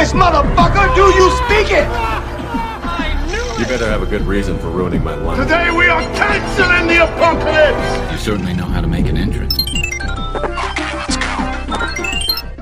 [0.00, 0.94] English, motherfucker!
[0.94, 1.84] Do you speak it?
[3.58, 5.38] You better have a good reason for ruining my life.
[5.38, 8.12] Today we are canceling the apocalypse!
[8.12, 9.54] You certainly know how to make an entrance.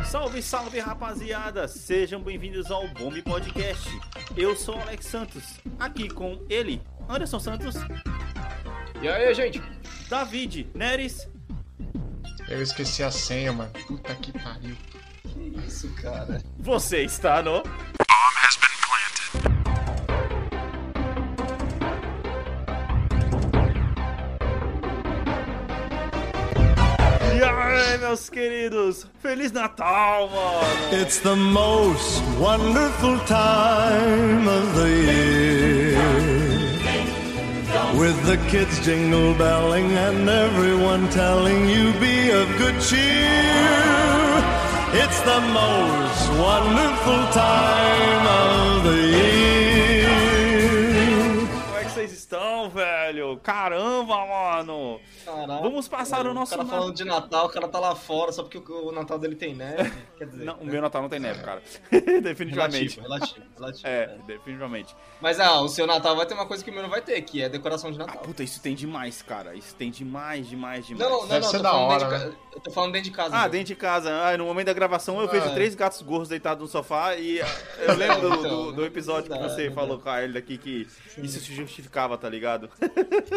[0.04, 1.68] Salve, salve rapaziada!
[1.68, 3.88] Sejam bem-vindos ao Bombe Podcast.
[4.36, 5.44] Eu sou o Alex Santos,
[5.78, 7.76] aqui com ele, Anderson Santos,
[9.00, 9.62] E aí, gente?
[10.10, 11.28] David Neres
[12.48, 13.70] Eu esqueci a senha, mano.
[13.86, 14.74] Puta que pariu.
[15.32, 16.40] Que isso, cara?
[16.58, 17.62] Você está no.
[27.34, 29.06] E aí, meus queridos?
[29.20, 31.02] Feliz Natal, mano!
[31.02, 35.98] It's the most wonderful time of the year.
[37.98, 44.47] With the kids jingle belling and everyone telling you be of good cheer.
[44.90, 50.08] It's the most wonderful time of the year.
[51.66, 53.36] Como é que vocês estão, velho?
[53.42, 54.98] Caramba, mano!
[55.28, 56.78] Caraca, Vamos passar o O nosso cara Natal.
[56.80, 59.54] falando de Natal, o cara tá lá fora só porque o o Natal dele tem
[59.54, 59.92] neve.
[60.18, 60.72] Quer dizer, Não, o né?
[60.72, 61.62] meu Natal não tem neve, cara.
[62.22, 63.00] Definitivamente.
[63.00, 63.86] relativo, relativo, relativo.
[63.86, 64.18] É, é.
[64.26, 64.94] definitivamente.
[65.20, 67.20] Mas ah, o seu Natal vai ter uma coisa que o meu não vai ter,
[67.22, 68.22] que é decoração de Ah, Natal.
[68.22, 69.54] puta, isso tem demais, cara.
[69.54, 71.08] Isso tem demais, demais, demais.
[71.10, 72.32] não, não, não, Deve não, ser tô da hora, de né?
[72.54, 73.36] Eu tô falando dentro de casa.
[73.36, 73.50] Ah, meu.
[73.50, 74.10] dentro de casa.
[74.10, 75.54] Ah, no momento da gravação eu Ah, vejo é.
[75.54, 77.46] três gatos gordos deitados no sofá e ah,
[77.80, 80.86] eu lembro do, Então, do- do episódio que você falou com a ele daqui que
[81.18, 82.68] isso se justificava, tá ligado?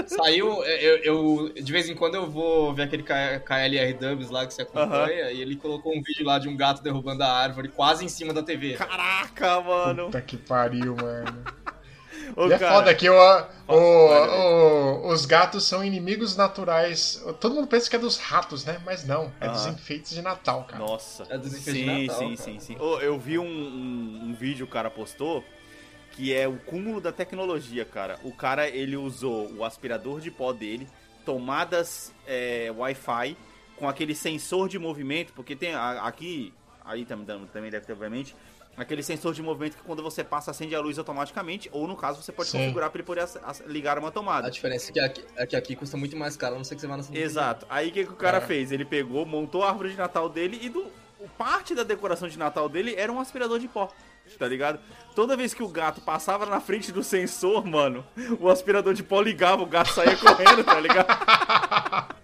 [0.07, 4.53] Saiu, eu, eu- de vez em quando eu vou ver aquele KLR Dubs lá que
[4.53, 8.03] você acompanha, e ele colocou um vídeo lá de um gato derrubando a árvore quase
[8.05, 8.73] em cima da TV.
[8.73, 10.05] Caraca, mano.
[10.05, 11.43] Puta que pariu, mano.
[12.35, 13.15] Ô, E é cara, foda que o,
[13.67, 17.23] o- os gatos são inimigos naturais.
[17.39, 18.81] Todo mundo pensa que é dos ratos, né?
[18.85, 19.73] Mas não, é dos Aham.
[19.73, 20.79] enfeites de Natal, cara.
[20.83, 21.23] Nossa.
[21.29, 22.51] É dos enfeites de sim, Natal, sim, cara.
[22.51, 22.77] sim, sim.
[22.79, 25.43] Ô, eu vi um, um, um vídeo que o cara postou
[26.11, 28.19] que é o cúmulo da tecnologia, cara.
[28.23, 30.85] O cara, ele usou o aspirador de pó dele,
[31.25, 33.37] tomadas é, Wi-Fi,
[33.77, 36.53] com aquele sensor de movimento, porque tem a- aqui,
[36.85, 38.35] aí também, também deve ter, obviamente,
[38.77, 42.21] aquele sensor de movimento que quando você passa acende a luz automaticamente, ou no caso
[42.21, 42.59] você pode Sim.
[42.59, 43.27] configurar para ele poder
[43.65, 44.47] ligar uma tomada.
[44.47, 46.75] A diferença é que aqui, é que aqui custa muito mais caro, a não sei
[46.75, 47.65] que você vá nessa Exato.
[47.69, 48.41] Aí o que, que o cara É.
[48.41, 48.71] fez?
[48.71, 50.85] Ele pegou, montou a árvore de Natal dele e do,
[51.37, 53.91] parte da decoração de Natal dele era um aspirador de pó.
[54.37, 54.79] Tá ligado?
[55.15, 58.05] Toda vez que o gato passava na frente do sensor, mano,
[58.39, 61.07] o aspirador de pó ligava, o gato saía correndo, tá ligado?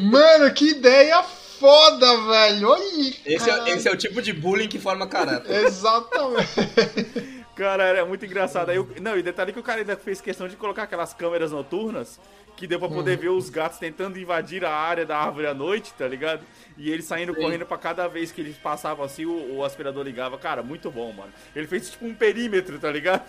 [0.00, 2.68] Mano, que ideia foda, velho.
[2.70, 3.16] Olha aí.
[3.24, 5.64] Esse é, esse é o tipo de bullying que forma caráter.
[5.64, 7.44] Exatamente.
[7.56, 8.70] Cara, era muito engraçado.
[8.70, 11.52] Aí, o- não, e detalhe que o cara ainda fez questão de colocar aquelas câmeras
[11.52, 12.20] noturnas
[12.56, 15.92] que deu pra poder ver os gatos tentando invadir a área da árvore à noite,
[15.92, 16.44] tá ligado?
[16.76, 17.40] E eles saindo Sim.
[17.40, 20.38] correndo pra cada vez que eles passavam assim, o, o aspirador ligava.
[20.38, 21.32] Cara, muito bom, mano.
[21.54, 23.22] Ele fez tipo um perímetro, tá ligado?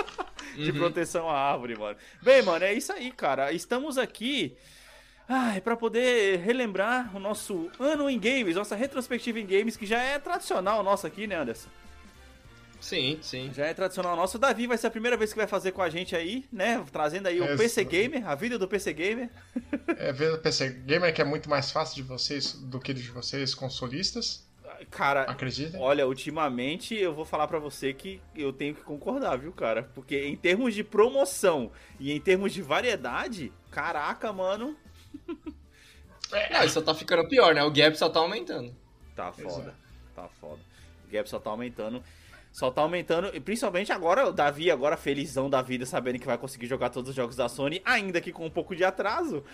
[0.54, 1.96] de proteção à árvore, mano.
[2.22, 3.52] Bem, mano, é isso aí, cara.
[3.52, 4.56] Estamos aqui.
[5.28, 10.00] Ai, pra poder relembrar o nosso ano em games, nossa retrospectiva em games, que já
[10.00, 11.68] é tradicional nossa aqui, né, Anderson?
[12.80, 13.50] Sim, sim.
[13.52, 14.36] Já é tradicional nosso.
[14.36, 16.84] O Davi vai ser a primeira vez que vai fazer com a gente aí, né?
[16.92, 17.58] Trazendo aí o Exato.
[17.58, 19.30] PC Gamer, a vida do PC Gamer.
[19.98, 23.08] É ver o PC Gamer que é muito mais fácil de vocês do que de
[23.10, 24.46] vocês consolistas.
[24.90, 25.80] Cara, Acreditem.
[25.80, 29.84] olha, ultimamente eu vou falar pra você que eu tenho que concordar, viu, cara?
[29.94, 34.76] Porque em termos de promoção e em termos de variedade, caraca, mano,
[36.50, 37.62] Ah, isso só tá ficando pior, né?
[37.62, 38.74] O gap só tá aumentando.
[39.14, 39.74] tá foda.
[40.14, 40.60] Tá foda.
[41.06, 42.02] O gap só tá aumentando.
[42.56, 46.38] Só tá aumentando, e principalmente agora, o Davi, agora felizão da vida, sabendo que vai
[46.38, 49.44] conseguir jogar todos os jogos da Sony, ainda que com um pouco de atraso.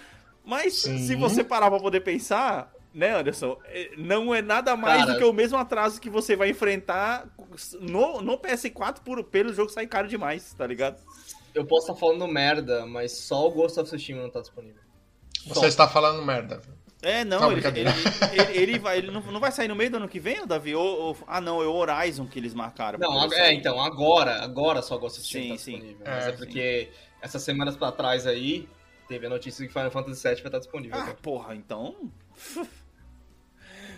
[0.44, 1.04] Mas Sim.
[1.04, 3.58] se você parar pra poder pensar, né, Anderson?
[3.64, 5.14] é- Não é nada mais Cara.
[5.14, 7.26] do que o mesmo atraso que você vai enfrentar
[7.80, 11.02] no, no PS4 por, pelo jogo sair caro demais, tá ligado?
[11.52, 14.80] Eu posso estar falando merda, mas só o Ghost of Tsushima não tá disponível.
[15.48, 16.62] Você está falando merda.
[17.02, 17.90] É, não, Não, ele, ele, brincadeira.
[18.32, 20.72] ele- ele vai, ele não, não vai sair no meio do ano que vem, Davi?
[20.74, 22.96] Ou, ou- ah, não, é o Horizon que eles marcaram.
[22.98, 25.72] Não, é, então, agora, agora só Ghost of Tsushima Sim, tá sim.
[25.72, 26.06] disponível.
[26.06, 26.36] É, mas é sim.
[26.38, 26.88] porque
[27.20, 28.68] essas semanas pra trás aí,
[29.08, 30.96] teve a notícia que Final Fantasy VII vai estar disponível.
[30.96, 31.14] Ah, cara.
[31.20, 31.96] porra, então.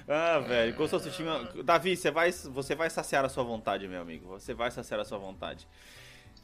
[0.08, 1.48] ah, velho, Ghost of Tsushima.
[1.62, 4.28] Davi, você vai, você vai saciar a sua vontade, meu amigo.
[4.28, 5.66] Você vai saciar a sua vontade.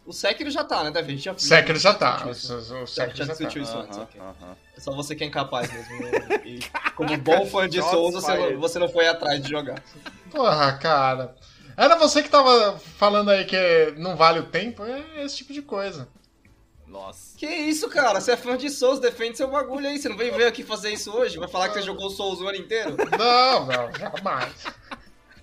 [0.06, 1.12] O Sekiro já tá, né, Davi?
[1.12, 2.24] A gente já, Sekiro já tá.
[2.24, 3.68] O, o, o Já, Sekiro já já discutiu tá.
[3.68, 4.20] isso antes, Aham, ok.
[4.20, 4.56] aham.
[4.76, 6.00] É só você que é incapaz mesmo.
[6.00, 6.10] né?
[6.44, 6.60] E
[6.96, 9.82] como bom fã de Souls, você, você não foi atrás de jogar.
[10.30, 11.34] Porra, cara.
[11.76, 14.82] Era você que tava falando aí que não vale o tempo?
[14.84, 16.08] É esse tipo de coisa.
[16.86, 17.38] Nossa.
[17.38, 18.20] Que isso, cara?
[18.20, 19.98] Você é fã de Souls, defende seu bagulho aí.
[19.98, 21.38] Você não veio ver aqui fazer isso hoje?
[21.38, 22.96] Vai falar que você jogou Souls o ano inteiro?
[23.16, 24.52] Não, não, jamais.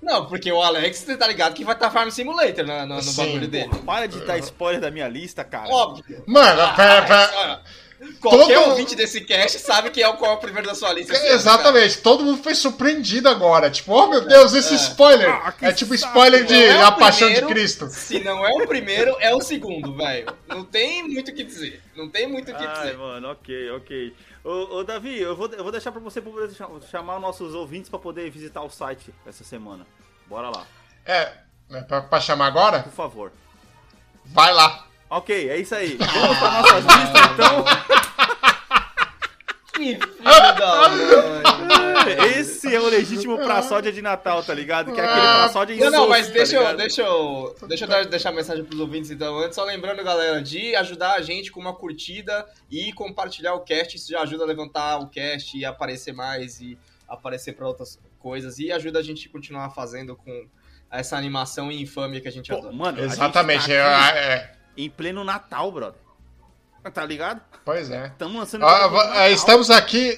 [0.02, 3.02] Não, porque o Alex, você tá ligado que vai estar Farm Simulator no, no, no
[3.02, 3.70] Sim, bagulho dele.
[3.86, 5.70] Para de dar spoiler da minha lista, cara.
[5.70, 6.24] Óbvio.
[6.26, 7.32] Mano, pera, pera.
[7.36, 7.62] Olha,
[8.22, 10.94] Qualquer Todo- ouvinte desse cast sabe que é o qual é o primeiro da sua
[10.94, 11.18] lista.
[11.18, 13.72] ano, Exatamente, todo mundo foi surpreendido agora.
[13.72, 15.28] Tipo, oh meu Deus, esse spoiler.
[15.28, 17.88] Ah, é tipo saco, spoiler de é A Paixão de Cristo.
[17.90, 20.28] Se não é o primeiro, é o segundo, velho.
[20.48, 21.82] Não tem muito o que dizer.
[21.96, 22.98] Não tem muito o que Ai, dizer.
[22.98, 24.14] mano, ok, ok.
[24.48, 26.50] Ô, ô, Davi, eu vou, eu vou deixar pra você poder
[26.90, 29.86] chamar os nossos ouvintes pra poder visitar o site essa semana.
[30.26, 30.66] Bora lá,
[31.06, 31.34] É,
[31.72, 32.84] é pra, pra chamar agora?
[32.84, 33.32] por favor.
[34.24, 34.86] Vai lá.
[35.10, 35.98] Ok, é isso aí.
[36.00, 37.66] Vamos pra nossas listas, então.
[39.74, 41.57] Que filho da mãe.
[42.38, 44.94] Esse é o legítimo praçódia de Natal, tá ligado?
[44.94, 46.78] Que é aquele praçódia em Não, não, mas tá deixa, eu, ligado?
[46.78, 49.56] deixa eu, deixa eu dar, deixar a mensagem pros ouvintes então antes.
[49.56, 53.96] Só lembrando, galera, de ajudar a gente com uma curtida e compartilhar o cast.
[53.96, 56.78] Isso já ajuda a levantar o cast e aparecer mais e
[57.08, 58.60] aparecer pra outras coisas.
[58.60, 60.48] E ajuda a gente a continuar fazendo com
[60.92, 62.74] essa animação e infâmia que a gente Pô, adora.
[62.74, 63.68] mano, a gente Exatamente.
[63.68, 66.00] tá é, aqui é, em pleno Natal, brother.
[66.94, 67.42] Tá ligado?
[67.66, 68.08] pois é.
[68.08, 68.66] Estamos lançando.
[68.66, 70.18] Ah, é, estamos aqui.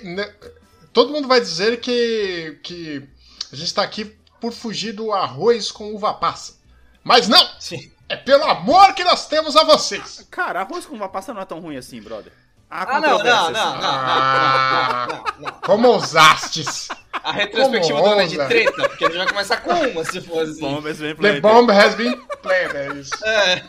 [0.94, 3.07] Todo mundo vai dizer que, que
[3.51, 6.57] a gente está aqui por fugir do arroz com uva passa.
[7.03, 7.45] Mas não!
[7.59, 7.91] Sim.
[8.07, 10.25] É pelo amor que nós temos a vocês!
[10.31, 12.31] Cara, arroz com uva passa não é tão ruim assim, brother.
[12.71, 15.07] Há Ah, não, não, não, não, não, Ah.
[15.09, 15.51] não, não, não.
[15.62, 16.88] Como ousastes!
[17.24, 20.21] A retrospectiva do ano é de treta, porque a gente vai começar com uma, se
[20.21, 20.62] for assim.
[20.62, 21.41] Bom, mas bem The planted.
[21.41, 22.77] bomb has been planted.
[22.77, 23.25] É isso.
[23.25, 23.63] É.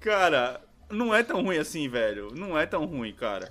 [0.00, 0.60] Cara,
[0.90, 2.32] não é tão ruim assim, velho.
[2.34, 3.48] Não é tão ruim, cara.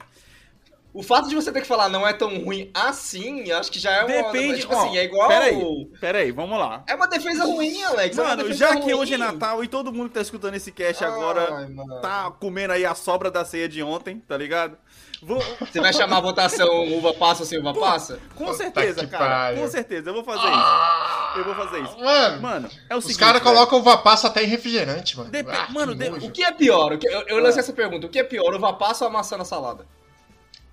[0.98, 3.92] O fato de você ter que falar não é tão ruim assim, acho que já
[3.92, 4.08] é uma.
[4.32, 4.62] Depende.
[4.62, 5.28] Tipo ó, assim, é igual.
[5.28, 6.84] Peraí, peraí, vamos lá.
[6.88, 8.18] É uma defesa ruim, Alex.
[8.18, 8.94] é Mano, defesa já que ruim.
[8.96, 12.02] hoje é Natal e todo mundo que tá escutando esse cast agora Ai, mano.
[12.02, 14.76] tá comendo aí a sobra da ceia de ontem, tá ligado?
[15.22, 15.40] Vou...
[15.60, 18.20] Você vai chamar a votação uva passa ou sem uva passa?
[18.36, 19.26] Com certeza, que cara.
[19.26, 19.62] pariu.
[19.62, 21.38] Com certeza, eu vou fazer isso.
[21.38, 21.98] Eu vou fazer isso.
[22.00, 23.20] Mano, Mano, é o os seguinte.
[23.20, 23.56] caras velho.
[23.56, 25.30] colocam uva passa até em refrigerante, mano.
[25.30, 26.26] Dep- Ah, mano, que de-.
[26.28, 26.94] O que é pior?
[26.94, 28.06] O que- Eu, eu lancei essa pergunta.
[28.08, 29.86] O que é pior, uva passa ou a maçã na salada?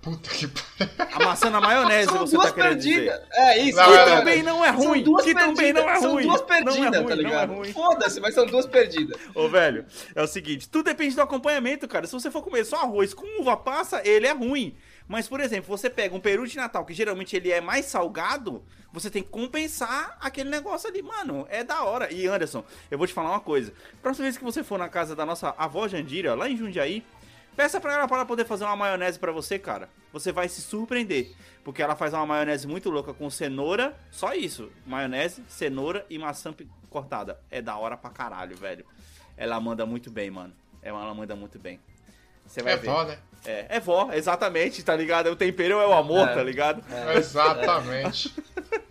[0.05, 0.95] Puta que pariu.
[1.15, 3.19] A maçã na maionese, São você duas tá querendo perdidas.
[3.19, 3.27] dizer.
[3.33, 3.75] É isso.
[3.77, 4.17] Não, Que é, cara.
[4.17, 5.03] também não é São ruim.
[5.03, 6.23] duas Que também perdidas, não é São ruim.
[6.27, 7.53] duas Não perdidas, é ruim, tá não é ligado?
[7.53, 7.73] ruim.
[7.73, 9.19] Foda-se, mas são duas perdidas.
[9.33, 12.05] Ô, velho, é o seguinte, tudo depende do acompanhamento, cara.
[12.05, 14.75] Se você for comer só arroz com uva passa, ele é ruim.
[15.07, 18.63] Mas, por exemplo, você pega um peru de Natal, que geralmente ele é mais salgado,
[18.91, 21.45] você tem que compensar aquele negócio ali, mano.
[21.49, 22.11] É da hora.
[22.11, 23.71] E, Anderson, eu vou te falar uma coisa.
[24.01, 27.03] Próxima vez que você for na casa da nossa avó Jandira, lá em Jundiaí,
[27.55, 29.89] peça pra ela para poder fazer uma maionese pra você, cara.
[30.13, 31.33] Você vai se surpreender.
[31.63, 34.71] Porque ela faz uma maionese muito louca com cenoura, só isso.
[34.85, 36.53] Maionese, cenoura e maçã
[36.89, 37.39] cortada.
[37.49, 38.85] É da hora pra caralho, velho.
[39.37, 40.53] Ela manda muito bem, mano.
[40.81, 41.79] Ela manda muito bem.
[42.45, 42.87] Você vai É ver.
[42.87, 43.17] né?
[43.45, 45.27] É, é vó, exatamente, tá ligado?
[45.29, 46.33] O tempero é o amor, É.
[46.33, 46.83] tá ligado?
[47.15, 48.33] Exatamente.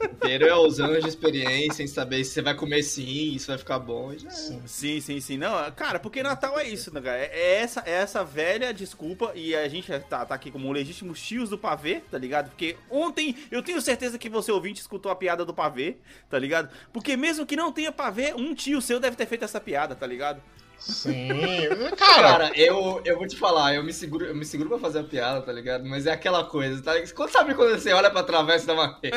[0.05, 3.59] Inteiro é os anos de experiência em saber se você vai comer sim, isso vai
[3.59, 4.13] ficar bom.
[4.17, 4.33] já é.
[4.67, 5.37] Sim, sim, sim.
[5.37, 7.19] Não, cara, porque Natal é isso, né, cara?
[7.19, 11.21] É é essa, é essa velha desculpa e a gente tá, tá aqui como legítimos
[11.21, 12.49] tios do pavê, tá ligado?
[12.51, 15.97] Porque ontem eu tenho certeza que você ouvinte escutou a piada do pavê,
[16.31, 16.71] tá ligado?
[16.93, 20.07] Porque mesmo que não tenha pavê, um tio seu deve ter feito essa piada, tá
[20.07, 20.41] ligado?
[20.79, 21.29] Sim.
[21.97, 25.01] Cara, Cara, eu, eu vou te falar, eu me seguro, eu me seguro pra fazer
[25.01, 25.85] a piada, tá ligado?
[25.85, 27.13] Mas é aquela coisa, tá ligado?
[27.15, 29.01] Quando sabe quando você olha pra travessa da uma.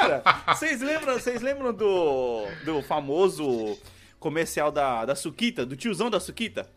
[0.00, 0.22] Cara,
[0.54, 3.78] vocês lembram, vocês lembram do, do famoso
[4.18, 6.68] comercial da, da Suquita, do tiozão da Suquita?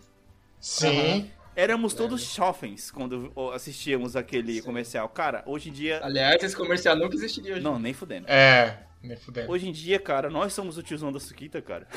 [0.59, 1.31] sim.
[1.57, 5.09] Éramos todos chofens quando assistíamos aquele comercial.
[5.09, 5.99] Cara, hoje em dia.
[6.03, 7.63] Aliás, esse comercial nunca existiria hoje.
[7.63, 8.27] Não, nem fudendo.
[8.29, 9.49] É, nem fudendo.
[9.51, 11.87] Hoje em dia, cara, nós somos o tiozão da Suquita, cara.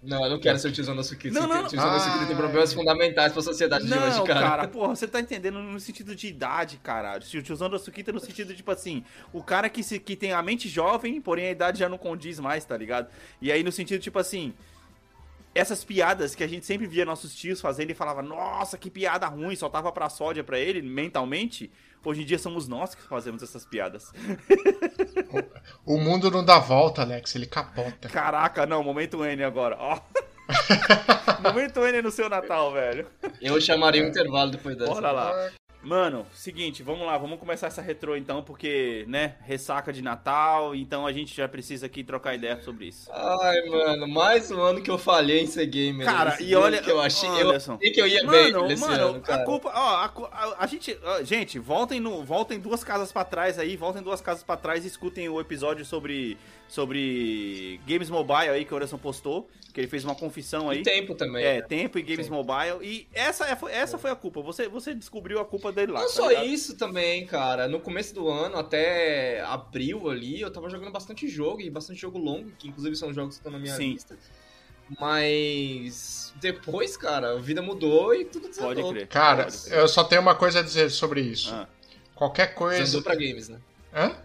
[0.00, 1.40] Não, eu não quero ser o tiozão da Suquita.
[1.40, 2.38] Não, não, O tiozão da Suquita tem Ah.
[2.38, 4.40] problemas fundamentais pra sociedade de hoje, Não, cara.
[4.40, 7.22] cara, porra, você tá entendendo no sentido de idade, caralho.
[7.22, 10.40] O tiozão da Suquita no sentido, tipo assim, o cara que, se, que tem a
[10.42, 13.08] mente jovem, porém a idade já não condiz mais, tá ligado?
[13.40, 14.52] E aí no sentido, tipo assim,
[15.54, 19.26] essas piadas que a gente sempre via nossos tios fazendo e falava, nossa, que piada
[19.26, 21.70] ruim, só tava pra sódia pra ele, mentalmente.
[22.04, 24.12] Hoje em dia somos nós que fazemos essas piadas.
[25.86, 28.08] O mundo não dá volta, Alex, ele capota.
[28.08, 30.00] Caraca, não, momento N agora, ó.
[31.40, 33.06] momento N no seu Natal, velho.
[33.40, 34.92] Eu chamaria um intervalo depois dessa.
[34.92, 35.50] Bora lá.
[35.82, 41.04] Mano, seguinte, vamos lá, vamos começar essa retrô então, porque, né, ressaca de Natal, então
[41.04, 43.10] a gente já precisa aqui trocar ideia sobre isso.
[43.12, 46.06] Ai, mano, mais um ano que eu falhei em ser gamer.
[46.06, 49.06] Cara, e olha- que eu achei, eu achei que eu ia bem Mano, nesse mano,
[49.08, 49.42] ano, cara.
[49.42, 53.24] a culpa, ó, a, a- a gente, ó, gente, voltem no, voltem duas casas pra
[53.24, 56.38] trás aí, voltem duas casas pra trás e escutem o episódio sobre
[56.72, 60.78] sobre Games Mobile aí que o Anderson postou, que ele fez uma confissão aí.
[60.80, 61.44] E tempo também.
[61.44, 61.62] É, né?
[61.62, 62.32] tempo e Games Sim.
[62.32, 62.78] Mobile.
[62.82, 64.40] E essa, é- foi- essa foi a culpa.
[64.40, 66.00] Você, você descobriu a culpa dele lá.
[66.00, 66.46] Não tá só ligado?
[66.46, 67.68] isso também, cara.
[67.68, 72.18] No começo do ano, até abril ali, eu tava jogando bastante jogo, e bastante jogo
[72.18, 73.92] longo, que inclusive são jogos que estão na minha Sim.
[73.92, 74.16] lista.
[74.98, 78.74] Mas depois, cara, a vida mudou e tudo desandou.
[78.74, 79.08] Pode crer.
[79.08, 79.78] Cara, pode crer.
[79.78, 81.52] eu só tenho uma coisa a dizer sobre isso.
[81.52, 81.68] Ah,
[82.14, 82.78] Qualquer coisa.
[82.80, 83.58] Desandou pra games, né?
[83.94, 84.16] Hã?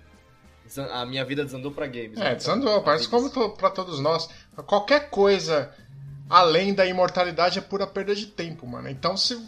[0.91, 2.17] A minha vida desandou pra games.
[2.17, 2.35] É, né?
[2.35, 3.07] desandou, games.
[3.07, 4.29] como to, pra todos nós.
[4.65, 5.71] Qualquer coisa
[6.29, 8.89] além da imortalidade é pura perda de tempo, mano.
[8.89, 9.39] Então se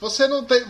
[0.00, 0.64] você não tem.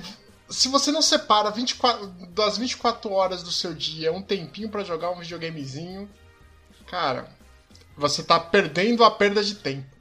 [0.48, 5.10] Se você não separa 24, das 24 horas do seu dia um tempinho pra jogar
[5.10, 6.08] um videogamezinho,
[6.86, 7.28] cara,
[7.96, 9.95] você tá perdendo a perda de tempo.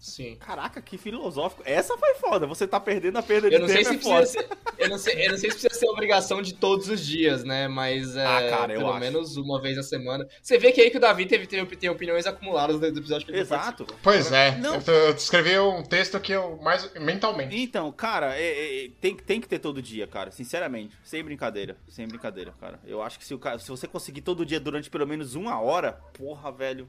[0.00, 0.36] Sim.
[0.36, 1.62] Caraca, que filosófico.
[1.66, 2.46] Essa foi foda.
[2.46, 3.90] Você tá perdendo a perda de Eu não sei tempo.
[3.90, 4.16] se é foda.
[4.22, 7.04] precisa ser, eu não sei, eu não sei se precisa ser obrigação de todos os
[7.04, 7.68] dias, né?
[7.68, 9.00] Mas é, Ah, cara, eu pelo acho.
[9.00, 10.26] menos uma vez a semana.
[10.42, 13.32] Você vê que aí que o Davi teve, teve, tem opiniões acumuladas do episódio que
[13.32, 13.86] ele Exato.
[14.02, 14.76] Pois é, Não.
[14.76, 17.54] eu, eu escrevi um texto que eu mais mentalmente.
[17.60, 20.30] Então, cara, é- é- tem, tem que ter todo dia, cara.
[20.30, 20.96] Sinceramente.
[21.04, 21.76] Sem brincadeira.
[21.88, 22.80] Sem brincadeira, cara.
[22.86, 26.00] Eu acho que se, o se você conseguir todo dia durante pelo menos uma hora,
[26.16, 26.88] porra, velho.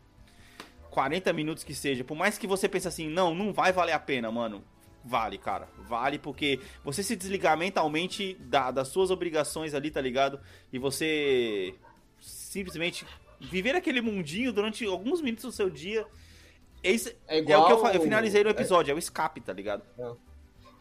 [0.92, 2.04] 40 minutos que seja.
[2.04, 4.64] Por mais que você pense assim, não, não vai valer a pena, mano.
[5.04, 5.68] Vale, cara.
[5.80, 10.40] Vale porque você se desligar mentalmente da- das suas obrigações ali, tá ligado?
[10.72, 11.74] E você
[12.20, 13.06] simplesmente
[13.40, 16.06] viver aquele mundinho durante alguns minutos do seu dia.
[16.84, 19.54] Esse É é, igual- o que eu, eu finalizei no episódio, é o escape, tá
[19.54, 19.84] ligado?
[19.98, 20.06] É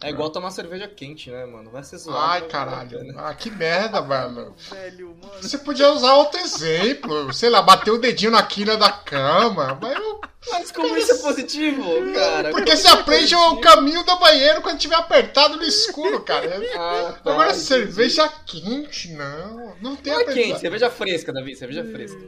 [0.09, 1.71] igual tomar cerveja quente, né, mano?
[1.71, 2.19] Vai ser zoado.
[2.19, 2.99] Ai, a caralho.
[3.01, 3.15] pena.
[3.19, 4.55] Ah, que merda, mano.
[4.71, 5.43] Velho, mano.
[5.43, 7.33] Você podia usar outro exemplo.
[7.35, 9.79] Sei lá, bater o dedinho na quina da cama.
[9.83, 12.51] Mas eu Mas como isso é positivo, cara?
[12.51, 13.41] Porque você é aprende positivo?
[13.57, 16.49] o caminho do banheiro quando tiver apertado no escuro, cara.
[16.79, 17.67] Ah, tá, Agora, entendi.
[17.67, 19.75] cerveja quente, não.
[19.83, 22.19] Não tem Não é quente, cerveja fresca, Davi, cerveja fresca.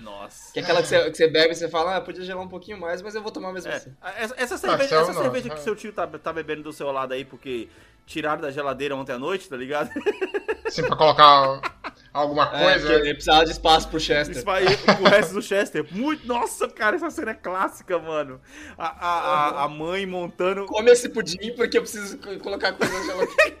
[0.00, 0.52] Nossa.
[0.52, 2.48] Que é aquela que você, que você bebe e você fala, ah, podia gelar um
[2.48, 3.94] pouquinho mais, mas eu vou tomar mesmo É, assim.
[4.16, 5.54] essa, essa cerveja, então essa não, cerveja é.
[5.54, 7.68] que seu tio tá, tá bebendo do seu lado aí porque
[8.06, 9.90] tiraram da geladeira ontem à noite, tá ligado?
[10.66, 11.60] Assim, pra colocar
[12.12, 12.86] alguma É, coisa.
[12.86, 14.44] porque ele precisava de espaço pro Chester.
[14.44, 15.86] Vai o resto do Chester.
[15.90, 16.26] Muito.
[16.26, 18.40] Nossa, cara, essa cena é clássica, mano.
[18.76, 19.10] A, a,
[19.60, 20.66] a, a mãe montando.
[20.66, 23.60] Come esse pudim porque eu preciso co- colocar coisa na geladeira.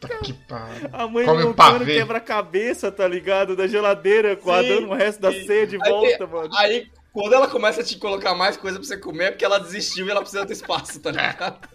[0.00, 0.88] Puta que pariu.
[0.92, 3.54] A mãe Come montando quebra-cabeça, tá ligado?
[3.54, 6.50] Da geladeira, guardando o resto da ceia de Aí- volta, mano.
[6.56, 9.58] Aí, quando ela começa a te colocar mais coisa pra você comer, é porque ela
[9.58, 11.68] desistiu e ela precisa ter espaço, tá ligado?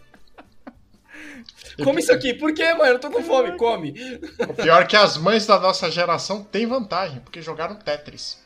[1.83, 2.33] Come isso aqui.
[2.33, 2.89] Por quê, mãe?
[2.89, 3.57] Eu tô com fome.
[3.57, 3.93] Come.
[4.49, 8.41] O pior é que as mães da nossa geração têm vantagem, porque jogaram Tetris.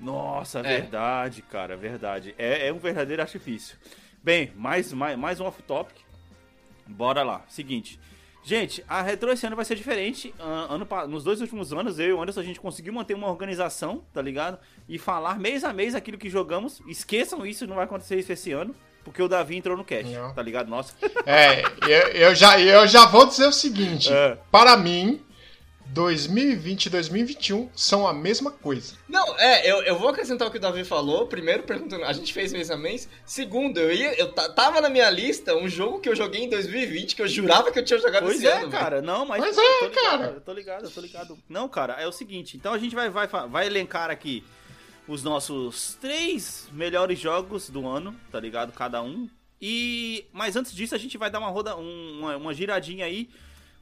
[0.00, 0.62] Nossa, É.
[0.62, 2.34] verdade, cara, verdade.
[2.38, 3.76] É, é um verdadeiro artifício.
[4.22, 5.96] Bem, mais, mais, mais um off-topic.
[6.86, 7.44] Bora lá.
[7.48, 7.98] Seguinte.
[8.44, 10.32] Gente, a Retro esse ano vai ser diferente.
[10.38, 14.02] Ano, nos dois últimos anos, eu e o Anderson, a gente conseguiu manter uma organização,
[14.14, 14.58] tá ligado?
[14.88, 16.80] E falar mês a mês aquilo que jogamos.
[16.88, 18.74] Esqueçam isso, não vai acontecer isso esse ano.
[19.08, 20.32] Porque o Davi entrou no cast, Não.
[20.34, 20.68] tá ligado?
[20.68, 20.94] Nossa.
[21.26, 24.38] É, eu, eu já, eu já vou dizer o seguinte: É.
[24.50, 25.20] para mim,
[25.86, 28.94] 2020 e 2021 são a mesma coisa.
[29.08, 31.26] Não, é, eu, eu vou acrescentar o que o Davi falou.
[31.26, 33.08] Primeiro, perguntando, a gente fez mês a mês.
[33.24, 36.48] Segundo, eu ia, eu ta- tava na minha lista um jogo que eu joguei em
[36.50, 38.68] 2020 que eu jurava que eu tinha jogado Pois esse é, ano.
[38.68, 38.70] velho.
[38.82, 39.02] cara.
[39.02, 39.42] Não, mas.
[39.42, 40.32] Pois eu é, tô ligado, cara.
[40.34, 41.38] Eu tô ligado, eu tô ligado.
[41.48, 42.56] Não, cara, é o seguinte.
[42.56, 44.44] Então a gente vai, vai, vai elencar aqui
[45.08, 48.72] os nossos três melhores jogos do ano, tá ligado?
[48.72, 49.28] Cada um.
[49.60, 50.24] E.
[50.32, 53.28] Mas antes disso, a gente vai dar uma roda, um- uma, uma giradinha aí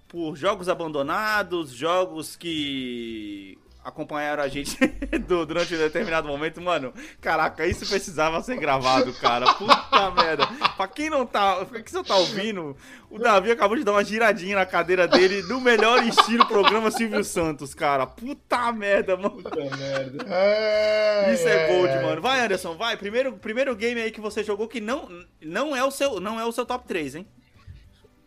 [0.09, 4.77] por jogos abandonados, jogos que acompanharam a gente
[5.27, 6.61] do- durante um determinado momento.
[6.61, 9.53] Mano, caraca, isso precisava ser gravado, cara.
[9.55, 10.47] Puta merda.
[10.77, 11.65] Pra quem não tá.
[11.65, 12.77] Pra quem você tá ouvindo,
[13.09, 17.23] o Davi acabou de dar uma giradinha na cadeira dele no melhor estilo programa Silvio
[17.25, 18.07] Santos, cara.
[18.07, 19.31] Puta merda, mano.
[19.43, 20.25] Puta merda.
[20.29, 22.21] É, Isso é gold, mano.
[22.21, 22.97] Vai, Anderson, vai.
[22.97, 25.09] Primeiro, primeiro game aí que você jogou que não,
[25.41, 27.27] não, é, o seu, não é o seu top 3, hein?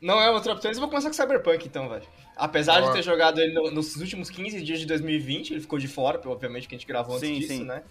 [0.01, 2.08] Não é top 3, eu vou começar com Cyberpunk então, velho.
[2.36, 5.88] Apesar de ter jogado ele no- nos últimos 15 dias de 2020, ele ficou de
[5.89, 7.63] fora, obviamente, que a gente gravou antes Sim, disso, sim.
[7.65, 7.84] né?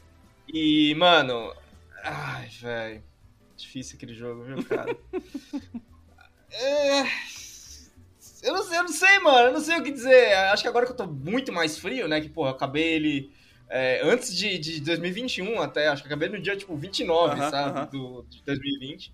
[0.48, 1.54] E, mano.
[2.02, 3.02] Ai, velho.
[3.56, 4.96] Difícil aquele jogo, viu, cara?
[6.50, 7.00] É,
[8.42, 9.48] Eu não, sei, eu não sei, mano.
[9.48, 10.32] Eu não sei o que dizer.
[10.34, 12.20] Acho que agora que eu tô muito mais frio, né?
[12.20, 13.30] Que, porra, eu acabei ele.
[13.68, 17.78] é, antes de, de 2021 até, acho que acabei no dia, tipo, 29, Aham, sabe?
[17.78, 17.86] aham.
[17.86, 19.12] Do, de 2020.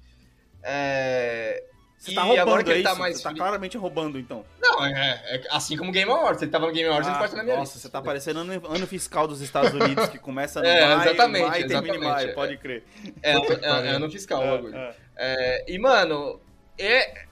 [0.63, 1.65] É,
[2.05, 4.45] Você E tá roubando, agora que ele é tá mais Você tá claramente roubando, então.
[4.61, 6.43] Não, é, é assim como o Game Awards.
[6.43, 7.89] Ele tava no Game Awards, ele Ah, pode estar na minha nossa, lista.
[7.89, 11.49] você tá parecendo ano, ano fiscal dos Estados Unidos, que começa no É, maio, exatamente,
[11.49, 12.33] maio e termina em maio, é.
[12.35, 12.85] pode crer.
[13.23, 14.77] É, é, é, ano fiscal o bagulho.
[14.77, 16.39] É, É, e, mano,
[16.79, 17.25] é.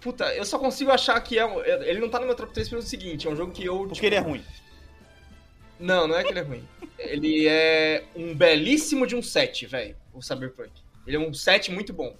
[0.00, 1.62] Puta, eu só consigo achar que é um.
[1.62, 3.86] Ele não tá no meu top 3 pelo seguinte: é um jogo que eu.
[3.88, 4.42] Porque ele é ruim.
[5.78, 6.66] Não, não é que ele é ruim.
[6.98, 9.96] Ele é um belíssimo de um 7, velho.
[10.14, 10.70] O Cyberpunk.
[11.06, 12.16] Ele é um 7 muito bom.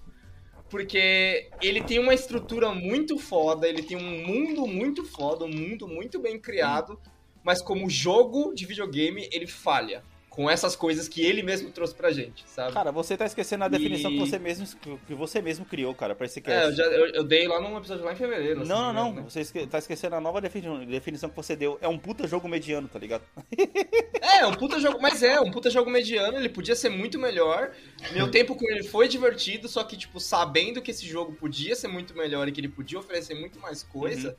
[0.68, 5.86] Porque ele tem uma estrutura muito foda, ele tem um mundo muito foda, um mundo
[5.86, 6.98] muito bem criado,
[7.42, 10.02] mas como jogo de videogame, ele falha.
[10.34, 12.72] Com essas coisas que ele mesmo trouxe pra gente, sabe?
[12.72, 14.66] Cara, você tá esquecendo a definição E- que você mesmo
[15.06, 16.70] que você mesmo criou, cara, pra esse é, cast.
[16.70, 18.66] eu, já, eu, eu dei lá num episódio lá em fevereiro.
[18.66, 19.12] Não, não, não.
[19.14, 19.22] né?
[19.22, 21.78] Você esque- tá esquecendo a nova defini- definição que você deu.
[21.80, 23.22] É um puta jogo mediano, tá ligado?
[24.20, 27.70] É, um puta jogo, mas é, um puta jogo mediano, ele podia ser muito melhor.
[28.12, 31.86] Meu tempo com ele foi divertido, só que, tipo, sabendo que esse jogo podia ser
[31.88, 34.36] muito melhor e que ele podia oferecer muito mais coisa,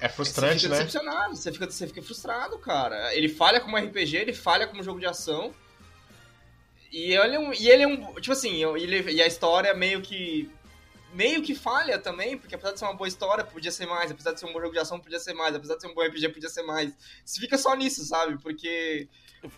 [0.00, 0.84] É frustrante, você fica né?
[0.84, 3.14] decepcionado, você fica, você fica frustrado, cara.
[3.14, 5.54] Ele falha como RPG, ele falha como jogo de ação.
[6.90, 7.52] E ele é um.
[7.52, 10.50] E ele é um tipo assim, ele, e a história meio que.
[11.12, 14.10] Meio que falha também, porque apesar de ser uma boa história, podia ser mais.
[14.10, 15.54] Apesar de ser um bom jogo de ação, podia ser mais.
[15.54, 16.92] Apesar de ser um bom RPG, podia ser mais.
[17.24, 18.36] Você fica só nisso, sabe?
[18.38, 19.08] Porque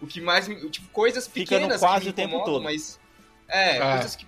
[0.01, 0.47] o que mais.
[0.71, 2.63] Tipo, coisas Fica no pequenas quase que me o tempo todo.
[2.63, 2.99] mas.
[3.49, 3.93] É, É.
[3.95, 4.27] coisas que.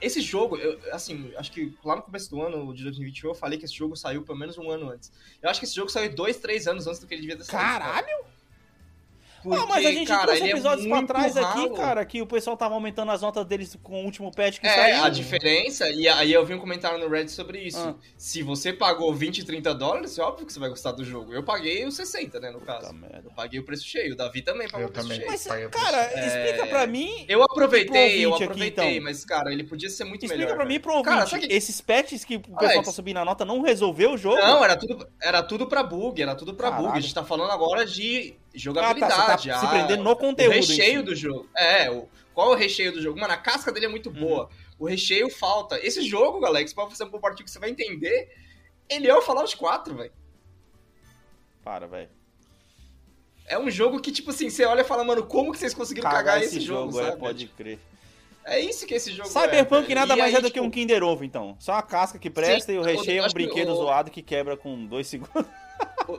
[0.00, 3.58] Esse jogo, eu, assim, acho que lá no começo do ano de 2021 eu falei
[3.58, 5.12] que esse jogo saiu pelo menos um ano antes.
[5.42, 7.44] Eu acho que esse jogo saiu dois, três anos antes do que ele devia ter
[7.44, 7.62] saído.
[7.62, 7.84] cara.
[9.44, 11.74] Porque, ah, mas a gente cara, trouxe é episódios pra muito trás aqui, ralo.
[11.74, 14.74] cara, que o pessoal tava aumentando as notas deles com o último patch que É,
[14.74, 15.04] saiu.
[15.04, 17.78] a diferença, e aí eu vi um comentário no Reddit sobre isso.
[17.78, 17.94] Ah.
[18.16, 21.32] Se você pagou 20, 30 dólares, é óbvio que você vai gostar do jogo.
[21.34, 22.92] Eu paguei os 60, né, no caso.
[22.94, 23.22] Merda.
[23.28, 24.14] Eu paguei o preço cheio.
[24.14, 25.20] O Davi também pagou Eu o preço também.
[25.28, 25.70] cheio.
[25.70, 26.26] Mas, cara, É.
[26.26, 27.26] explica pra mim.
[27.28, 29.04] Eu aproveitei, eu ouvinte aqui, aproveitei, então.
[29.04, 30.56] mas, cara, ele podia ser muito Explica melhor.
[30.56, 30.82] pra mim cara.
[30.82, 31.14] pro ouvinte.
[31.16, 32.86] Cara, sabe que- Esses patches que o pessoal Alex.
[32.86, 34.36] tá subindo a nota não resolveu o jogo?
[34.36, 36.86] Não, era tudo, era tudo pra bug, era tudo pra Caralho.
[36.88, 36.98] bug.
[36.98, 39.33] A gente tá falando agora de Ah, tá, jogabilidade.
[39.36, 40.52] Tá se prendendo no o conteúdo.
[40.54, 41.48] em recheio do jogo.
[41.56, 43.18] É, o, qual é o recheio do jogo?
[43.20, 44.16] Mano, a casca dele é muito Uhum.
[44.16, 44.50] boa.
[44.78, 45.78] O recheio falta.
[45.86, 48.28] Esse jogo, galera, que você pode fazer um bom partido que você vai entender,
[48.88, 50.12] ele é o Fallout 4, velho.
[51.62, 52.08] Para, velho.
[53.46, 56.10] É um jogo que, tipo assim, você olha e fala, mano, como que vocês conseguiram
[56.10, 57.18] cagar, esse jogo, é, sabe?
[57.18, 57.78] pode crer.
[58.46, 59.94] É isso que esse jogo Cyberpunk é.
[59.94, 61.56] nada mais aí, é do que tipo, um Kinder Ovo, então.
[61.58, 64.10] Só a casca que presta Sim, e o recheio é um que brinquedo o- zoado
[64.10, 65.46] que quebra com dois segundos.
[66.08, 66.18] O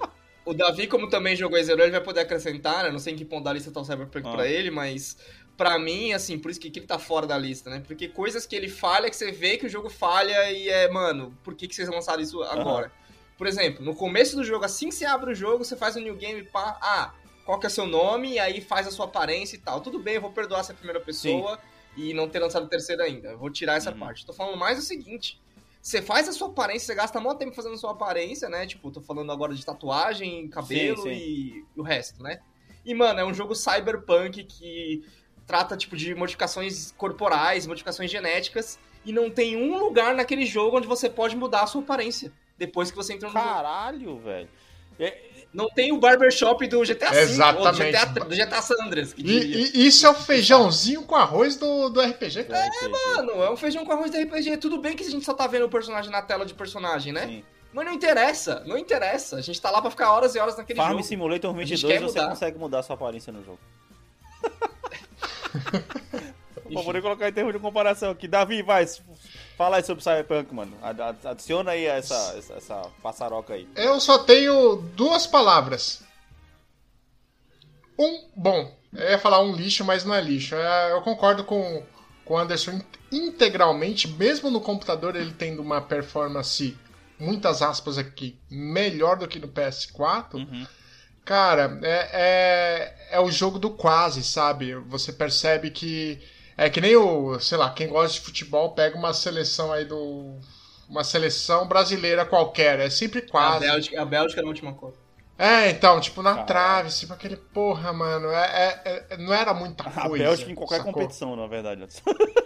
[0.53, 2.91] Davi, como também jogou zerou, ele vai poder acrescentar, né?
[2.91, 4.31] Não sei em que ponto da lista tá o Cyberpunk Ah.
[4.31, 5.17] pra ele, mas
[5.57, 7.81] pra mim, assim, por isso que, que ele tá fora da lista, né?
[7.87, 11.35] Porque coisas que ele falha, que você vê que o jogo falha e é, mano,
[11.43, 12.91] por que, que vocês lançaram isso agora?
[13.37, 16.01] Por exemplo, no começo do jogo, assim que você abre o jogo, você faz um
[16.01, 17.13] new game, pá, ah,
[17.45, 19.81] qual que é o seu nome, e aí faz a sua aparência e tal.
[19.81, 21.59] Tudo bem, eu vou perdoar essa primeira pessoa
[21.97, 23.29] e não ter lançado a terceira ainda.
[23.29, 23.99] Eu vou tirar essa Uhum.
[23.99, 24.25] parte.
[24.25, 25.39] Tô falando mais o seguinte.
[25.85, 28.65] Você faz a sua aparência, você gasta muito tempo fazendo a sua aparência, né?
[28.65, 31.15] Tipo, tô falando agora de tatuagem, cabelo Sim, sim.
[31.15, 32.39] E, e o resto, né?
[32.83, 35.05] E, mano, é um jogo cyberpunk que
[35.45, 40.87] trata, tipo, de modificações corporais, modificações genéticas, e não tem um lugar naquele jogo onde
[40.87, 43.53] você pode mudar a sua aparência depois que você entrou no jogo.
[43.53, 44.49] Caralho, velho.
[44.99, 47.91] É, Não tem o barbershop do GTA V, ou do Exatamente.
[47.91, 49.71] GTA, do GTA San Andreas, que E, diria.
[49.73, 52.65] e isso é o feijãozinho com arroz do, do RPG, cara.
[52.65, 54.57] é, Mano, é um feijão com arroz de RPG.
[54.57, 57.25] Tudo bem que a gente só tá vendo o personagem na tela de personagem, né?
[57.25, 57.43] Sim.
[57.71, 59.37] Mas não interessa, não interessa.
[59.37, 61.03] A gente tá lá pra ficar horas e horas naquele Farm jogo.
[61.03, 62.29] Simulator A gente 22 quer você mudar.
[62.31, 63.59] consegue mudar sua aparência no jogo.
[66.71, 68.27] Vou poder colocar em termos de comparação aqui.
[68.27, 68.85] Davi, vai,
[69.57, 70.77] fala aí sobre Cyberpunk, mano.
[70.81, 73.67] Ad- ad- Adiciona aí essa, essa, passaroca aí.
[73.75, 76.03] Eu só tenho duas palavras.
[77.97, 80.55] Um, bom, eu ia falar um lixo, mas não é lixo.
[80.55, 81.83] É, Eu concordo com,
[82.25, 82.71] com o Anderson
[83.11, 86.77] in- integralmente, mesmo no computador ele tendo uma performance,
[87.17, 90.33] muitas aspas aqui, melhor do que no PS4.
[90.35, 90.67] Uhum.
[91.23, 92.09] Cara, é,
[93.11, 94.75] é, é o jogo do quase, sabe?
[94.75, 96.21] Você percebe que.
[96.57, 100.37] É que nem o, sei lá, quem gosta de futebol pega uma seleção aí do.
[100.87, 103.59] Uma seleção brasileira qualquer, é sempre A quase.
[103.65, 104.97] Bélgica, a Bélgica na última Copa.
[105.37, 106.47] É, então, tipo, na Caralho.
[106.47, 108.29] trave, tipo, aquele porra, mano.
[108.31, 110.23] É, é- é- não era muita A coisa.
[110.23, 110.93] Bélgica em qualquer sacou?
[110.93, 111.85] competição, na verdade.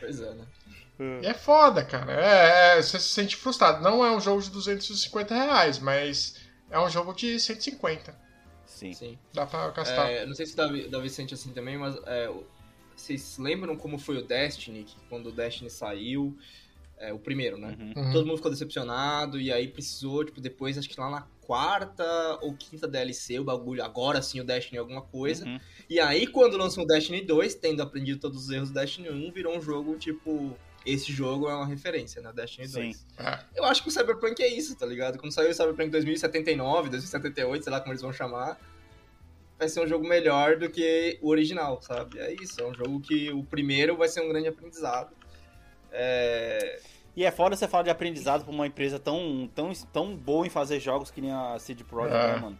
[0.00, 0.44] Pois é, né?
[1.22, 2.12] E é foda, cara.
[2.12, 3.82] É, é, você se sente frustrado.
[3.82, 6.36] Não é um jogo de 250 reais, mas
[6.70, 8.14] é um jogo de 150.
[8.78, 8.92] Sim.
[8.92, 9.18] Sim.
[9.34, 10.08] Dá pra gastar.
[10.08, 12.30] É, não sei se o Davi, Davi sente assim também, mas é,
[12.94, 14.84] vocês lembram como foi o Destiny?
[14.84, 16.38] Que quando o Destiny saiu,
[16.96, 17.76] é, o primeiro, né?
[17.78, 18.04] Uhum.
[18.04, 18.12] Uhum.
[18.12, 22.54] Todo mundo ficou decepcionado e aí precisou, tipo, depois, acho que lá na quarta ou
[22.54, 25.44] quinta DLC, o bagulho, agora sim o Destiny alguma coisa.
[25.44, 25.58] Uhum.
[25.90, 29.32] E aí, quando lançou o Destiny 2, tendo aprendido todos os erros do Destiny 1,
[29.32, 32.32] virou um jogo, tipo, esse jogo é uma referência, né?
[32.34, 32.80] Destiny Sim.
[32.82, 33.06] 2.
[33.18, 33.38] É.
[33.56, 35.18] Eu acho que o Cyberpunk é isso, tá ligado?
[35.18, 38.58] Quando saiu o Cyberpunk 2079, 2078, sei lá como eles vão chamar,
[39.58, 42.18] vai ser um jogo melhor do que o original, sabe?
[42.18, 45.10] É isso, é um jogo que o primeiro vai ser um grande aprendizado.
[45.90, 46.80] É...
[47.16, 50.50] E é foda você falar de aprendizado pra uma empresa tão, tão, tão boa em
[50.50, 52.34] fazer jogos que nem a CD Projekt, É.
[52.34, 52.58] né, mano?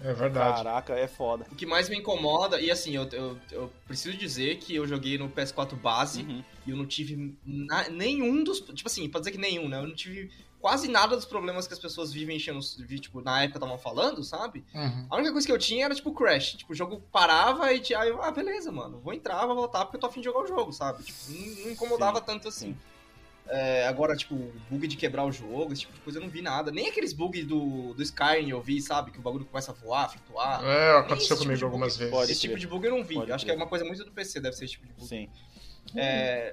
[0.00, 0.56] É verdade.
[0.62, 1.46] Caraca, é foda.
[1.50, 5.16] O que mais me incomoda, e assim, eu, eu, eu preciso dizer que eu joguei
[5.18, 6.44] no PS4 base Uhum.
[6.66, 8.60] e eu não tive na- nenhum dos.
[8.60, 9.78] Tipo assim, pra dizer que nenhum, né?
[9.78, 10.30] Eu não tive
[10.60, 12.58] quase nada dos problemas que as pessoas vivem enchendo,
[13.00, 14.64] tipo, na época estavam falando, sabe?
[14.74, 15.06] Uhum.
[15.08, 16.54] A única coisa que eu tinha era, tipo, Crash.
[16.54, 19.84] Tipo, o jogo parava e tinha- aí eu, ah, beleza, mano, vou entrar, vou voltar
[19.84, 21.04] porque eu tô afim de jogar o jogo, sabe?
[21.04, 22.76] Tipo, não, não incomodava tanto assim.
[23.48, 26.42] É, agora, tipo, bug de quebrar o jogo, esse tipo de coisa eu não vi
[26.42, 26.72] nada.
[26.72, 29.12] Nem aqueles bugs do, do Skyrim eu vi, sabe?
[29.12, 30.64] Que o bagulho começa a voar, flutuar.
[30.64, 31.98] É, aconteceu esse tipo comigo de algumas bug.
[31.98, 32.14] vezes.
[32.14, 33.14] Pode Esse tipo de bug eu não vi.
[33.14, 35.06] Pode acho que é uma coisa muito do PC, deve ser esse tipo de bug.
[35.06, 35.28] Sim.
[35.94, 36.52] É,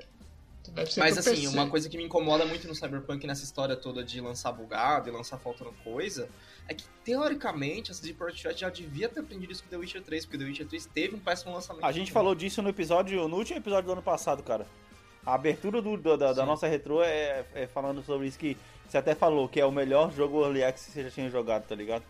[0.98, 1.48] mas assim, PC.
[1.48, 5.12] uma coisa que me incomoda muito no Cyberpunk nessa história toda de lançar bugado e
[5.12, 6.30] lançar faltando coisa,
[6.68, 10.02] é que teoricamente a CD Projekt Red já devia ter aprendido isso com The Witcher
[10.02, 11.84] 3, porque The Witcher 3 teve um péssimo lançamento.
[11.84, 14.66] A gente falou disso no episódio, no último episódio do ano passado, cara.
[15.26, 18.58] A abertura do- do- da, da nossa retrô é, é falando sobre isso que
[18.88, 21.66] você até falou que é o melhor jogo Early Access que você já tinha jogado,
[21.68, 22.04] tá ligado?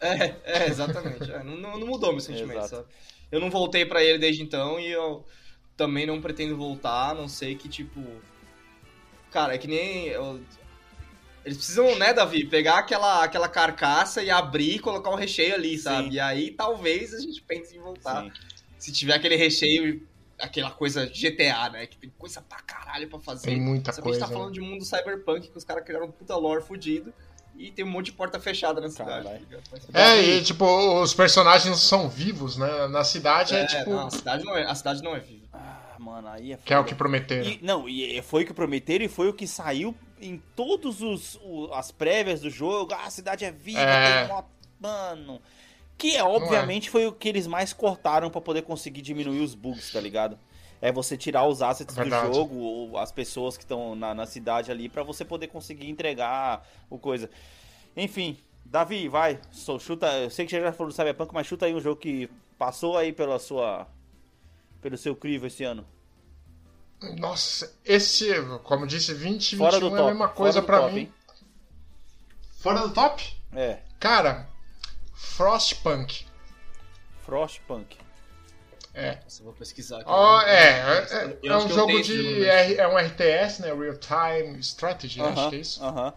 [0.00, 1.30] É, é, exatamente.
[1.30, 2.68] É, não, não- mudou meu sentimento, Exato.
[2.76, 2.86] sabe?
[3.32, 5.24] Eu não voltei pra ele desde então e eu
[5.76, 8.00] também não pretendo voltar, a não sei que, tipo.
[9.30, 10.06] Cara, é que nem.
[10.08, 10.40] eu-
[11.44, 15.78] Eles precisam, né, Davi, pegar aquela, aquela carcaça e abrir e colocar o recheio ali,
[15.78, 16.08] sabe?
[16.08, 16.14] Sim.
[16.14, 18.24] E aí talvez a gente pense em voltar.
[18.24, 18.32] Sim.
[18.78, 20.06] Se tiver aquele recheio,
[20.38, 21.86] aquela coisa GTA, né?
[21.86, 23.46] Que tem coisa pra caralho pra fazer.
[23.48, 24.32] Tem muita Só que a gente coisa.
[24.32, 27.12] tá falando de mundo cyberpunk, que os caras criaram um puta lore fudido.
[27.58, 29.24] E tem um monte de porta fechada na cidade.
[29.26, 30.66] Tá É, e tipo,
[31.00, 32.86] os personagens são vivos, né?
[32.88, 33.90] Na cidade é, É, tipo.
[33.90, 35.46] não, a cidade não é, a cidade não é viva.
[35.54, 36.88] Ah, mano, aí é Que é o foda.
[36.90, 37.48] que prometeram.
[37.48, 41.36] E, não, e foi o que prometeram e foi o que saiu em todos os
[41.42, 42.92] o- as prévias do jogo.
[42.92, 44.28] Ah, a cidade é viva, É.
[44.78, 45.40] Mano.
[45.98, 49.92] Que é, obviamente foi o que eles mais cortaram pra poder conseguir diminuir os bugs,
[49.92, 50.38] tá ligado?
[50.80, 52.28] É você tirar os assets Verdade.
[52.28, 55.88] do jogo, ou as pessoas que estão na, na cidade ali, pra você poder conseguir
[55.88, 57.30] entregar o coisa.
[57.96, 59.40] Enfim, Davi, vai.
[59.50, 60.06] só chuta.
[60.18, 62.28] Eu sei que você já falou do Cyberpunk, mas chuta aí um jogo que
[62.58, 63.86] passou aí pela sua.
[64.82, 65.86] pelo seu crivo esse ano.
[67.18, 68.28] Nossa, esse,
[68.62, 71.00] como eu disse, 2021 Fora do é a mesma coisa top, mim.
[71.00, 71.12] hein?
[72.58, 73.34] Fora do top?
[73.52, 74.48] É, Cara,
[75.16, 76.26] Frostpunk.
[77.24, 77.96] Frostpunk.
[78.94, 79.18] É.
[79.24, 80.04] Nossa, vou pesquisar aqui.
[80.08, 82.44] Ó, é, é, é acho um jogo de.
[82.44, 83.74] R- é um RTS, né?
[83.74, 85.82] Real Time Strategy, acho Aham, que é isso.
[85.84, 86.14] aham.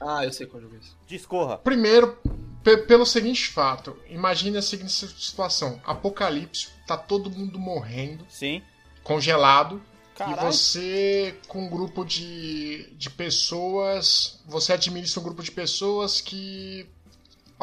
[0.00, 0.90] Ah, eu sei qual jogo é esse.
[1.06, 1.58] Discorra.
[1.58, 2.18] Primeiro,
[2.62, 8.62] pe- pelo seguinte fato: imagine a seguinte situação: apocalipse, tá todo mundo morrendo, Sim.
[9.02, 9.82] congelado.
[10.14, 10.38] Caralho.
[10.48, 16.86] E você, com um grupo de, de pessoas, você administra um grupo de pessoas que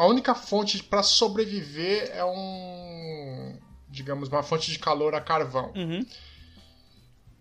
[0.00, 5.74] a única fonte para sobreviver é um, digamos, uma fonte de calor a carvão.
[5.76, 6.06] Uhum.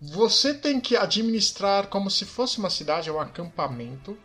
[0.02, 4.18] Você tem que administrar como se fosse uma cidade, é um acampamento,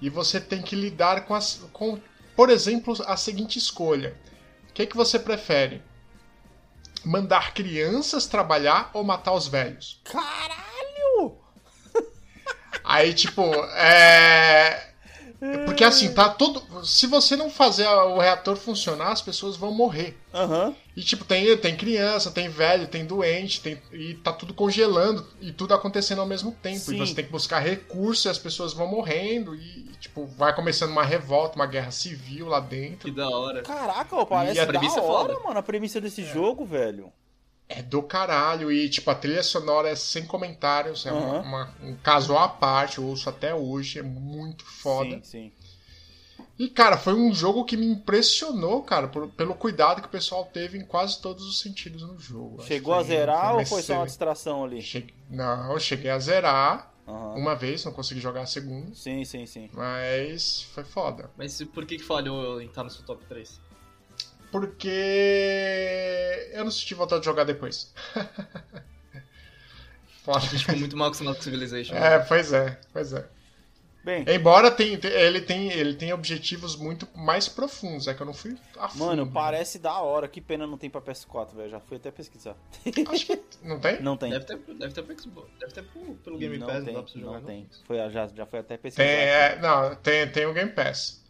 [0.00, 2.00] e você tem que lidar com, as, com
[2.36, 4.16] por exemplo, a seguinte escolha:
[4.70, 5.82] o que, que você prefere?
[7.04, 10.00] Mandar crianças trabalhar ou matar os velhos?
[10.04, 11.40] Caralho!
[12.84, 14.93] Aí, tipo, é.
[15.64, 16.62] Porque assim, tá todo.
[16.84, 20.16] Se você não fazer o reator funcionar, as pessoas vão morrer.
[20.32, 20.74] Aham.
[20.96, 25.50] E tipo, tem, tem criança, tem velho, tem doente, tem, e tá tudo congelando e
[25.52, 26.78] tudo acontecendo ao mesmo tempo.
[26.78, 26.94] Sim.
[26.94, 29.54] E você tem que buscar recursos e as pessoas vão morrendo.
[29.56, 33.10] E, tipo, vai começando uma revolta, uma guerra civil lá dentro.
[33.10, 33.62] Que da hora.
[33.62, 35.44] Caraca, ó, parece E a da premissa é hora, foda.
[35.44, 37.12] mano, a premissa desse jogo, velho.
[37.68, 38.70] É do caralho.
[38.70, 41.06] E, tipo, a trilha sonora é sem comentários.
[41.06, 41.40] É uma- Aham.
[41.42, 43.98] uma- um caso à parte, eu ouço até hoje.
[43.98, 45.16] É muito foda.
[45.22, 45.52] Sim, sim.
[46.58, 50.44] E, cara, foi um jogo que me impressionou, cara, por- pelo cuidado que o pessoal
[50.44, 52.62] teve em quase todos os sentidos no jogo.
[52.62, 54.80] Chegou a foi- zerar uma ou foi só uma distração ali?
[54.80, 57.34] Cheguei- Não, eu cheguei a zerar Aham.
[57.34, 59.68] uma vez, não consegui jogar a segunda, Sim, sim, sim.
[59.72, 61.28] mas foi foda.
[61.36, 63.60] Mas por que que falhou em estar no seu top 3?
[64.54, 67.92] Porque eu não senti vontade de jogar depois.
[70.22, 70.38] foda.
[70.38, 71.96] A gente ficou muito mal com Civilization.
[71.96, 73.26] É, pois é, pois é.
[74.04, 78.32] Bem, Embora tem, ele, tem, ele tem objetivos muito mais profundos, é que eu não
[78.32, 79.04] fui a fundo.
[79.04, 80.28] mano, parece da hora.
[80.28, 81.70] Que pena não tem pra PS4, velho.
[81.70, 82.54] Já fui até pesquisar.
[83.10, 84.00] Acho que não tem?
[84.02, 84.30] Não tem.
[84.30, 85.50] Deve ter, deve ter pro Xbox.
[85.58, 85.84] Deve ter
[86.22, 87.40] pelo Game não Pass, tem, não dá pra você jogar.
[87.40, 87.68] não tem.
[87.88, 89.02] Foi, já, já foi até pesquisar.
[89.02, 91.23] Tem, é, não, tem, tem o Game Pass.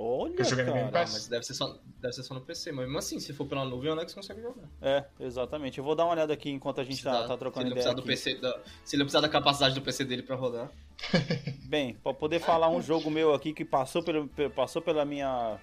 [0.00, 1.04] Olha, Eu joguei no Game cara.
[1.04, 1.12] Pass.
[1.12, 2.70] Mas deve ser, só, deve ser só no PC.
[2.70, 4.62] Mas mesmo assim, se for pela nuvem, o Alex consegue jogar.
[4.80, 5.78] É, exatamente.
[5.78, 7.66] Eu vou dar uma olhada aqui enquanto a gente Se tá, dá- tá se trocando
[7.66, 8.02] ele ideia do.
[8.04, 10.70] PC, da- se ele precisar da capacidade do PC dele pra rodar.
[11.66, 15.58] Bem, pra poder falar um jogo meu aqui que passou, pelo, pe- passou pela minha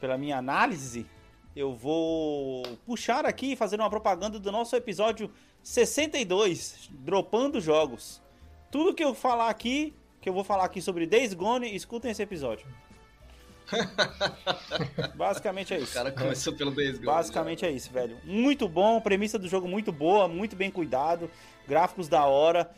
[0.00, 1.06] pela minha análise,
[1.56, 5.30] eu vou puxar aqui e fazer uma propaganda do nosso episódio
[5.62, 8.20] 62, dropando jogos.
[8.70, 12.22] Tudo que eu falar aqui, que eu vou falar aqui sobre Days Gone, escutem esse
[12.22, 12.66] episódio.
[15.14, 15.94] Basicamente é O isso.
[15.94, 17.06] cara começou pelo Days Gone.
[17.06, 18.18] Basicamente é isso, velho.
[18.24, 21.30] Muito bom, premissa do jogo muito boa, muito bem cuidado,
[21.66, 22.70] gráficos da hora.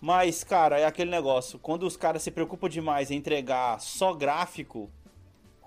[0.00, 1.58] Mas, cara, é aquele negócio.
[1.58, 4.90] Quando os caras se preocupam demais em entregar só gráfico,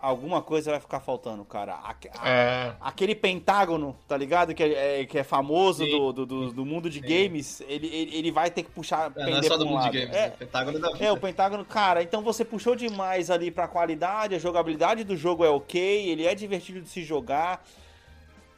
[0.01, 1.75] alguma coisa vai ficar faltando, cara.
[1.83, 2.75] Aque- a- É.
[2.79, 4.53] Aquele pentágono, tá ligado?
[4.53, 5.91] Que é, é- que é famoso Sim.
[5.91, 9.11] do, do, do- do mundo de games, ele, ele, ele vai ter que puxar.
[9.15, 9.93] É, não é só do um mundo de lado.
[9.93, 10.33] games, É, né?
[10.37, 11.05] Pentágono da vida.
[11.05, 15.43] é, o Pentágono, cara, então você puxou demais ali pra qualidade, a jogabilidade do jogo
[15.43, 15.79] é ok,
[16.09, 17.63] ele é divertido de se jogar.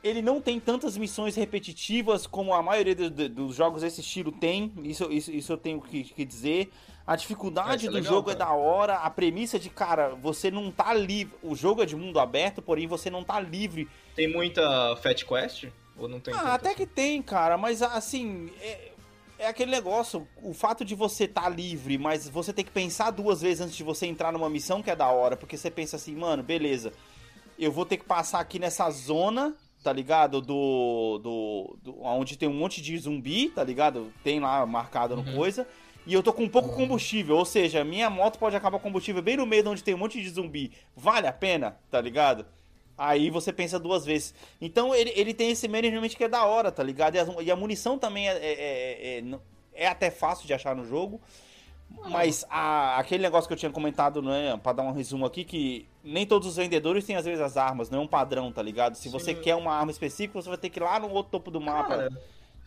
[0.01, 4.31] Ele não tem tantas missões repetitivas como a maioria do- do- dos jogos desse estilo
[4.31, 6.71] tem, isso, isso, isso eu tenho que, que dizer.
[7.09, 8.51] A dificuldade é do legal, jogo é cara.
[8.51, 11.33] da hora, a premissa de, cara, você não tá livre.
[11.41, 15.69] O jogo é de mundo aberto, porém você não tá livre Tem muita Fat Quest?
[15.97, 18.91] Ou não tem ah, até que tem, cara, mas assim, é,
[19.39, 23.09] é aquele negócio, o fato de você estar tá livre, mas você tem que pensar
[23.09, 25.95] duas vezes antes de você entrar numa missão que é da hora, porque você pensa
[25.95, 26.93] assim, mano, beleza,
[27.57, 30.41] eu vou ter que passar aqui nessa zona, tá ligado?
[30.41, 34.13] Do, do, do onde tem um monte de zumbi, tá ligado?
[34.23, 35.35] Tem lá marcado no Uhum.
[35.35, 35.67] coisa.
[36.09, 39.37] E eu tô com pouco combustível, ou seja, minha moto pode acabar o combustível bem
[39.37, 40.71] no meio de onde tem um monte de zumbi.
[40.95, 42.47] Vale a pena, tá ligado?
[42.97, 44.33] Aí você pensa duas vezes.
[44.59, 47.13] Então ele, ele tem esse management que é da hora, tá ligado?
[47.13, 49.23] E, as- e a munição também é, é, é- é-
[49.83, 51.21] é até fácil de achar no jogo.
[52.09, 55.87] Mas a- aquele negócio que eu tinha comentado, né, pra dar um resumo aqui, que
[56.03, 58.95] nem todos os vendedores têm às vezes as armas, não é um padrão, tá ligado?
[58.95, 59.41] Se você Sim.
[59.41, 61.89] quer uma arma específica, você vai ter que ir lá no outro topo do mapa,
[61.89, 62.09] Cara,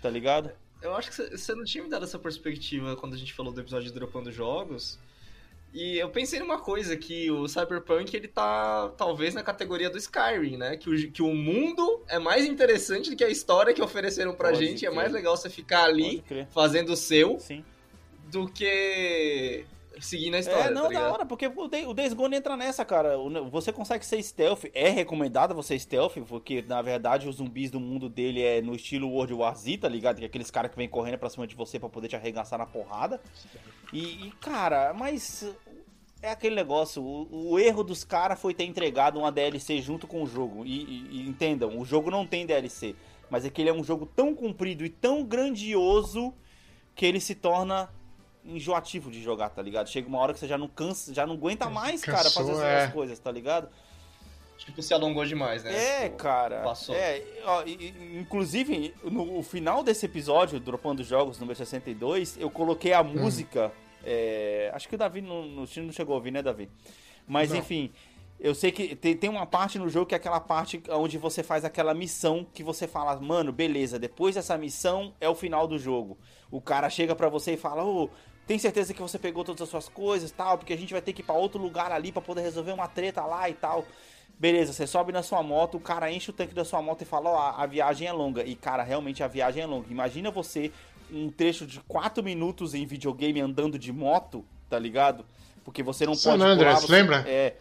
[0.01, 0.51] tá ligado?
[0.83, 3.61] Eu acho que você- não tinha me dado essa perspectiva quando a gente falou do
[3.61, 4.99] episódio de Dropando Jogos.
[5.75, 10.59] E eu pensei numa coisa, que o Cyberpunk, ele tá talvez na categoria do Skyrim,
[10.59, 10.77] né?
[10.77, 14.51] Que o, que o mundo é mais interessante do que a história que ofereceram pra
[14.51, 14.85] Pode gente.
[14.85, 14.95] É crer.
[14.97, 17.64] mais legal você ficar ali, fazendo o seu, Sim.
[18.31, 19.64] do que
[20.01, 22.57] seguindo a história, É, não, tá da hora, porque o Day- o Days Gone entra
[22.57, 23.17] nessa, cara.
[23.51, 28.09] Você consegue ser stealth, é recomendado você stealth, porque na verdade os zumbis do mundo
[28.09, 30.19] dele é no estilo World War Z, tá ligado?
[30.19, 32.59] Que é aqueles caras que vêm correndo pra cima de você pra poder te arregaçar
[32.59, 33.21] na porrada.
[33.93, 35.47] E, e, cara, mas
[36.23, 40.23] é aquele negócio, o, o erro dos caras foi ter entregado uma DLC junto com
[40.23, 40.65] o jogo.
[40.65, 42.95] E, e- e entendam, o jogo não tem DLC,
[43.29, 46.33] mas é que ele é um jogo tão comprido e tão grandioso
[46.95, 47.89] que ele se torna
[48.45, 49.89] enjoativo de jogar, tá ligado?
[49.89, 52.85] Chega uma hora que você já não cansa, já não aguenta mais, cara, fazer é.
[52.85, 53.69] as coisas, tá ligado?
[54.59, 55.75] Tipo, se alongou demais, né?
[55.75, 56.63] É, Tipo, cara.
[56.63, 56.95] Passou.
[56.95, 57.65] É, ó,
[58.15, 63.73] inclusive, no final desse episódio, Dropando Jogos, número 62, eu coloquei a música.
[64.05, 66.69] é, acho que o Davi não, não não chegou a ouvir, né, Davi?
[67.27, 67.57] Mas Não.
[67.57, 67.93] enfim.
[68.39, 71.45] Eu sei que tem, tem uma parte no jogo que é aquela parte onde você
[71.45, 75.79] faz aquela missão que você fala, mano, beleza, depois dessa missão é o final do
[75.79, 76.19] jogo.
[76.51, 78.11] O cara chega pra você e fala, ô,
[78.53, 81.15] tem certeza que você pegou todas as suas coisas tal, porque a gente vai ter
[81.15, 83.83] que ir pra outro lugar ali pra poder resolver uma treta lá e tal.
[84.38, 87.07] Beleza, você sobe na sua moto, o cara enche o tanque da sua moto e
[87.07, 88.45] fala, ó, a, a viagem é longa.
[88.45, 89.87] E, cara, realmente a viagem é longa.
[89.91, 90.71] Imagina você
[91.11, 95.25] um trecho de 4 minutos em videogame andando de moto, tá ligado?
[95.65, 97.25] Porque você não San pode Andreas, você- lembra?
[97.27, 97.55] É,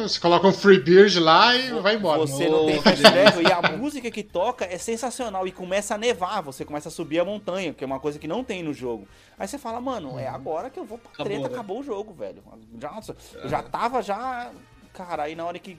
[0.00, 2.20] Você coloca um free beard lá e vai embora.
[2.20, 6.42] você não tem travel e a música que toca é sensacional e começa a nevar,
[6.42, 9.06] você começa a subir a montanha, que é uma coisa que não tem no jogo.
[9.38, 11.54] Aí você fala, mano, é agora que eu vou pra Acabou, treta, né?
[11.54, 12.42] acabou o jogo, velho.
[12.80, 13.00] Já,
[13.44, 14.50] já tava já,
[14.92, 15.78] cara, aí na hora que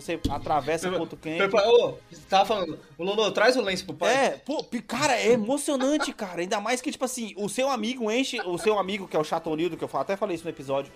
[0.00, 1.38] você atravessa o ponto quente.
[1.38, 4.14] Prepa- Ô, você tava falando, o Lolo, traz o lenço pro pai.
[4.14, 6.40] É, pô, cara, é emocionante, cara.
[6.40, 9.24] Ainda mais que, tipo assim, o seu amigo enche, o seu amigo, que é o
[9.24, 10.92] Chatonildo, que eu até falei isso no episódio.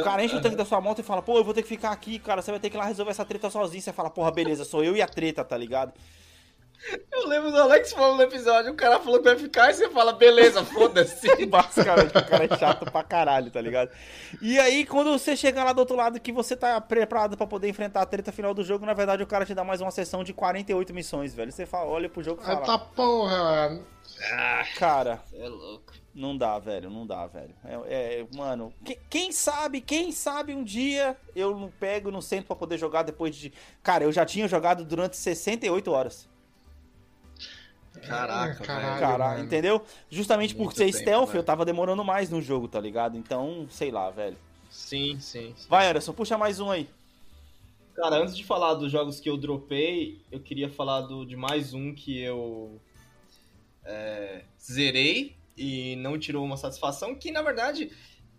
[0.00, 1.68] o cara enche o tanque da sua moto e fala, pô, eu vou ter que
[1.68, 2.42] ficar aqui, cara.
[2.42, 3.82] Você vai ter que ir lá resolver essa treta sozinho.
[3.82, 5.92] Você fala, porra, beleza, sou eu e a treta, tá ligado?
[7.12, 9.88] Eu lembro do Alex falando no episódio, o cara falou que vai ficar e você
[9.90, 11.28] fala, beleza, foda-se.
[11.46, 13.90] Basicamente, o cara é chato pra caralho, tá ligado?
[14.40, 17.68] E aí, quando você chega lá do outro lado que você tá preparado pra poder
[17.68, 20.24] enfrentar a treta final do jogo, na verdade o cara te dá mais uma sessão
[20.24, 21.52] de 48 missões, velho.
[21.52, 23.86] Você fala, olha pro jogo e Ah, fala, tá porra, mano.
[24.78, 25.92] cara, é louco.
[26.14, 27.54] Não dá, velho, não dá, velho.
[27.64, 27.74] É,
[28.20, 32.46] é, mano, que- quem sabe, quem sabe um dia eu não pego e não sento
[32.46, 33.52] pra poder jogar depois de.
[33.82, 36.28] Cara, eu já tinha jogado durante 68 horas.
[38.06, 38.86] Caraca, Caralho.
[38.88, 39.00] velho.
[39.00, 39.44] Cara, mano.
[39.44, 39.82] entendeu?
[40.08, 41.38] Justamente por Muito ser tempo, stealth, velho.
[41.40, 43.16] eu tava demorando mais no jogo, tá ligado?
[43.16, 44.36] Então, sei lá, velho.
[44.70, 45.66] Sim, sim, sim.
[45.68, 46.88] Vai, Anderson, puxa mais um aí.
[47.94, 51.74] Cara, antes de falar dos jogos que eu dropei, eu queria falar do, de mais
[51.74, 52.80] um que eu
[53.84, 57.90] é, zerei e não tirou uma satisfação, que na verdade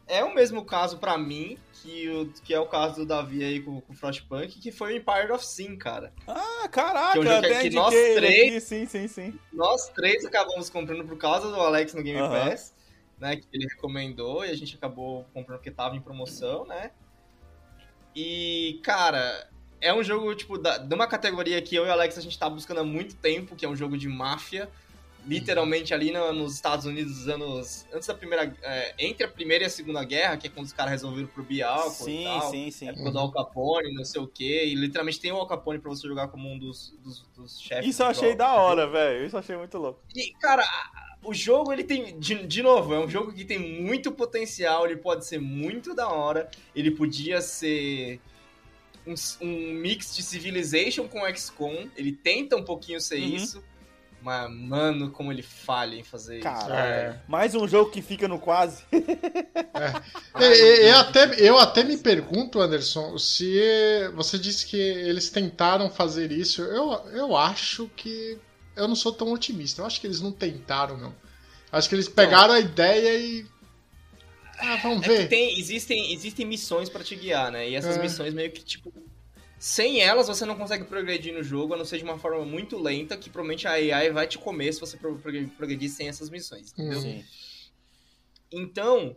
[0.07, 3.61] é o mesmo caso pra mim, que, o, que é o caso do Davi aí
[3.61, 6.13] com, com o Frostpunk, que foi o Empire of Sin, cara.
[6.27, 9.39] Ah, caraca, Que é um jogo que nós três- aqui, Sim, sim, sim.
[9.51, 12.49] Nós três acabamos comprando por causa do Alex no Game Aham.
[12.49, 12.73] Pass,
[13.19, 13.35] né?
[13.35, 16.91] Que ele recomendou e a gente acabou comprando porque tava em promoção, né?
[18.15, 22.17] E, cara, é um jogo, tipo, da, de uma categoria que eu e o Alex
[22.17, 24.69] a gente tá buscando há muito tempo, que é um jogo de máfia.
[25.25, 27.86] Literalmente ali no- nos Estados Unidos, dos anos.
[27.93, 28.55] Antes da primeira.
[28.63, 31.62] é, entre a primeira e a segunda guerra, que é quando os caras resolveram proibir
[31.62, 32.51] álcool e Sim, tal.
[32.51, 32.89] sim, sim.
[32.89, 34.63] Época do Al Capone, não sei o quê.
[34.65, 37.88] E literalmente tem o Al Capone pra você jogar como um dos, dos, dos chefes.
[37.89, 39.25] Isso eu achei da hora, velho.
[39.25, 39.99] Isso eu achei muito louco.
[40.15, 40.63] E, cara,
[41.23, 42.19] o jogo, ele tem.
[42.19, 46.10] De, de novo, é um jogo que tem muito potencial, ele pode ser muito da
[46.10, 46.49] hora.
[46.75, 48.19] Ele podia ser
[49.05, 51.88] um, um mix de Civilization com XCOM.
[51.95, 53.36] Ele tenta um pouquinho ser Uhum.
[53.36, 53.63] isso.
[54.21, 56.43] Mas, mano, como ele falha em fazer isso.
[56.43, 56.71] Caralho.
[57.15, 57.21] É.
[57.27, 58.84] Mais um jogo que fica no quase.
[58.91, 59.01] É,
[60.45, 63.60] é, eu, até, eu até me pergunto, Anderson, se
[64.15, 66.62] você disse que eles tentaram fazer isso.
[66.62, 68.38] Eu, eu acho que.
[68.75, 69.81] Eu não sou tão otimista.
[69.81, 71.13] Eu acho que eles não tentaram, não.
[71.71, 73.45] Acho que eles pegaram a ideia e.
[74.60, 75.27] Ah, vamos É que ver.
[75.29, 77.67] tem, existem, existem missões pra te guiar, né?
[77.67, 78.01] E essas É.
[78.01, 78.93] missões meio que, tipo.
[79.63, 82.80] Sem elas, você não consegue progredir no jogo, a não ser de uma forma muito
[82.80, 86.32] lenta, que provavelmente a AI vai te comer se você pro- pro- progredir sem essas
[86.32, 86.71] missões.
[86.71, 87.00] entendeu?
[87.00, 87.24] Sim.
[88.52, 89.15] Então,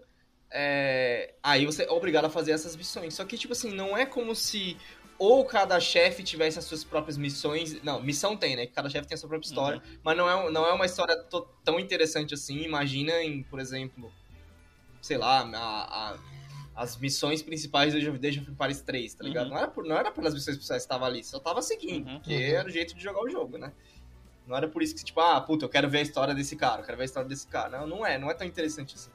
[0.50, 3.14] é, aí você é obrigado a fazer essas missões.
[3.14, 4.76] Só que, tipo assim, não é como se
[5.18, 7.82] ou cada chefe tivesse as suas próprias missões.
[7.82, 8.66] Não, missão tem, né?
[8.66, 9.82] Cada chefe tem a sua própria história.
[10.02, 11.16] Mas não é, não é uma história
[11.64, 12.58] tão interessante assim.
[12.64, 14.12] Imagina em, por exemplo,
[15.00, 16.18] sei lá, a- a-
[16.74, 19.44] as missões principais do Age of- Age of Empires 3, tá ligado?
[19.46, 19.50] Uhum.
[19.52, 22.06] Não, era por, não era pelas missões principais que estavam ali, só tava seguindo.
[22.08, 22.14] Uhum.
[22.18, 22.40] Porque Uhum.
[22.56, 23.72] era o jeito de jogar o jogo, né?
[24.46, 26.82] Não era por isso que, tipo, ah, puta, eu quero ver a história desse cara,
[26.82, 27.78] eu quero ver a história desse cara.
[27.80, 29.10] Não, não é, não é tão interessante assim.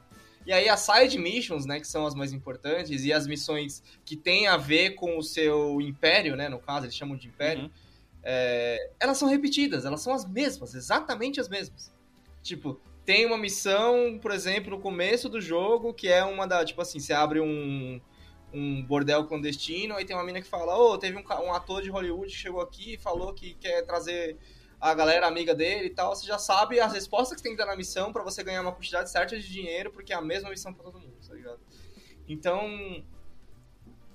[0.46, 4.16] E aí as side missions, né, que são as mais importantes, e as missões que
[4.16, 7.70] têm a ver com o seu império, né, no caso, eles chamam de império, Uhum.
[8.22, 11.92] é, elas são repetidas, elas são as mesmas, exatamente as mesmas.
[12.42, 16.80] Tipo, tem uma missão, por exemplo, no começo do jogo, que é uma da, tipo
[16.80, 18.00] assim, você abre um,
[18.52, 21.90] um bordel clandestino, aí tem uma mina que fala, ô, teve um, um ator de
[21.90, 24.36] Hollywood que chegou aqui e falou que quer trazer
[24.80, 27.66] a galera amiga dele e tal, você já sabe as respostas que tem que dar
[27.66, 30.72] na missão pra você ganhar uma quantidade certa de dinheiro, porque é a mesma missão
[30.72, 31.60] pra todo mundo, tá ligado?
[32.26, 33.04] Então,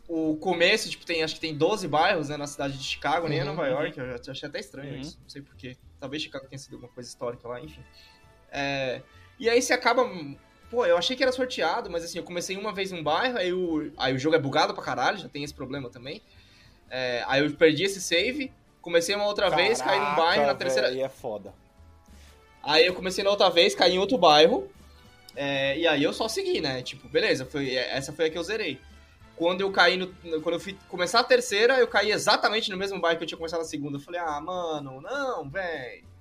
[0.07, 3.39] o começo, tipo, tem, acho que tem 12 bairros, né, na cidade de Chicago, nem
[3.39, 3.69] é Uhum, Nova uhum.
[3.69, 5.01] York, eu já achei até estranho Uhum.
[5.01, 5.77] isso, não sei porquê.
[5.99, 7.83] Talvez Chicago tenha sido alguma coisa histórica lá, enfim.
[8.55, 9.01] É,
[9.37, 10.09] e aí você acaba.
[10.71, 13.51] Pô, eu achei que era sorteado, mas assim, eu comecei uma vez num bairro, aí
[13.51, 16.21] o, aí o jogo é bugado pra caralho, já tem esse problema também.
[16.89, 20.55] É, aí eu perdi esse save, comecei uma outra vez, caí num bairro, na Caraca,
[20.55, 20.87] terceira.
[20.87, 21.53] Aí é foda.
[22.63, 24.71] Aí eu comecei na outra vez, caí em outro bairro.
[25.35, 26.81] é, e aí eu só segui, né?
[26.81, 28.79] Tipo, beleza, foi, essa foi a que eu zerei.
[29.35, 30.07] Quando eu caí no.
[30.41, 33.37] Quando eu fui começar a terceira, eu caí exatamente no mesmo bairro que eu tinha
[33.37, 33.97] começado a segunda.
[33.97, 36.14] Eu falei, ah, mano, não, velho.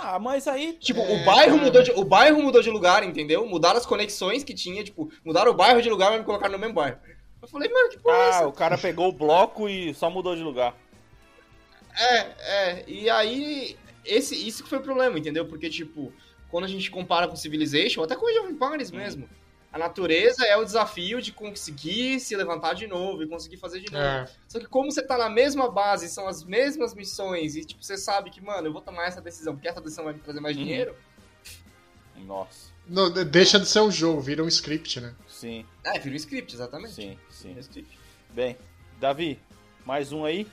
[0.00, 0.72] Ah, mas aí.
[0.74, 1.64] Tipo, É, o, bairro cara.
[1.64, 3.46] mudou de, o bairro mudou de lugar, entendeu?
[3.46, 6.58] Mudaram as conexões que tinha, tipo, mudaram o bairro de lugar, mas me colocaram no
[6.58, 6.98] mesmo bairro.
[7.42, 8.48] Eu falei, mano, que porra é Ah, essa?
[8.48, 10.74] o cara pegou o bloco e só mudou de lugar.
[11.98, 12.84] É, é.
[12.86, 15.46] E aí, esse, isso que foi o problema, entendeu?
[15.46, 16.12] Porque, tipo,
[16.50, 19.28] quando a gente compara com Civilization, até com Age of Empires mesmo,
[19.76, 23.92] a natureza é o desafio de conseguir se levantar de novo e conseguir fazer de
[23.92, 24.02] novo.
[24.04, 27.84] É, Só que como você tá na mesma base, são as mesmas missões, e, tipo,
[27.84, 30.40] você sabe que, mano, eu vou tomar essa decisão, porque essa decisão vai me trazer
[30.40, 30.62] mais Uhum.
[30.64, 30.96] dinheiro.
[32.24, 32.70] Nossa.
[32.88, 35.14] não, deixa de ser um jogo, vira um script, né?
[35.28, 36.94] Sim, É, vira um script, exatamente.
[36.94, 37.54] sim, sim.
[37.54, 37.98] Um script.
[38.30, 38.56] Bem,
[38.98, 39.38] Davi,
[39.84, 40.46] mais um aí?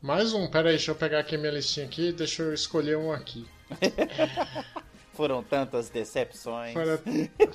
[0.00, 3.10] Mais um, pera aí, deixa eu pegar aqui minha listinha aqui, deixa eu escolher um
[3.12, 3.46] aqui.
[5.14, 6.72] Foram tantas decepções.
[6.72, 7.00] Fora-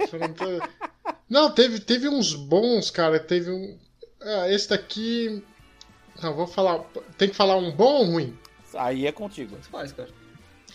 [0.10, 0.70] foram to-
[1.30, 3.20] Não, teve, teve uns bons, cara.
[3.20, 3.78] Teve um.
[4.22, 5.44] Ah, esse daqui.
[6.22, 6.80] Não, vou falar.
[7.18, 8.38] Tem que falar um bom ou ruim?
[8.76, 9.56] Aí é contigo.
[9.56, 10.10] Tanto faz, cara.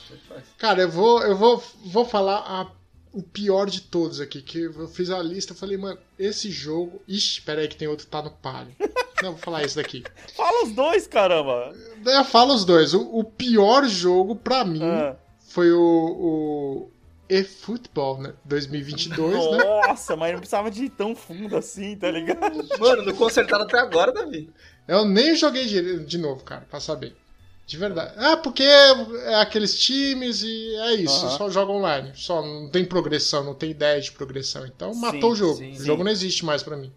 [0.09, 0.43] Tanto faz.
[0.59, 2.71] Cara, eu vou, eu vou, vou falar a-
[3.13, 4.43] o pior de todos aqui.
[4.43, 7.01] Que eu fiz a lista e falei, mano, esse jogo.
[7.07, 8.75] Ixi, pera aí que tem outro que tá no palio.
[9.23, 10.03] Não, vou falar esse daqui.
[10.37, 11.73] Fala os dois, caramba!
[12.05, 12.93] Eu falo os dois.
[12.93, 15.15] O, o pior jogo pra mim Ah,
[15.53, 15.81] foi o.
[15.81, 16.91] o
[17.29, 18.35] eFootball, né?
[18.45, 19.65] 2022, né?
[19.65, 22.63] nossa, mas não precisava de ir tão fundo assim, tá ligado?
[22.79, 24.51] Mano, não consertaram até agora, Davi.
[24.87, 27.17] Eu nem joguei de, de novo, cara, pra saber.
[27.65, 28.13] De verdade.
[28.19, 31.39] Ah, porque é aqueles times e é isso, Aham.
[31.39, 32.11] só joga online.
[32.15, 34.67] Só não tem progressão, não tem ideia de progressão.
[34.67, 35.57] Então Sim, matou o jogo.
[35.57, 35.85] sim, o sim.
[35.87, 36.93] jogo não existe mais pra mim.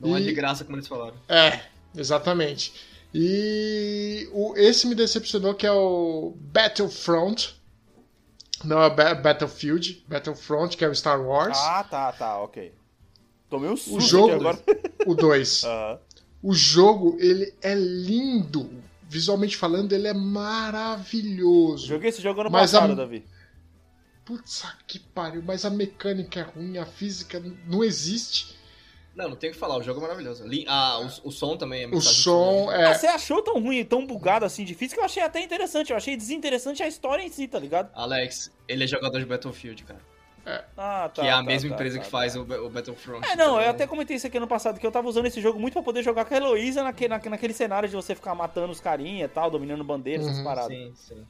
[0.00, 1.14] Não é E- de graça, como eles falaram.
[1.28, 1.60] É,
[1.96, 2.72] exatamente.
[3.14, 7.54] E o, esse me decepcionou que é o Battlefront.
[8.64, 11.58] Não é Ba- Battlefield, Battlefront, que é o Star Wars.
[11.58, 12.72] Ah, tá, tá, ok.
[13.50, 14.58] Tomei um susto o jogo, aqui agora.
[15.06, 15.64] o 2.
[15.64, 15.98] Aham.
[16.42, 18.70] O jogo, ele é lindo.
[19.08, 21.86] Visualmente falando, ele é maravilhoso.
[21.86, 23.24] Joguei esse jogo ano Mas passado, a- Davi.
[24.24, 28.56] Putz, que pariu, mas a mecânica é ruim, a física não existe.
[29.14, 30.44] Não, não tem o que falar, o jogo é maravilhoso.
[30.46, 32.94] Li- Ah, o, o som também é O som Ah, é.
[32.94, 35.90] você achou tão ruim, tão bugado assim, difícil, que eu achei até interessante.
[35.92, 37.90] Eu achei desinteressante a história em si, tá ligado?
[37.94, 40.00] Alex, ele é jogador de Battlefield, cara.
[40.76, 41.22] Ah, tá.
[41.22, 42.18] que é a tá, mesma tá, empresa tá, que tá.
[42.18, 43.26] faz o, o Battlefront.
[43.26, 45.58] É, não, eu até comentei isso aqui ano passado, que eu tava usando esse jogo
[45.58, 48.70] muito pra poder jogar com a Heloísa naquele, naque- naquele cenário de você ficar matando
[48.72, 50.68] os carinha e tal, dominando bandeiras, essas Uhum, paradas.
[50.76, 51.24] Sim, sim.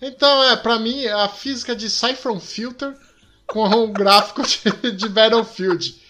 [0.00, 2.94] Então, é, pra mim, a física de Siphon Filter
[3.46, 6.03] com o gráfico de, de Battlefield.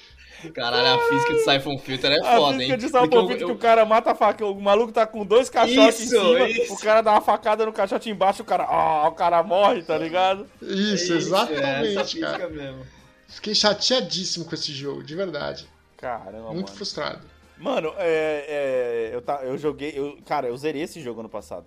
[0.52, 2.78] Caralho, a física de Siphon Filter é A foda, física hein?
[2.78, 5.06] de Porque Sapon eu- Vídeo eu- que o cara mata a faca, o maluco tá
[5.06, 6.74] com dois caixotes em Isso, cima, isso.
[6.74, 9.96] o cara dá uma facada no caixote embaixo, o cara, ah, o cara morre, tá
[9.98, 10.46] ligado?
[10.62, 12.48] Isso, é, exatamente, essa física cara.
[12.48, 12.86] mesmo.
[13.28, 15.66] Fiquei chateadíssimo com esse jogo, de verdade.
[15.96, 16.76] Caramba, Muito mano.
[16.76, 17.20] frustrado.
[17.58, 21.64] Mano, é, é, eu, tá, eu joguei, eu, cara, eu zerei esse jogo ano passado.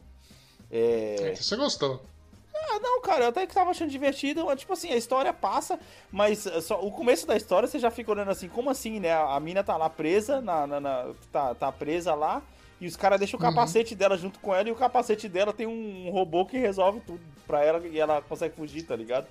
[0.71, 1.34] É...
[1.36, 2.03] Você gostou?
[2.70, 4.45] Ah, não, cara, eu até que tava achando divertido.
[4.45, 5.80] mas, Tipo assim, a história passa,
[6.11, 9.13] mas eh, só o começo da história você já fica olhando assim, como assim, né?
[9.13, 12.41] A, mina tá lá presa, na, na- na- tá, tá presa lá,
[12.82, 15.65] e os caras deixam o capacete dela junto com ela, e o capacete dela tem
[15.65, 19.28] um robô que resolve tudo pra ela e ela consegue fugir, tá ligado?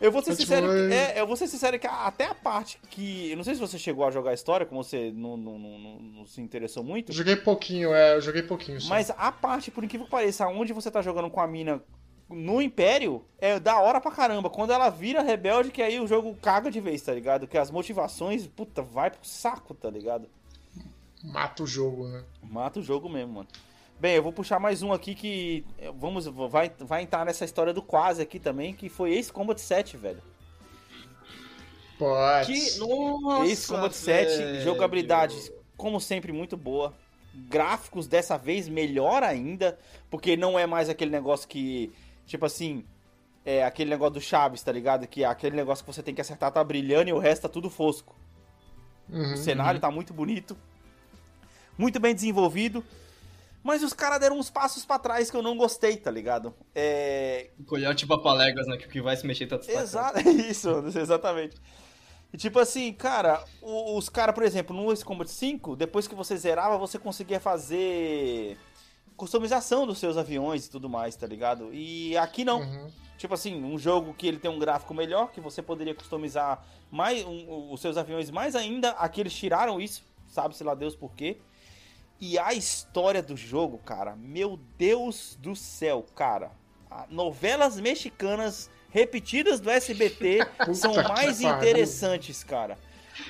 [0.00, 2.78] Eu vou ser tipo, sincero, que, é- eu vou ser sincero que até a parte
[2.88, 3.30] que.
[3.32, 5.78] Eu não sei se você chegou a jogar a história, como você não, não, não,
[5.78, 7.12] não- se interessou muito.
[7.12, 8.80] Joguei pouquinho, é, eu joguei pouquinho.
[8.80, 8.90] Só.
[8.90, 11.82] Mas a parte, por incrível que pareça, onde você tá jogando com a mina
[12.28, 14.50] no Império, é da hora pra caramba.
[14.50, 17.46] Quando ela vira rebelde, que aí o jogo caga de vez, tá ligado?
[17.46, 20.28] Que as motivações, puta, vai pro saco, tá ligado?
[21.24, 22.24] Mata o jogo, né?
[22.42, 23.48] Mata o jogo mesmo, mano.
[23.98, 25.64] Bem, eu vou puxar mais um aqui que.
[25.96, 29.96] Vamos, vai, vai entrar nessa história do quase aqui também, que foi Ace Combat 7,
[29.96, 30.22] velho.
[31.98, 32.52] Pode.
[32.52, 34.60] Que, nossa, Ace Combat 7, velho.
[34.62, 35.34] jogabilidade,
[35.76, 36.94] como sempre, muito boa.
[37.34, 39.76] Gráficos dessa vez melhor ainda,
[40.08, 41.92] porque não é mais aquele negócio que,
[42.28, 42.84] tipo assim,
[43.44, 45.06] é aquele negócio do Chaves, tá ligado?
[45.08, 47.48] Que é aquele negócio que você tem que acertar, tá brilhando e o resto tá
[47.48, 48.14] tudo fosco.
[49.08, 50.56] Uhum, O cenário tá muito bonito,
[51.78, 52.84] muito bem desenvolvido,
[53.62, 56.54] mas os caras deram uns passos pra trás que eu não gostei, tá ligado?
[56.74, 58.76] É, Coiote papaléguas, né?
[58.76, 59.82] Que o que vai se mexer tá destacando.
[59.82, 60.68] Exato, isso,
[60.98, 61.56] exatamente.
[62.32, 66.36] E tipo assim, cara, os caras, por exemplo, no Ace Combat 5, depois que você
[66.36, 68.58] zerava, você conseguia fazer
[69.18, 71.68] customização dos seus aviões e tudo mais, tá ligado?
[71.74, 72.60] E aqui não.
[72.60, 72.90] Uhum.
[73.18, 77.24] Tipo assim, um jogo que ele tem um gráfico melhor, que você poderia customizar mais
[77.26, 78.90] um- os seus aviões mais ainda.
[78.90, 81.36] Aqui eles tiraram isso, sabe-se lá Deus por quê.
[82.20, 86.52] E a história do jogo, cara, meu Deus do céu, cara.
[86.90, 90.38] A- Novelas mexicanas repetidas do SBT
[90.74, 92.78] são mais interessantes, cara.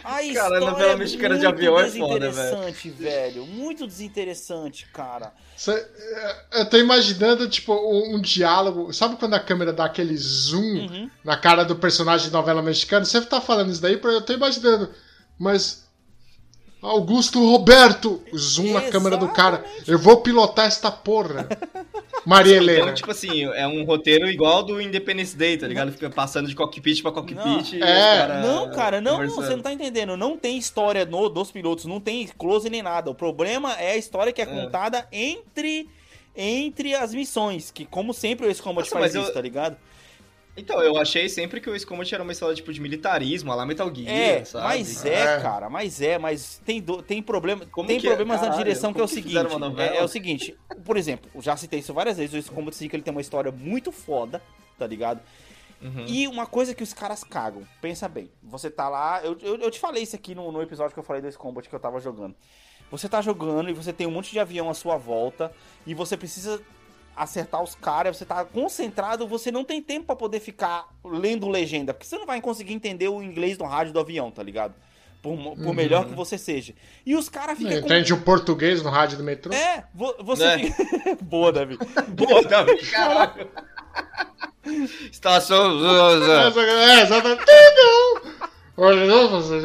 [0.05, 2.33] A história novela é mexicana de avião é foda, velho.
[2.33, 3.47] desinteressante, velho.
[3.47, 5.33] Muito desinteressante, cara.
[5.57, 8.93] Cê- é, eu tô imaginando, tipo, um, um diálogo.
[8.93, 11.11] Sabe quando a câmera dá aquele zoom Uhum.
[11.25, 13.05] na cara do personagem de novela mexicana?
[13.05, 14.91] Você tá falando isso daí, eu tô imaginando.
[15.39, 15.88] Mas.
[16.81, 18.23] Augusto Roberto!
[18.37, 19.65] Zoom na câmera do cara.
[19.87, 21.49] Eu vou pilotar esta porra.
[22.25, 22.83] Maria Helena.
[22.83, 25.91] Então, tipo assim, é um roteiro igual do Independence Day, tá ligado?
[25.93, 27.61] Fica passando de cockpit pra cockpit Não.
[27.79, 28.19] e É.
[28.19, 30.17] cara Não, cara, não, você não tá entendendo.
[30.17, 33.11] Não tem história no, dos pilotos, não tem close nem nada.
[33.11, 35.89] O problema é a história que é, contada entre
[36.41, 39.41] entre as missões, que como sempre o Ace Combat Nossa, faz mas eu- isso, tá
[39.41, 39.77] ligado?
[40.59, 43.65] Então, eu achei sempre que o Combat era uma história tipo de militarismo, a lá
[43.65, 44.65] Metal Gear, É, sabe?
[44.65, 45.41] mas é, É.
[45.41, 48.11] cara, mas é, mas tem, do- tem, problema, Como tem que é?
[48.11, 49.37] problemas na Caralho, direção que é o que seguinte.
[49.79, 52.95] É, é o seguinte, por exemplo, já citei isso várias vezes, o Ace Combat 5
[52.97, 54.43] ele tem uma história muito foda,
[54.79, 55.21] tá ligado?
[55.81, 56.05] Uhum.
[56.09, 59.71] E uma coisa que os caras cagam, pensa bem, você tá lá, eu, eu, eu
[59.71, 61.79] te falei isso aqui no, no episódio que eu falei do Ace Combat que eu
[61.81, 62.35] tava jogando.
[62.91, 65.53] Você tá jogando e você tem um monte de avião à sua volta
[65.87, 66.61] e você precisa
[67.23, 71.93] acertar os caras, você tá concentrado, você não tem tempo pra poder ficar lendo legenda,
[71.93, 74.75] porque você não vai conseguir entender o inglês no rádio do avião, tá ligado?
[75.23, 76.73] Por, por melhor que você seja.
[77.05, 77.79] E os caras ficam com...
[77.87, 79.53] Entende o português no rádio do metrô?
[79.53, 80.59] É, vo- você Né?
[80.71, 81.19] fica...
[81.21, 81.77] Boa, Davi.
[82.09, 83.49] Boa, Davi, caralho.
[85.11, 85.77] Estação...
[85.85, 87.45] É, exatamente.
[87.47, 88.49] Não!
[88.77, 89.61] Olha, não, você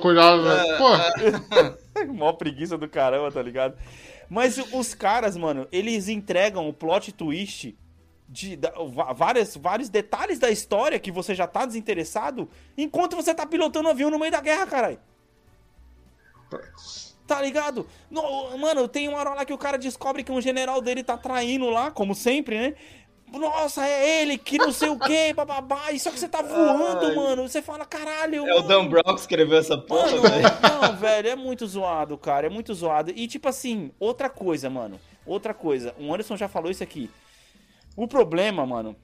[0.00, 0.64] cuidado, né?
[0.78, 3.76] Pô, Mó preguiça do caramba, tá ligado?
[4.28, 7.76] Mas os caras, mano, eles entregam o plot twist
[8.28, 8.58] de
[9.14, 13.90] várias, vários detalhes da história que você já tá desinteressado enquanto você tá pilotando um
[13.90, 14.98] avião no meio da guerra, caralho.
[17.26, 17.86] Tá ligado?
[18.10, 21.16] No- mano, tem uma hora lá que o cara descobre que um general dele tá
[21.16, 22.74] traindo lá, como sempre, né?
[23.38, 25.90] Nossa, é ele, que não sei o que, bababá.
[25.92, 27.14] E só que você tá voando, Ai.
[27.14, 27.48] mano.
[27.48, 28.46] Você fala, caralho.
[28.48, 28.68] É o mano.
[28.68, 30.42] Dan Brown que escreveu essa porra, Mano, velho.
[30.82, 32.46] não, velho, é muito zoado, cara.
[32.46, 33.12] É muito zoado.
[33.14, 35.00] E tipo assim, outra coisa, mano.
[35.26, 35.94] Outra coisa.
[35.98, 37.10] O Anderson já falou isso aqui.
[37.96, 38.96] O problema, mano,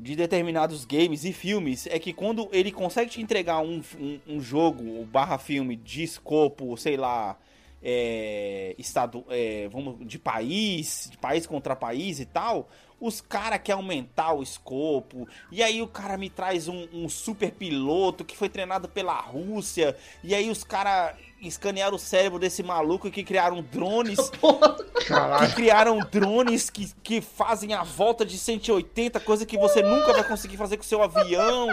[0.00, 4.40] de determinados games e filmes é que quando ele consegue te entregar um, um, um
[4.40, 7.36] jogo barra filme de escopo, sei lá,
[7.82, 12.68] é, estado, é, vamos, de país, de país contra país e tal,
[13.04, 17.52] os cara quer aumentar o escopo, e aí o cara me traz um, um super
[17.52, 23.10] piloto que foi treinado pela Rússia, e aí os cara escanearam o cérebro desse maluco
[23.10, 29.58] que criaram drones que criaram drones que, que fazem a volta de 180, coisa que
[29.58, 31.68] você nunca vai conseguir fazer com seu avião.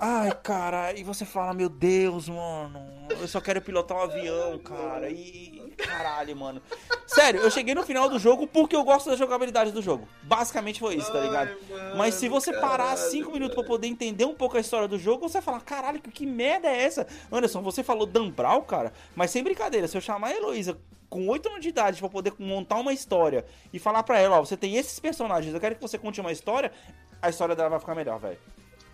[0.00, 5.08] Ai, cara, e você fala, meu Deus, mano, eu só quero pilotar um avião, cara.
[5.08, 5.61] E.
[5.76, 6.62] Caralho, mano.
[7.06, 10.08] Sério, eu cheguei no final do jogo porque eu gosto da jogabilidade do jogo.
[10.22, 11.50] Basicamente foi isso, tá ligado?
[11.70, 13.68] Ai, Mas se você mano, parar caralho, cinco minutos pra velho.
[13.74, 16.68] poder entender um pouco a história do jogo, você vai falar, caralho, que, que merda
[16.68, 17.06] é essa?
[17.30, 20.78] Anderson, você falou Dan Brown, cara, mas sem brincadeira, se eu chamar a Heloísa
[21.10, 24.40] com 8 anos de idade pra poder montar uma história e falar pra ela, ó,
[24.44, 26.72] você tem esses personagens, eu quero que você conte uma história,
[27.20, 28.38] a história dela vai ficar melhor, velho.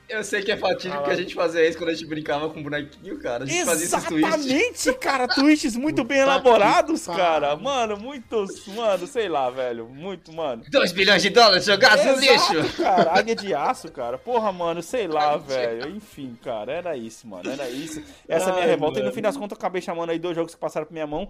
[0.09, 2.63] Eu sei que é fatídico que a gente fazia isso quando a gente brincava com
[2.63, 3.45] bonequinho, cara.
[3.45, 4.47] A gente fazia esses twists.
[4.47, 7.55] Exatamente, cara, twists muito bem elaborados, cara.
[7.57, 10.65] Mano, muitos, mano, sei lá, velho, muito, mano.
[10.71, 12.77] 2 bilhões de dólares jogados no lixo.
[12.77, 14.17] cara, águia de aço, cara.
[14.17, 15.91] Porra, mano, sei lá, velho.
[15.91, 18.03] Enfim, cara, era isso, mano, era isso.
[18.27, 18.99] Essa é a minha Ai, revolta.
[18.99, 19.15] E no mano.
[19.15, 21.29] fim das contas, eu acabei chamando aí dois jogos que passaram pra minha mão.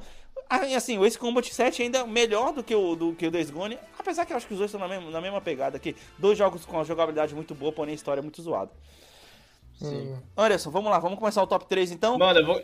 [0.48, 3.30] Ah, assim, o Ace Combat 7 ainda é melhor do que o, do que o
[3.30, 3.78] Days Gone.
[3.98, 5.94] Apesar que eu acho que os dois estão na mesma, na mesma pegada aqui.
[6.16, 8.67] Dois jogos com a jogabilidade muito boa, porém a história é muito zoada.
[9.80, 10.16] Hum.
[10.36, 12.18] Anderson, vamos lá, vamos começar o top 3 então?
[12.18, 12.60] Mano, eu vou.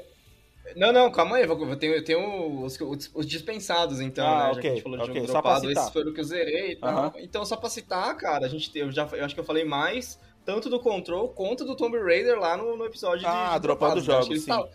[0.77, 4.27] Não, não, calma aí, eu, vou, eu tenho, eu tenho os, os- os dispensados, então,
[4.27, 4.45] Ah, né?
[4.45, 5.83] Já ok, que a gente falou de ok, jogo dropado, citar.
[5.85, 6.91] esses foram o que eu zerei e tal.
[6.91, 7.13] Aham.
[7.19, 10.19] Então, só pra citar, cara, a gente eu já eu acho que eu falei mais,
[10.45, 13.69] tanto do Control quanto do Tomb Raider lá no, no episódio de- Ah, de?
[13.71, 14.51] Acho que jogos, eles sim.
[14.51, 14.69] tavam-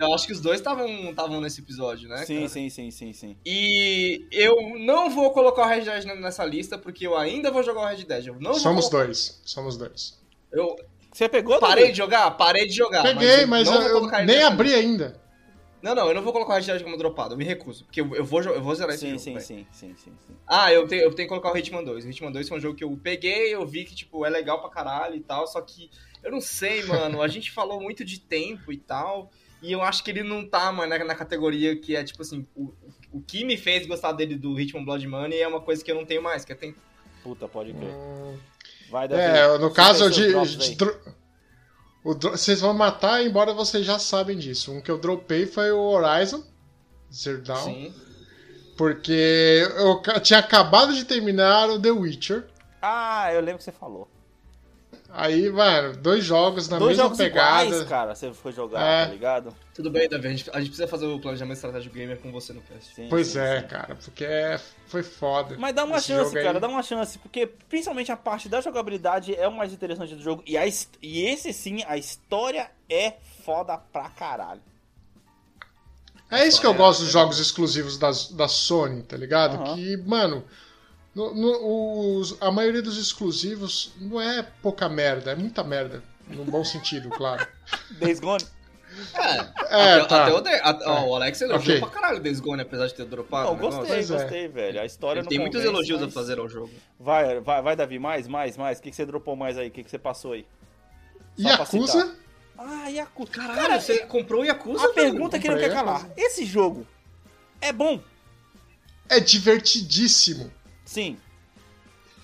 [0.00, 2.24] Eu acho que os dois estavam nesse episódio, né?
[2.24, 2.48] sim, cara?
[2.48, 3.36] sim, sim, sim, sim.
[3.44, 7.82] E eu não vou colocar o Red Dead nessa lista, porque eu ainda vou jogar
[7.82, 8.26] o Red Dead.
[8.28, 9.40] Eu não Somos colocar- dois.
[9.44, 10.16] Somos dois.
[10.52, 10.76] Eu
[11.12, 11.92] Você pegou, parei Davi?
[11.92, 12.30] de jogar?
[12.32, 13.02] Parei de jogar.
[13.02, 15.20] Peguei, mas eu, vou eu ele nem abri ainda.
[15.80, 17.84] Não, não, eu não vou colocar o Red como dropado, eu me recuso.
[17.84, 19.20] Porque eu, eu vou, eu vou zerar esse Sim, jogo.
[19.20, 20.36] sim, sim, sim, sim, sim.
[20.46, 22.04] Ah, eu tenho, eu tenho que colocar o Hitman 2.
[22.04, 24.60] O Hitman 2 foi um jogo que eu peguei, eu vi que, tipo, é legal
[24.60, 25.88] pra caralho e tal, só que
[26.22, 27.22] eu não sei, mano.
[27.22, 29.30] A gente falou muito de tempo e tal,
[29.62, 32.44] e eu acho que ele não tá, mano, na, na categoria que é, tipo assim,
[32.56, 32.74] o,
[33.12, 35.94] o que me fez gostar dele do Hitman Blood Money é uma coisa que eu
[35.94, 36.80] não tenho mais, que é tempo.
[37.22, 37.88] Puta, pode crer.
[37.88, 38.36] Hum,
[38.90, 39.22] Vai, Davi.
[39.22, 40.32] É, no caso de.
[40.56, 40.98] de dro-
[42.04, 44.72] o dro- Vocês vão matar, embora vocês já sabem disso.
[44.72, 46.42] Um que eu dropei foi o Horizon
[47.12, 47.64] Zero Dawn.
[47.64, 47.94] Sim.
[48.76, 52.46] Porque eu tinha acabado de terminar o The Witcher.
[52.80, 54.08] Ah, eu lembro que você falou.
[55.10, 57.64] Aí, mano, dois jogos na Dois mesma jogos pegada.
[57.64, 59.06] iguais, cara, você foi jogar, É.
[59.06, 59.56] tá ligado?
[59.74, 62.52] Tudo bem, Davi, a gente, a gente precisa fazer o planejamento estratégico gamer com você
[62.52, 62.94] no cast.
[62.94, 63.66] Sim, Pois sim, é, sim.
[63.68, 65.56] cara, porque é- foi foda.
[65.58, 66.44] Mas dá uma chance, aí.
[66.44, 70.22] cara, dá uma chance, porque principalmente a parte da jogabilidade é o mais interessante do
[70.22, 70.42] jogo.
[70.46, 74.60] E, a, e esse sim, a história é foda pra caralho.
[76.30, 79.56] É isso que eu gosto dos jogos exclusivos da, da Sony, tá ligado?
[79.56, 79.74] Aham.
[79.74, 80.44] Que, mano,
[81.18, 86.02] no- no- os- a maioria dos exclusivos não é pouca merda, é muita merda.
[86.28, 87.46] No bom sentido, claro.
[87.98, 88.44] Days Gone?
[89.14, 89.20] É,
[89.70, 90.22] É, até, tá.
[90.26, 91.80] até o, de, a- ó, o Alex elogiou Ok.
[91.80, 93.48] pra caralho o Days Gone, apesar de ter dropado.
[93.50, 94.04] Não, gostei, é.
[94.04, 94.80] gostei, velho.
[94.80, 96.70] A história Ele não tem muitos convence, elogios mas- a fazer ao jogo.
[96.98, 98.78] Vai, vai, vai, Davi, mais, mais, mais.
[98.78, 99.68] O que, que você dropou mais aí?
[99.68, 100.46] O que, que você passou aí?
[101.36, 102.16] Só Yakuza,
[102.58, 103.30] Ah, Yakuza.
[103.30, 105.12] Caralho, Cara, você comprou o Yakuza, a velho?
[105.12, 106.08] pergunta que não quer calar.
[106.16, 106.86] Esse jogo
[107.60, 108.00] é bom?
[109.10, 110.52] é divertidíssimo.
[110.88, 111.18] Sim.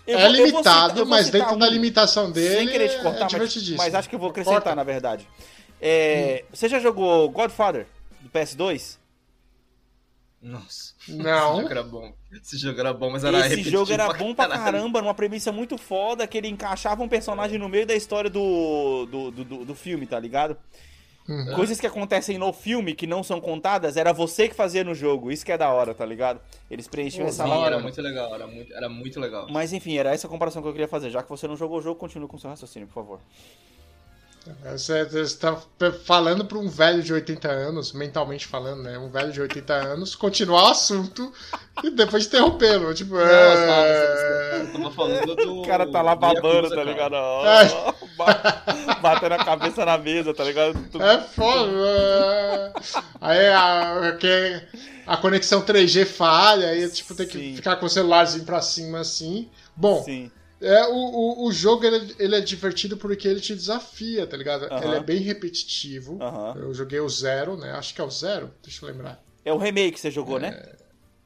[0.06, 2.88] Eu é vou- eu vou limitado, citar- mas dentro um- da limitação dele Sem querer
[2.88, 4.74] te cortar, é mas, mas acho que eu vou acrescentar, Corta.
[4.74, 5.28] na verdade.
[5.80, 7.86] É, Você já jogou Godfather
[8.22, 8.98] do PS2?
[10.40, 10.94] Nossa.
[11.08, 11.52] Não.
[11.52, 12.12] Esse jogo era bom.
[12.32, 15.52] Esse jogo era bom, mas era Esse repetitivo jogo era bom pra caramba, numa premissa
[15.52, 19.64] muito foda, que ele encaixava um personagem no meio da história do, do, do, do-
[19.66, 20.56] do filme, tá ligado?
[21.26, 21.54] Uhum.
[21.54, 25.32] Coisas que acontecem no filme que não são contadas, era você que fazia no jogo.
[25.32, 26.38] Isso que é da hora, tá ligado?
[26.70, 29.46] Eles preenchiam essa hora, era muito legal, era muito, era muito legal.
[29.50, 31.08] Mas enfim, era essa comparação que eu queria fazer.
[31.08, 33.20] Já que você não jogou o jogo, continue com seu raciocínio, por favor.
[34.62, 35.56] Você está
[36.04, 38.98] falando para um velho de 80 anos, mentalmente falando, né?
[38.98, 41.32] Um velho de 80 anos, continuar o assunto
[41.82, 42.92] e depois interrompê-lo.
[42.92, 44.60] Tipo, Não, é...
[44.60, 45.60] eu tava falando do.
[45.60, 46.90] O cara tá lá do babando, Yakuza, tá cara.
[46.90, 47.14] ligado?
[48.03, 48.03] É.
[49.00, 50.78] Batendo a cabeça na mesa, tá ligado?
[51.02, 52.72] É foda.
[53.20, 54.16] Aí a,
[55.06, 57.56] a conexão 3G falha, aí tipo, tem que Sim.
[57.56, 59.48] ficar com o celularzinho pra cima assim.
[59.76, 60.30] Bom, Sim.
[60.60, 64.36] é, o, o, o jogo ele, é- ele é divertido porque ele te desafia, tá
[64.36, 64.64] ligado?
[64.64, 64.84] Aham.
[64.84, 66.18] Ele é bem repetitivo.
[66.22, 66.54] Aham.
[66.58, 67.72] Eu joguei o Zero, né?
[67.72, 69.22] Acho que é o Zero, deixa eu lembrar.
[69.44, 70.58] É o remake que você jogou, né?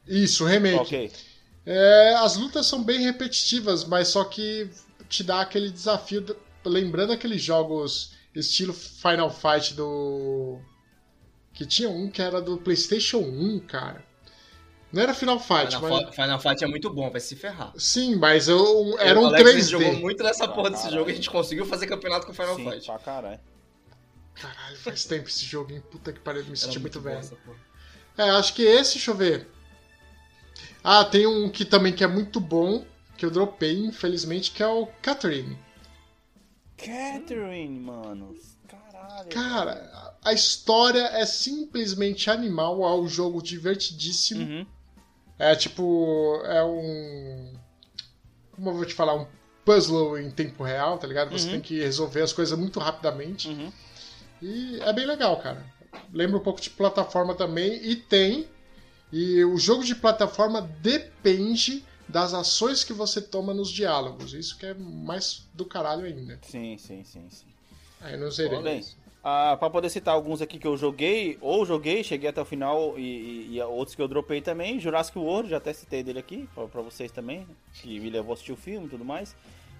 [0.07, 0.76] Isso, o remake.
[0.80, 1.12] Ok.
[1.66, 4.70] É, as lutas são bem repetitivas, mas só que
[5.09, 6.24] te dá aquele desafio,
[6.64, 10.61] lembrando aqueles jogos estilo Final Fight do.
[11.52, 14.04] Que tinha um que era do PlayStation 1, cara.
[14.92, 16.04] Não era Final Fight, Final, mas.
[16.04, 17.72] Fa- Final Fight é muito bom, vai se ferrar.
[17.76, 19.70] Sim, mas eu, era o um Alex 3D.
[19.70, 20.98] jogou muito nessa porra desse caralho.
[21.00, 22.86] jogo e a gente conseguiu fazer campeonato com Final Sim, Fight.
[22.86, 23.40] pra caralho.
[24.34, 25.82] Caralho, faz tempo esse jogo, hein?
[25.90, 27.38] Puta que pariu, me senti muito, bom velho.
[28.16, 29.48] É, acho que esse, deixa eu ver.
[30.82, 32.86] Ah, tem um que também que é muito bom,
[33.16, 35.59] que eu dropei, infelizmente, que é o Catherine.
[36.78, 38.34] Catherine, mano.
[38.68, 39.28] Caralho.
[39.28, 44.42] Cara, a história é simplesmente animal, é um jogo divertidíssimo.
[44.44, 44.66] Uhum.
[45.38, 46.40] É tipo.
[46.44, 47.54] É um.
[48.52, 49.14] Como eu vou te falar?
[49.14, 49.26] Um
[49.64, 51.30] puzzle em tempo real, tá ligado?
[51.30, 51.52] Você Uhum.
[51.52, 53.48] tem que resolver as coisas muito rapidamente.
[53.48, 53.70] Uhum.
[54.40, 55.64] E é bem legal, cara.
[56.12, 57.74] Lembra um pouco de plataforma também.
[57.84, 58.48] E tem.
[59.12, 64.32] E o jogo de plataforma depende das ações que você toma nos diálogos.
[64.32, 66.38] Isso que é mais do caralho ainda.
[66.42, 67.46] Sim, sim, sim, sim.
[68.00, 68.62] Aí não zerei.
[68.62, 68.84] Bem,
[69.22, 72.98] ah, pra poder citar alguns aqui que eu joguei, ou joguei, cheguei até o final,
[72.98, 74.78] e, e- e outros que eu dropei também.
[74.80, 78.34] Jurassic World, já até citei dele aqui, pra, pra vocês também, que me levou a
[78.34, 79.34] assistir o filme e tudo mais.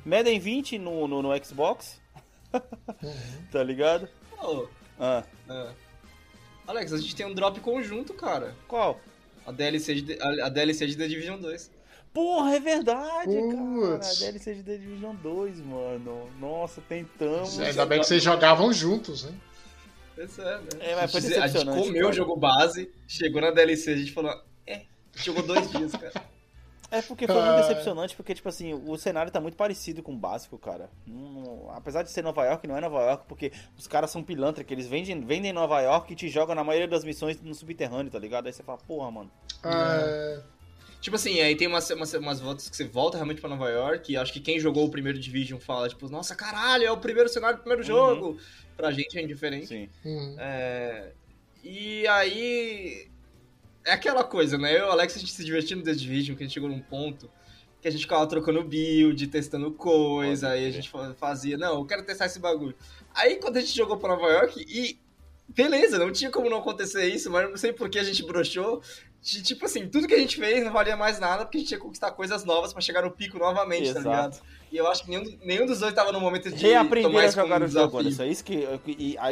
[0.05, 2.01] Madden 20 no, no, no Xbox,
[3.53, 4.09] tá ligado?
[4.43, 4.67] Ô,
[4.99, 5.71] Ah, é.
[6.67, 8.55] Alex, a gente tem um drop conjunto, cara.
[8.67, 9.01] qual?
[9.47, 11.71] A DLC de, a, a DLC de The Division 2.
[12.13, 13.97] Porra, é verdade, cara.
[13.99, 14.19] Putz.
[14.21, 16.29] DLC de The Division 2, mano.
[16.41, 17.59] Nossa, tentamos.
[17.61, 19.35] Ainda bem que vocês jogavam juntos, né?
[20.19, 20.69] Isso é, né?
[20.81, 22.11] É, mas foi a, gente, a gente decepcionante, comeu cara.
[22.11, 24.35] o jogo base, chegou na DLC, a gente falou,
[24.67, 24.83] é,
[25.15, 26.13] jogou dois dias, cara.
[26.91, 27.61] É porque foi muito Ah.
[27.61, 30.89] decepcionante, porque, tipo assim, o cenário tá muito parecido com o básico, cara.
[31.77, 34.73] Apesar de ser Nova York, não é Nova York, porque os caras são pilantra, que
[34.73, 38.19] eles vendem, vendem Nova York e te jogam na maioria das missões no subterrâneo, tá
[38.19, 38.47] ligado?
[38.47, 39.31] Aí você fala, porra, mano.
[39.63, 40.41] Ah,
[41.01, 44.13] Tipo assim, aí tem umas, umas, umas voltas que você volta realmente pra Nova York,
[44.13, 47.29] e acho que quem jogou o primeiro Division fala, tipo, nossa, caralho, é o primeiro
[47.29, 48.37] cenário do primeiro jogo.
[48.77, 49.67] Pra gente é indiferente.
[49.67, 49.89] Sim.
[50.05, 50.37] hum.
[50.39, 51.13] É,
[51.65, 53.09] E aí.
[53.85, 54.75] É aquela coisa, né?
[54.75, 56.69] Eu e o Alex a gente se divertindo no The Division, que a gente chegou
[56.69, 57.31] num ponto
[57.81, 61.85] que a gente ficava trocando build, testando coisa, aí a gente fa- fazia, não, eu
[61.87, 62.75] quero testar esse bagulho.
[63.15, 64.99] Aí quando a gente jogou pra Nova York, e.
[65.51, 68.83] Beleza, não tinha como não acontecer isso, mas não sei por que a gente broxou.
[69.21, 71.69] De, tipo assim, tudo que a gente fez não valia mais nada, porque a gente
[71.69, 74.09] tinha que conquistar coisas novas pra chegar no pico novamente, tá Exato.
[74.09, 74.41] ligado?
[74.71, 77.27] E eu acho que nenhum, nenhum dos dois tava no momento de Reaprender tomar a
[77.27, 77.99] isso jogar um o jogo.
[77.99, 78.23] Anderson.
[78.23, 78.69] É isso que.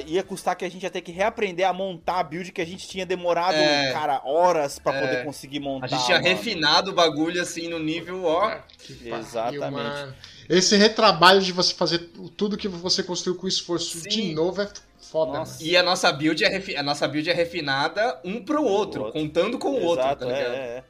[0.06, 2.64] ia custar que a gente ia ter que reaprender a montar a build que a
[2.66, 3.92] gente tinha demorado, É.
[3.92, 5.00] cara, horas pra É.
[5.00, 5.86] poder conseguir montar.
[5.86, 6.28] A gente tinha mano.
[6.28, 8.56] refinado o bagulho assim no nível, ó.
[8.78, 10.14] Que pariu, Exatamente.
[10.48, 11.98] Esse retrabalho de você fazer
[12.36, 14.08] tudo que você construiu com esforço Sim.
[14.08, 14.68] de novo é
[15.00, 15.62] foda, Nossa.
[15.62, 19.20] E a nossa build é, refi- a nossa build é refinada um pro outro, outro.
[19.20, 20.54] contando com o outro, Exato, tá é, ligado?
[20.54, 20.84] é, é.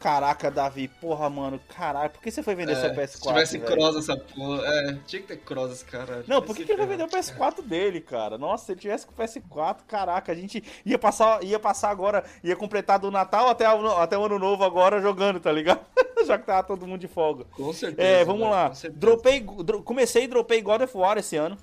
[0.00, 3.06] Caraca, Davi, porra, mano, caralho, por que você foi vender É, seu PS4?
[3.08, 3.70] se tivesse velho?
[3.76, 6.24] cross essa porra, é, tinha que ter cross esse cara.
[6.26, 8.38] Não, por que, que ele vai vender o PS4 dele, cara?
[8.38, 12.24] Nossa, se ele tivesse com o PS4, caraca, a gente ia passar, ia passar agora,
[12.42, 15.80] ia completar do Natal até, o- até o ano novo agora jogando, tá ligado?
[16.26, 17.44] Já que tava todo mundo de folga.
[17.54, 18.08] Com certeza.
[18.08, 18.68] É, vamos velho, lá.
[18.70, 18.98] com certeza.
[19.00, 21.58] Dropei, dro- comecei e dropei God of War esse ano.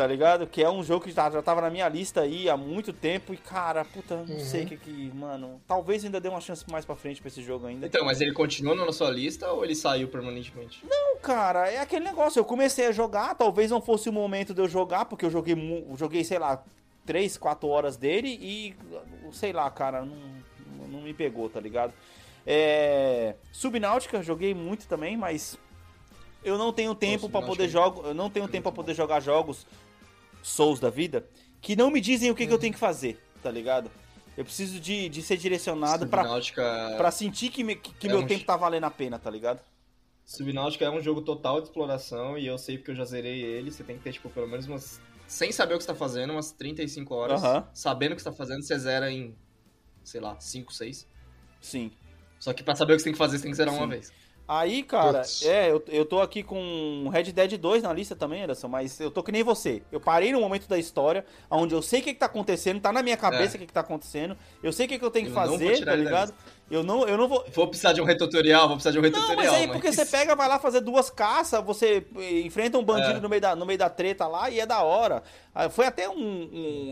[0.00, 0.46] Tá ligado?
[0.46, 3.34] Que é um jogo que já, já tava na minha lista aí há muito tempo.
[3.34, 4.40] E, cara, puta, não Uhum.
[4.40, 5.12] sei o que que.
[5.14, 7.86] Mano, talvez ainda dê uma chance mais pra frente pra esse jogo ainda.
[7.86, 10.82] Então, mas ele continua na sua lista ou ele saiu permanentemente?
[10.88, 12.40] Não, cara, é aquele negócio.
[12.40, 15.54] Eu comecei a jogar, talvez não fosse o momento de eu jogar, porque eu joguei,
[15.98, 16.64] joguei sei lá,
[17.04, 18.74] 3, 4 horas dele e,
[19.32, 20.16] sei lá, cara, não,
[20.88, 21.92] não me pegou, tá ligado?
[22.46, 25.58] É, Subnáutica, joguei muito também, mas
[26.42, 28.76] eu não tenho tempo pra poder Subnáutica jogo, eu não tenho é tempo pra muito
[28.76, 29.66] poder jogar jogos
[30.42, 31.26] Souls da vida
[31.60, 33.90] que não me dizem o que, que eu tenho que fazer, tá ligado?
[34.36, 38.20] Eu preciso de, de ser direcionado pra, Subnáutica, pra sentir que, me- que, É meu
[38.20, 39.60] um tempo tá valendo a pena, tá ligado?
[40.24, 43.70] Subnáutica é um jogo total de exploração e eu sei porque eu já zerei ele.
[43.70, 45.00] Você tem que ter, tipo, pelo menos umas.
[45.26, 47.42] Sem saber o que você tá fazendo, umas 35 horas.
[47.42, 47.68] Aham.
[47.74, 49.34] Sabendo o que você tá fazendo, você zera em,
[50.04, 51.06] sei lá, 5, 6.
[51.60, 51.90] Sim.
[52.38, 53.82] Só que pra saber o que você tem que fazer, você tem que zerar uma
[53.84, 53.90] Sim.
[53.90, 54.12] vez.
[54.52, 55.44] Aí, cara, Putz.
[55.44, 59.08] é, eu, eu tô aqui com Red Dead 2 na lista também, Anderson, mas eu
[59.08, 59.80] tô que nem você.
[59.92, 62.92] Eu parei no momento da história, onde eu sei o que, que tá acontecendo, tá
[62.92, 63.56] na minha cabeça É.
[63.56, 65.56] o que, que tá acontecendo, eu sei o que, que eu tenho que Eu vou
[65.56, 66.34] fazer, tá ligado?
[66.70, 67.44] Eu não, eu não vou.
[67.52, 69.52] Vou precisar de um retutorial, vou precisar de um Não, retutorial.
[69.52, 73.18] mas aí porque você pega, vai lá fazer duas caças, você eh, enfrenta um bandido
[73.18, 73.20] É.
[73.20, 75.22] no, meio da, no meio da treta lá e é da hora.
[75.52, 76.14] Ah, Foi até um,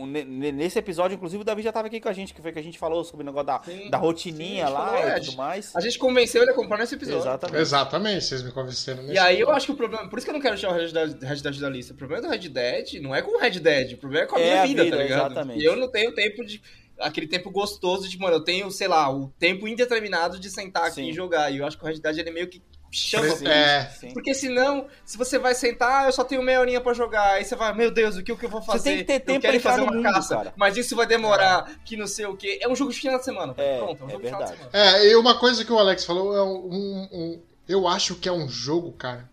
[0.01, 2.41] um- ne- ne- Nesse episódio, inclusive, o Davi já tava aqui com a gente, que
[2.41, 4.85] foi que a gente falou sobre o negócio da, Sim, da sim, rotininha gente lá
[4.87, 5.73] falou, é, e tudo mais.
[5.75, 7.21] A gente convenceu ele a comprar nesse episódio.
[7.21, 7.61] Exatamente.
[7.61, 9.13] Exatamente, vocês me convenceram nisso.
[9.13, 10.09] E aí eu acho que o problema.
[10.09, 11.93] Por isso que eu não quero tirar o Red Dead, Red Dead da lista.
[11.93, 14.35] O problema do Red Dead não é com o Red Dead, o problema é com
[14.35, 15.25] a É minha a vida, vida, tá ligado?
[15.31, 15.61] exatamente.
[15.61, 16.61] E eu não tenho tempo de.
[16.99, 20.95] Aquele tempo gostoso de, mano, eu tenho, sei lá, o tempo indeterminado de sentar aqui
[20.95, 21.09] Sim.
[21.09, 21.51] e jogar.
[21.51, 23.85] E eu acho que o Red Dead ele meio que chama Sim, é.
[23.99, 24.13] Sim.
[24.13, 27.45] Porque senão, se você vai sentar, ah, eu só tenho meia horinha pra jogar, aí
[27.45, 28.89] você vai, meu Deus, o que, o que eu vou fazer?
[28.89, 30.53] tem que ter eu tempo quero pra fazer entrar uma mundo, caça, cara.
[30.57, 32.57] mas isso vai demorar, que não sei o quê.
[32.61, 33.53] É um jogo de final de semana.
[33.57, 34.69] É, Pronto, é um é jogo de final de semana.
[34.73, 38.27] É, e uma coisa que o Alex falou é um, um- um- Eu acho que
[38.27, 39.29] é um jogo, cara.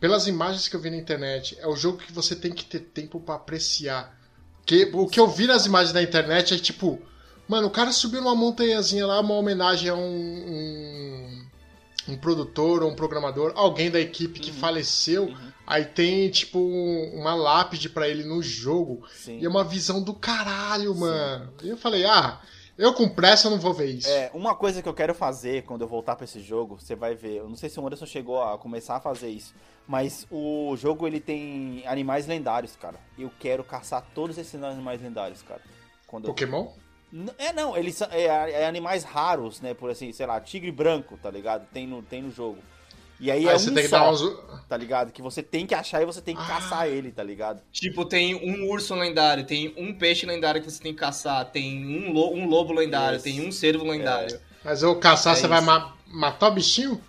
[0.00, 2.80] Pelas imagens que eu vi na internet, é o jogo que você tem que ter
[2.80, 4.18] tempo pra apreciar.
[4.70, 7.02] Que, o que eu vi nas imagens da internet é tipo.
[7.48, 10.00] Mano, o cara subiu numa montanhazinha lá, uma homenagem a um.
[10.00, 11.46] um,
[12.12, 14.44] um produtor ou um programador, alguém da equipe Uhum.
[14.46, 15.34] que faleceu.
[15.66, 19.02] Aí tem, tipo, um- uma lápide pra ele no jogo.
[19.12, 19.40] Sim.
[19.40, 21.52] E é uma visão do caralho, mano.
[21.64, 22.38] E eu falei, ah,
[22.80, 24.08] eu com pressa não vou ver isso.
[24.08, 27.14] É, uma coisa que eu quero fazer quando eu voltar pra esse jogo, você vai
[27.14, 27.36] ver.
[27.36, 29.54] Eu não sei se o Anderson chegou a começar a fazer isso,
[29.86, 32.98] mas o jogo ele tem animais lendários, cara.
[33.18, 35.60] Eu quero caçar todos esses animais lendários, cara.
[36.06, 36.68] Quando eu- Pokémon?
[37.12, 38.24] N- É, não, eles são é,
[38.62, 39.74] é animais raros, né?
[39.74, 41.66] Por assim, sei lá, tigre branco, tá ligado?
[41.72, 42.58] Tem no, tem no jogo.
[43.20, 44.22] E aí, Aí é você um tem que só, dar uns.
[44.66, 45.12] tá ligado?
[45.12, 46.46] Que você tem que achar e você tem que Ah.
[46.46, 47.60] caçar ele, tá ligado?
[47.70, 51.84] Tipo, tem um urso lendário, tem um peixe lendário que você tem que caçar, tem
[51.86, 53.24] um, lo- um lobo lendário, Isso.
[53.24, 54.40] tem um cervo lendário.
[54.64, 55.66] Mas eu caçar, É você vai isso.
[55.66, 57.00] ma- matar o bichinho?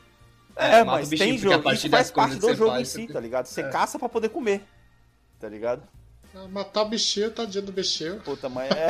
[0.55, 1.63] É, mata o mas bichinho, tem porque a jogo.
[1.63, 3.45] partir Isso das faz parte coisas do jogo faz, em si, tá ligado?
[3.45, 3.69] Você É.
[3.69, 4.63] caça pra poder comer,
[5.39, 5.81] tá ligado?
[6.35, 8.19] Ah, Matar o bichinho, tadinho do bichinho.
[8.21, 8.87] Puta, mas é.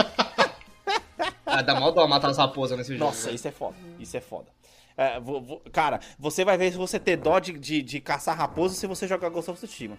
[1.45, 3.05] Ah, dá mal dó matar as raposas nesse jogo.
[3.05, 3.75] Nossa, isso é foda.
[3.99, 4.47] Isso é foda.
[5.01, 8.37] É, vou- vou- cara, você vai ver se você ter dó de, de, de caçar
[8.37, 9.97] raposa se você jogar Ghost of Tsushima.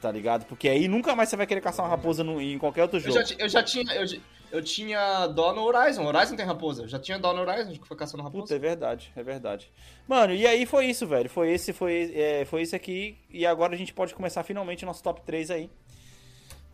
[0.00, 0.44] Tá ligado?
[0.46, 3.00] Porque aí nunca mais você vai querer caçar uma raposa no- em qualquer outro Eu
[3.00, 3.14] jogo.
[3.14, 3.84] já, ti- eu já tinha.
[3.94, 4.04] Eu,
[4.50, 6.04] eu tinha dó no Horizon.
[6.04, 6.82] Horizon tem raposa.
[6.82, 8.54] Eu já tinha dó no Horizon, que foi caçando Puta, raposa.
[8.56, 9.70] é verdade, é verdade.
[10.08, 11.30] Mano, e aí foi isso, velho.
[11.30, 13.16] Foi esse, foi, é, foi isso aqui.
[13.30, 15.70] E agora a gente pode começar finalmente nosso top 3 aí.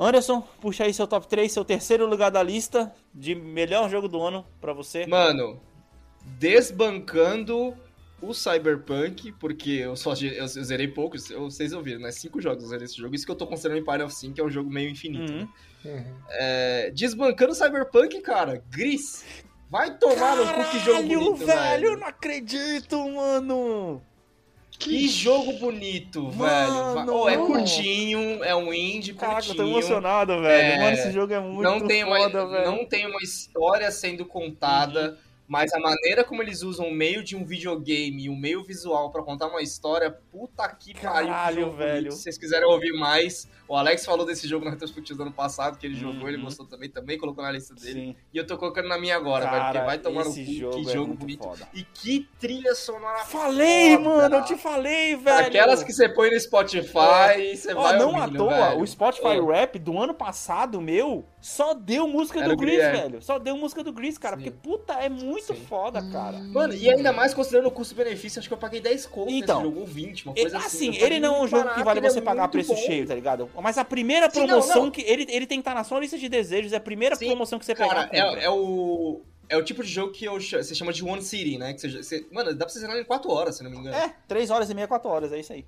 [0.00, 4.22] Anderson, puxa aí seu top 3, seu terceiro lugar da lista de melhor jogo do
[4.22, 5.06] ano pra você.
[5.06, 5.60] Mano,
[6.38, 7.76] desbancando
[8.20, 12.10] o Cyberpunk, porque eu só eu, eu zerei poucos, eu- vocês ouviram, né?
[12.10, 13.14] Cinco jogos eu zerei esse jogo.
[13.14, 15.32] Isso que eu tô considerando Empire of Sin, que é um jogo meio infinito.
[15.32, 15.38] Uhum.
[15.38, 15.48] né?
[15.84, 16.14] Uhum.
[16.30, 19.24] É, desbancando o Cyberpunk, cara, Gris.
[19.70, 21.86] Vai tomar no cu que jogo Caralho, bonito, velho, velho.
[21.88, 24.02] eu não acredito, mano.
[24.78, 27.12] Que jogo bonito, Mano, velho.
[27.12, 29.56] Oh, é curtinho, é um indie Caraca, eu curtinho.
[29.66, 30.46] tô emocionado, velho.
[30.46, 32.66] É, Mano, esse jogo é muito não tem, uma, foda, velho.
[32.70, 35.16] não tem uma história sendo contada, Uhum.
[35.48, 39.10] Mas a maneira como eles usam o meio de um videogame e o meio visual
[39.10, 41.28] pra contar uma história, puta que pariu.
[41.28, 42.12] Caralho, velho.
[42.12, 45.78] Se vocês quiserem ouvir mais, o Alex falou desse jogo na retrospectiva do ano passado,
[45.78, 46.12] que ele Uhum.
[46.12, 48.00] jogou, ele gostou também, também colocou na lista dele.
[48.00, 48.16] Sim.
[48.32, 50.82] E eu tô colocando na minha agora, velho, porque Cara, vai tomar no cu, jogo
[50.84, 51.42] que é jogo muito bonito.
[51.44, 51.68] foda.
[51.72, 54.08] E que trilha sonora Falei, foda.
[54.08, 55.46] mano, eu te falei, velho.
[55.46, 58.80] Aquelas que você põe no Spotify e você Ó, vai não à ouvindo, toa, velho.
[58.82, 59.46] o Spotify Ó.
[59.50, 62.92] Rap do ano passado, meu, só deu música Era do Gris, é.
[62.92, 63.22] velho.
[63.22, 64.36] Só deu música do Gris, cara.
[64.36, 64.44] Sim.
[64.44, 65.54] Porque, puta, é muito Sim.
[65.66, 66.38] foda, cara.
[66.38, 69.68] Mano, e ainda mais considerando o custo-benefício, acho que eu paguei 10 conto Então, nesse
[69.68, 70.66] jogo, ou 20, uma Ele- coisa assim.
[70.90, 72.42] assim, paguei ele não é um muito jogo que barato, vale ele você é pagar
[72.42, 72.80] muito preço bom.
[72.80, 73.50] cheio, tá ligado?
[73.60, 74.90] Mas a primeira Sim, não, promoção não.
[74.90, 75.02] que.
[75.02, 77.58] Ele, ele tem que estar na sua lista de desejos, é a primeira Sim, promoção
[77.58, 77.88] que você pegar.
[77.88, 78.40] Cara, compra.
[78.40, 79.20] é, é o...
[79.50, 81.72] É o tipo de jogo que eu, você chama de One City, né?
[81.72, 83.96] Que você, você- mano, dá pra você zerar em 4 horas, se não me engano.
[83.96, 85.64] É, 3 horas e meia, 4 horas, é isso aí.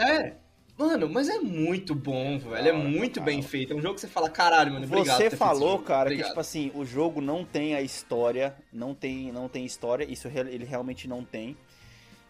[0.00, 0.32] É.
[0.80, 2.68] Mano, mas é muito bom, velho.
[2.68, 3.26] É muito cara.
[3.26, 3.74] bem feito.
[3.74, 5.18] É um jogo que você fala, caralho, mano, obrigado.
[5.18, 6.28] Você falou, cara, que Obrigado.
[6.28, 10.64] tipo assim, o jogo não tem a história, não tem, não tem história, isso ele
[10.64, 11.54] realmente não tem.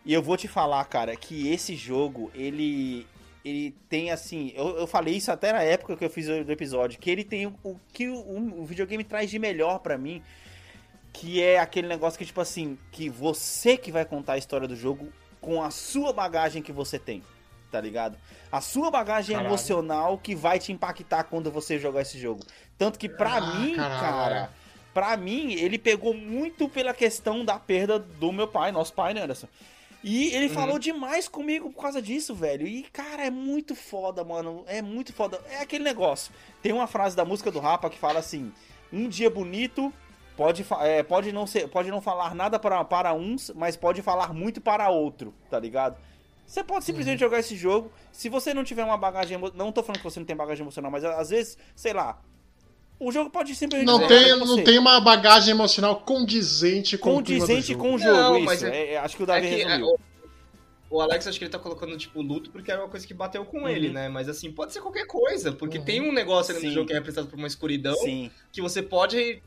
[0.05, 3.07] E eu vou te falar, cara, que esse jogo, ele
[3.44, 6.51] ele tem assim, eu, eu falei isso até na época que eu fiz o do
[6.51, 10.20] episódio, que ele tem o, o que o, o videogame traz de melhor pra mim,
[11.12, 14.74] que é aquele negócio que tipo assim, que você que vai contar a história do
[14.74, 15.09] jogo
[15.40, 17.22] com a sua bagagem que você tem,
[17.70, 18.16] tá ligado?
[18.50, 19.48] A sua bagagem Caralho.
[19.54, 22.42] emocional que vai te impactar quando você jogar esse jogo.
[22.76, 24.00] Tanto que pra Ah, mim, caralho.
[24.00, 24.50] cara,
[24.92, 29.22] pra mim, ele pegou muito pela questão da perda do meu pai, nosso pai, né,
[29.22, 29.46] Anderson?
[30.02, 30.54] E ele Uhum.
[30.54, 32.66] falou demais comigo por causa disso, velho.
[32.66, 34.64] E, cara, é muito foda, mano.
[34.66, 35.38] É muito foda.
[35.50, 36.32] É aquele negócio.
[36.62, 38.50] Tem uma frase da música do Rapa que fala assim:
[38.90, 39.92] Um dia bonito
[40.38, 44.32] pode, é, pode, não, ser, pode não falar nada para, para uns, mas pode falar
[44.32, 45.98] muito para outro, tá ligado?
[46.51, 47.92] Você pode simplesmente jogar esse jogo.
[48.11, 49.38] Se você não tiver uma bagagem.
[49.55, 52.20] Não tô falando que você não tem bagagem emocional, mas às vezes, sei lá.
[52.98, 53.86] O jogo pode simplesmente.
[53.86, 57.84] Não tem, não tem uma bagagem emocional condizente com o condizente jogo.
[57.84, 58.16] com o jogo.
[58.16, 58.44] Não, isso.
[58.46, 59.86] mas É- é- acho que o É Davi que, é, resumiu.
[60.90, 63.14] o, o Alex, acho que ele tá colocando, tipo, luto porque era uma coisa que
[63.14, 63.68] bateu com Uhum.
[63.68, 64.09] ele, né?
[64.09, 65.84] Mas, assim, pode ser qualquer coisa, porque Uhum.
[65.84, 66.74] tem um negócio ali no Sim.
[66.74, 68.28] jogo que é representado por uma escuridão Sim.
[68.53, 69.40] que você pode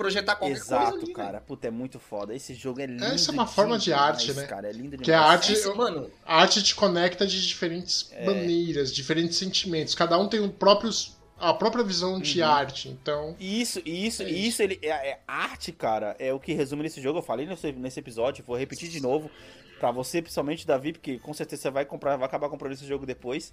[0.00, 1.12] projetar qualquer coisa Exato, ali, né?
[1.14, 1.40] cara.
[1.42, 2.34] Puta, é muito foda.
[2.34, 3.04] Esse jogo é lindo.
[3.04, 4.46] Essa é uma forma de demais, arte, né?
[4.46, 5.04] Cara, é lindo demais.
[5.04, 8.24] Que a arte, Essa, mano, a arte te conecta de diferentes É.
[8.24, 9.94] maneiras, diferentes sentimentos.
[9.94, 12.48] Cada um tem o próprios, a própria visão de Uhum.
[12.48, 12.88] arte.
[12.88, 16.82] Então, Isso, isso, É e isso, ele, é, é arte, cara, é o que resume
[16.82, 17.18] nesse jogo.
[17.18, 19.30] Eu falei nesse, nesse episódio, vou repetir de novo.
[19.78, 23.06] Pra você, principalmente, Davi, porque com certeza você vai comprar, vai acabar comprando esse jogo
[23.06, 23.52] depois.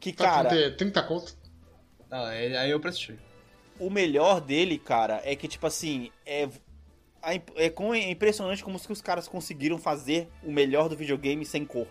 [0.00, 1.36] Que, Tá cara, 30, 30 conto.
[2.10, 3.16] Ah, é- aí eu prestei.
[3.80, 6.48] O melhor dele, cara, é que, tipo assim, é,
[7.22, 11.88] é, é impressionante como que os caras conseguiram fazer o melhor do videogame sem cor.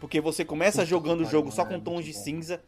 [0.00, 2.18] Porque você começa jogando o jogo só com tons de bom.
[2.18, 2.62] cinza,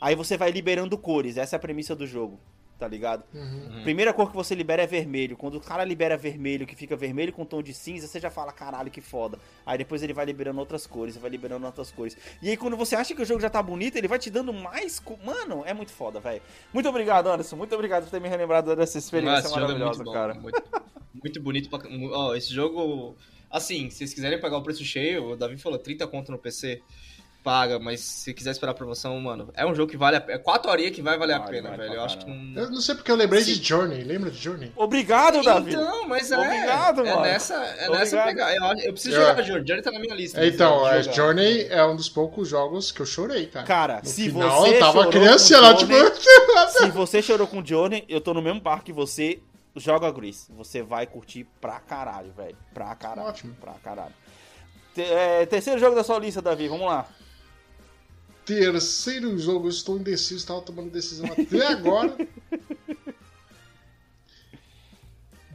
[0.00, 2.38] aí você vai liberando cores, essa é a premissa do jogo,
[2.78, 3.24] tá ligado?
[3.34, 3.82] Uhum.
[3.82, 5.36] Primeira cor que você libera é vermelho.
[5.36, 8.52] Quando o cara libera vermelho, que fica vermelho com tom de cinza, você já fala,
[8.52, 9.38] caralho, que foda.
[9.64, 12.16] Aí depois ele vai liberando outras cores, vai liberando outras cores.
[12.42, 14.52] E aí quando você acha que o jogo já tá bonito, ele vai te dando
[14.52, 15.00] mais.
[15.00, 16.42] co- Mano, é muito foda, velho.
[16.72, 17.56] Muito obrigado, Anderson.
[17.56, 20.34] Muito obrigado por ter me relembrado dessa experiência Nossa, jogo é maravilhosa, muito bom, cara.
[20.34, 20.62] Muito,
[21.22, 21.80] muito bonito pra.
[22.12, 23.16] Ó, esse jogo.
[23.48, 26.82] Assim, se vocês quiserem pagar o preço cheio, o Davi falou 30 conto no PC.
[27.46, 30.34] Paga, mas se quiser esperar a promoção, mano, é um jogo que vale a pena.
[30.36, 31.94] É 4 horinhas que vai valer a pena, vale velho.
[31.94, 32.60] Eu acho que não.
[32.60, 33.52] Eu não sei porque eu lembrei Sim.
[33.54, 34.02] de Journey.
[34.02, 34.72] Lembra de Journey?
[34.74, 35.70] Obrigado, Davi.
[35.70, 36.36] Então, mas é.
[36.36, 37.22] Obrigado, é mano.
[37.22, 37.92] nessa, é Obrigado.
[38.00, 38.52] nessa pegada.
[38.56, 39.20] Eu, eu preciso É.
[39.20, 39.64] jogar Journey.
[39.68, 40.40] Journey tá na minha lista.
[40.44, 41.02] É, Então, jogar.
[41.14, 43.64] Journey é um dos poucos jogos que eu chorei, cara.
[43.64, 45.92] Cara, no se final, você eu tava criança lá, tipo...
[45.92, 46.12] Journey-
[46.76, 49.38] Se você chorou com o Johnny, eu tô no mesmo parque que você.
[49.76, 50.46] Joga Grease.
[50.56, 52.56] Você vai curtir pra caralho, velho.
[52.74, 53.28] Pra caralho.
[53.28, 53.54] Ótimo.
[53.60, 54.12] Pra caralho.
[54.96, 56.66] É, terceiro jogo da sua lista, Davi.
[56.66, 57.06] Vamos lá.
[58.46, 62.16] Terceiro jogo, eu estou indeciso, estava tomando decisão até agora.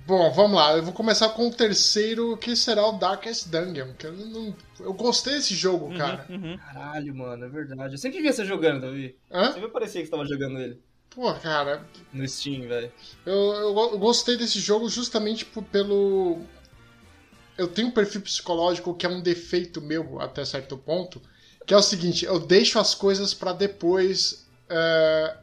[0.06, 0.76] Bom, vamos lá.
[0.76, 3.94] Eu vou começar com o terceiro, que será o Darkest Dungeon.
[3.94, 6.26] Que eu, não, eu gostei desse jogo, cara.
[6.30, 6.58] Uhum.
[6.58, 7.94] Caralho, mano, é verdade.
[7.94, 9.16] Eu sempre via você jogando, Davi.
[9.32, 9.54] Hã?
[9.54, 10.80] Sempre parecia que você tava jogando ele
[11.10, 12.90] Pô, cara, no Steam, velho.
[13.26, 16.40] eu, eu, eu gostei desse jogo justamente por- pelo.
[17.58, 21.22] Eu tenho um perfil psicológico que é um defeito meu até certo ponto,
[21.66, 24.46] que é o seguinte: eu deixo as coisas pra depois.
[24.70, 25.36] é,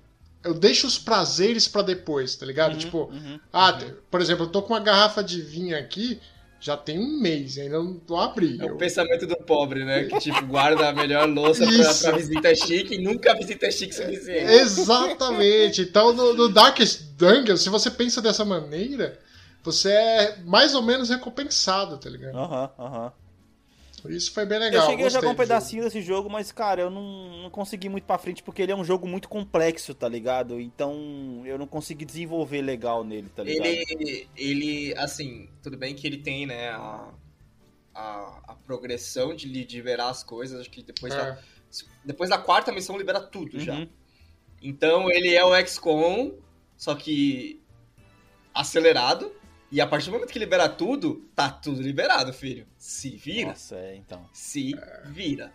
[0.45, 2.79] eu deixo os prazeres pra depois, tá ligado?
[2.79, 6.21] tipo, uhum, ah, te- por exemplo, eu tô com uma garrafa de vinho aqui,
[6.61, 8.57] já tem um mês, ainda não, não abri.
[8.61, 10.05] É o Eu- pensamento do pobre, né?
[10.05, 14.51] Que, tipo, guarda a melhor louça pra, pra visita chique e nunca visita chique suficiente.
[14.53, 15.83] Exatamente.
[15.83, 19.19] Então, no, no Darkest Dungeon, se você pensa dessa maneira,
[19.63, 22.37] você é mais ou menos recompensado, tá ligado?
[22.37, 23.13] Aham, aham.
[24.09, 24.85] Isso foi bem legal.
[24.85, 25.43] Eu cheguei a jogar um jogo.
[25.43, 28.77] pedacinho desse jogo, mas, cara, eu não, não consegui muito pra frente porque ele é
[28.77, 30.61] um jogo muito complexo, tá ligado?
[30.61, 33.67] Então eu não consegui desenvolver legal nele, tá ligado?
[33.67, 37.09] Ele, ele, assim, tudo bem que ele tem, né, a,
[37.95, 41.17] a, a progressão de li- liberar as coisas, acho que depois, É.
[41.17, 41.39] da,
[42.05, 43.75] depois da quarta missão libera tudo já.
[43.75, 43.89] Uhum.
[44.63, 46.33] Então ele é o XCOM,
[46.77, 47.63] só que
[48.55, 49.33] acelerado,
[49.71, 52.67] e a partir do momento que libera tudo, tá tudo liberado, filho.
[52.79, 54.27] Se vira, Nossa, é, então.
[54.33, 54.75] se
[55.07, 55.53] vira.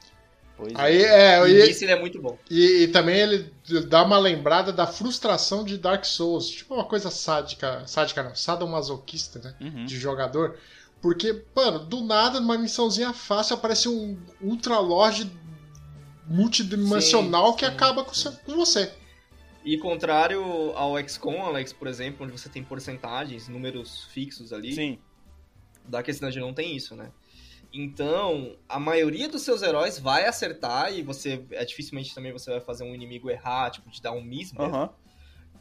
[0.55, 1.39] Pois Aí, é.
[1.39, 2.38] é, E e, isso ele é muito bom.
[2.49, 3.51] e, e também ele
[3.88, 6.47] dá uma lembrada da frustração de Dark Souls.
[6.47, 9.55] Tipo uma coisa sádica, sádica não, sadomasoquista, né?
[9.59, 9.86] Uhum.
[9.86, 10.57] De jogador.
[11.01, 15.30] Porque, mano, do nada, numa missãozinha fácil, aparece um Ultra Lorde
[16.28, 18.11] multidimensional Sim, que sim, acaba com,
[18.45, 18.91] com você.
[19.66, 20.43] E contrário
[20.76, 24.99] ao XCOM, Alex, por exemplo, onde você tem porcentagens, números fixos ali, Sim.
[25.88, 27.11] da questão de não tem isso, né?
[27.74, 32.61] Então, a maioria dos seus heróis vai acertar e você é dificilmente também você vai
[32.61, 34.66] fazer um inimigo errar, tipo, de dar um miss mesmo.
[34.76, 34.89] Aham.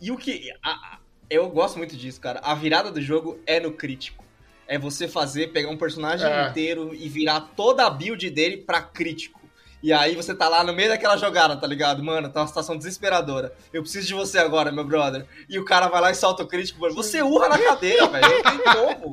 [0.01, 0.99] E o que a- a-
[1.31, 2.41] eu gosto muito disso, cara.
[2.41, 4.23] A virada do jogo é no crítico.
[4.67, 6.49] É você fazer pegar um personagem É.
[6.51, 9.41] inteiro e virar toda a build dele pra crítico.
[9.83, 12.03] E aí você tá lá no meio daquela jogada, tá ligado?
[12.05, 13.53] Mano, tá uma situação desesperadora.
[13.73, 15.27] Eu preciso de você agora, meu brother.
[15.49, 16.95] E o cara vai lá e solta o crítico, mano.
[16.95, 18.27] Você urra na cadeira, velho.
[18.29, 19.13] Não tem como.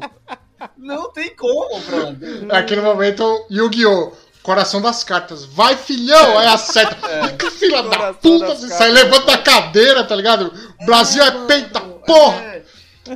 [0.77, 2.45] Não tem como, brother.
[2.45, 4.11] Naquele momento, Yu-Gi-Oh!
[4.43, 5.43] Coração das cartas.
[5.43, 6.37] Vai, filhão!
[6.37, 7.35] Aí acerta.
[7.37, 8.55] Que filha da puta!
[8.55, 8.73] Você cartas.
[8.73, 10.53] sai, levanta a cadeira, tá ligado?
[10.85, 12.58] Brasil é peita, porra!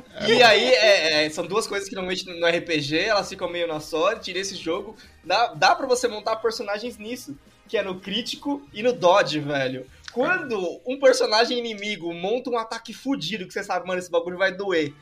[0.27, 3.79] E aí, é, é, são duas coisas que normalmente no RPG elas ficam meio na
[3.79, 4.31] sorte.
[4.31, 7.37] E nesse jogo, dá, dá pra você montar personagens nisso.
[7.67, 9.87] Que é no crítico e no dodge, velho.
[10.11, 14.51] Quando um personagem inimigo monta um ataque fudido, que você sabe, mano, esse bagulho vai
[14.51, 14.93] doer.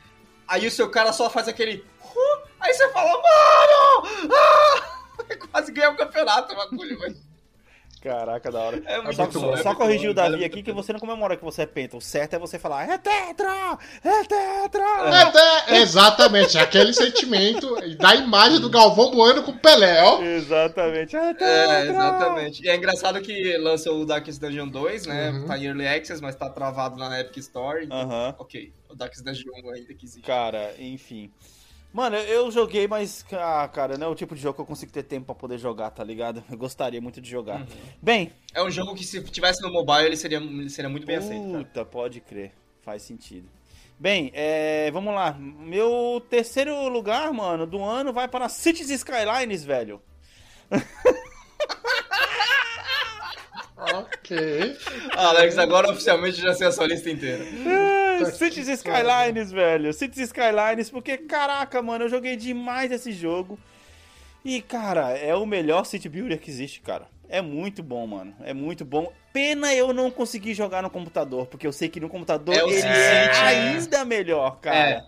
[0.48, 1.84] Aí o seu cara só faz aquele.
[2.00, 4.32] "Huh", Aí você fala, mano!
[4.34, 5.02] Ah!
[5.52, 7.18] Quase ganhou o campeonato, o bagulho, velho.
[8.02, 8.82] Caraca, da hora.
[8.86, 11.38] É muito Só, bom, só, é corrigir bom, o Davi aqui que você não comemora
[11.38, 11.95] que você é penta.
[11.95, 13.78] O certo é você falar, é tetra!
[14.04, 15.22] É tetra!
[15.22, 20.20] Até- exatamente, aquele sentimento da imagem do Galvão Bueno com o Pelé, ó.
[20.20, 21.16] Exatamente.
[21.16, 21.47] É tetra!
[21.47, 22.64] É, exatamente.
[22.66, 25.30] E é engraçado que lançou o Darkest Dungeon 2, né?
[25.30, 25.45] Uhum.
[25.45, 27.86] Tá em Early Access, mas tá travado na Epic Store.
[27.86, 28.36] Então, Aham.
[28.39, 28.74] ok.
[28.89, 30.26] O Darkest Dungeon 1 ainda que existe.
[30.26, 31.32] Cara, enfim.
[31.94, 34.92] Mano, eu joguei, mas, ah, cara, não é o tipo de jogo que eu consigo
[34.92, 36.42] ter tempo pra poder jogar, tá ligado?
[36.50, 37.66] Eu gostaria muito de jogar.
[38.02, 41.18] Bem, É um jogo que se tivesse no mobile, ele seria, ele seria muito bem
[41.18, 41.52] aceito.
[41.52, 41.64] cara.
[41.66, 42.54] puta, pode crer.
[42.82, 43.50] Faz sentido.
[44.00, 45.34] Bem, é, vamos lá.
[45.38, 50.02] Meu terceiro lugar, mano, do ano vai para Cities Skylines, velho.
[53.78, 54.78] Ok.
[55.18, 57.44] Alex, agora oficialmente já sei a sua lista inteira.
[58.26, 59.93] Tá Cities Skylines, velho.
[59.93, 63.57] Cities Skylines, porque, caraca, mano, eu joguei demais esse jogo.
[64.43, 67.07] E, cara, é o melhor City Builder que existe, cara.
[67.30, 68.36] É muito bom, mano.
[68.43, 69.11] É muito bom.
[69.32, 72.76] Pena eu não conseguir jogar no computador, porque eu sei que no computador É ele
[72.76, 75.05] é sim, ainda melhor, cara.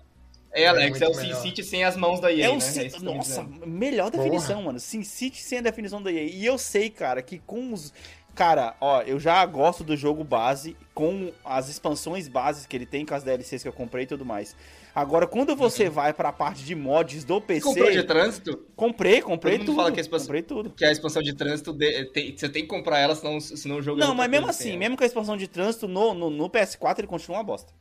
[0.54, 1.36] É, Alex, É é, o melhor.
[1.36, 2.56] SimCity sem as mãos da EA, É né?
[2.56, 4.80] o Sin- É tô Nossa, melhor definição, mano.
[4.80, 6.24] SimCity sem a definição da EA.
[6.24, 7.92] E eu sei, cara, que com os.
[8.36, 13.06] Cara, ó, eu já gosto do jogo base, com as expansões bases que ele tem,
[13.06, 14.56] com as DLCs que eu comprei e tudo mais.
[14.96, 17.62] Agora, quando você vai pra parte de mods do PC.
[17.62, 18.66] Comprou de trânsito?
[18.76, 19.76] Comprei, comprei tudo.
[19.76, 20.70] fala que a expansão- Comprei tudo.
[20.72, 23.82] Que a expansão de trânsito, de- tem- você tem que comprar ela, senão, senão o
[23.82, 25.88] jogo é Não, outra mas mesmo coisa sem assim, mesmo com a expansão de trânsito,
[25.88, 27.72] no, no, no PS4 ele continua uma bosta.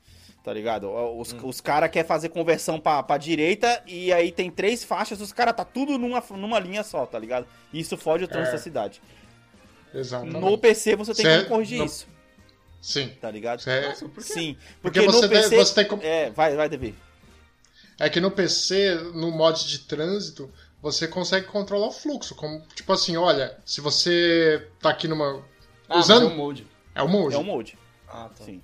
[0.44, 0.90] Tá ligado?
[0.90, 5.32] Os, os caras querem fazer conversão pra, pra direita e aí tem três faixas, os
[5.32, 7.46] caras tá tudo numa, numa linha só, tá ligado?
[7.72, 8.58] E isso fode o trânsito É.
[8.58, 9.00] da cidade.
[9.94, 10.38] Exatamente.
[10.40, 12.06] No PC você tem Cê- como corrigir no- isso,
[12.80, 13.08] Sim.
[13.20, 13.60] tá ligado?
[13.60, 14.32] Cê- Nossa, por quê?
[14.32, 15.56] Sim, Porque porque, você PC...
[15.56, 16.94] você tem como- É, vai, vai, Davi.
[17.98, 22.34] É que no PC, no mod de trânsito, você consegue controlar o fluxo.
[22.34, 25.44] Como, tipo assim, olha, se você tá aqui numa.
[25.88, 26.22] Ah, usando.
[26.22, 26.66] mas é um molde.
[26.94, 27.34] É o mode.
[27.34, 27.78] É um mode,
[28.08, 28.44] Ah, tá.
[28.44, 28.60] sim.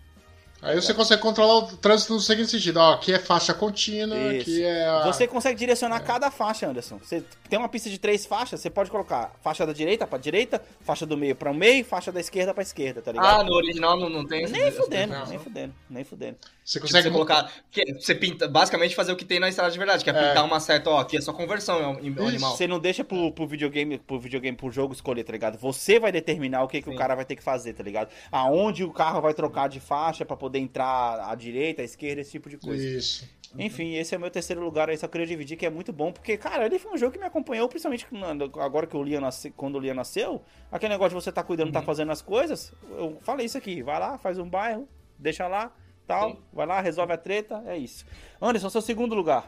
[0.60, 2.78] Aí você consegue controlar o trânsito no seguinte sentido.
[2.78, 4.42] Ó, aqui é faixa contínua, Isso.
[4.42, 4.86] aqui é.
[4.86, 5.06] A...
[5.06, 6.98] Você consegue direcionar cada faixa, Anderson.
[6.98, 10.60] Você tem uma pista de três faixas, você pode colocar faixa da direita pra direita,
[10.80, 13.40] faixa do meio pra meio, faixa da esquerda pra esquerda, tá ligado?
[13.40, 16.36] Ah, no original não, não tem Nem fudendo, nem fudendo, nem fudendo.
[16.68, 17.50] Você Tipo, consegue você colocar.
[17.70, 20.28] que- Você pinta, basicamente fazer o que tem na estrada de verdade, que é É.
[20.28, 21.98] pintar uma seta, ó, aqui é só conversão, é um, é
[22.28, 22.54] animal.
[22.54, 25.56] Você não deixa pro, pro videogame, pro videogame, pro jogo escolher, tá ligado?
[25.56, 28.10] Você vai determinar o que, que o cara vai ter que fazer, tá ligado?
[28.30, 32.32] Aonde o carro vai trocar de faixa pra poder entrar à direita, à esquerda, esse
[32.32, 32.86] tipo de coisa.
[32.86, 33.26] Isso.
[33.58, 36.12] Enfim, esse é o meu terceiro lugar aí, só queria dividir, que é muito bom,
[36.12, 39.22] porque, cara, ele foi um jogo que me acompanhou, principalmente quando- agora que o Lia
[39.22, 41.72] nasce, quando o Lia nasceu, aquele negócio de você tá cuidando, Uhum.
[41.72, 44.86] tá fazendo as coisas, eu falei isso aqui, vai lá, faz um bairro,
[45.18, 45.72] deixa lá,
[46.08, 46.38] tal, Sim.
[46.52, 48.04] vai lá, resolve a treta, é isso.
[48.42, 49.46] Anderson, seu segundo lugar.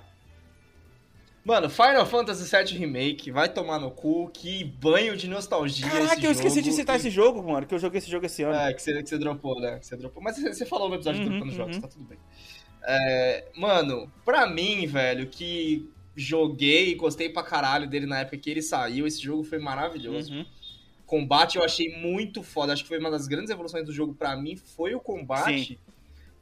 [1.43, 6.31] Mano, Final Fantasy VII Remake, vai tomar no cu, que banho de nostalgia Caraca, eu
[6.31, 8.55] esqueci jogo, de citar e- esse jogo, mano, que eu joguei esse jogo esse ano.
[8.55, 9.79] É, que você, que você dropou, né?
[9.79, 10.23] Que você dropou.
[10.23, 11.83] Mas você, você falou no episódio Uhum, do Dropando Jogos, uhum.
[11.83, 12.19] tá tudo bem.
[12.87, 18.51] É, mano, pra mim, velho, que joguei e gostei pra caralho dele na época que
[18.51, 20.31] ele saiu, esse jogo foi maravilhoso.
[20.35, 20.45] Uhum.
[21.07, 22.73] Combate eu achei muito foda.
[22.75, 25.65] Acho que foi uma das grandes evoluções do jogo pra mim, foi o combate.
[25.65, 25.79] Sim.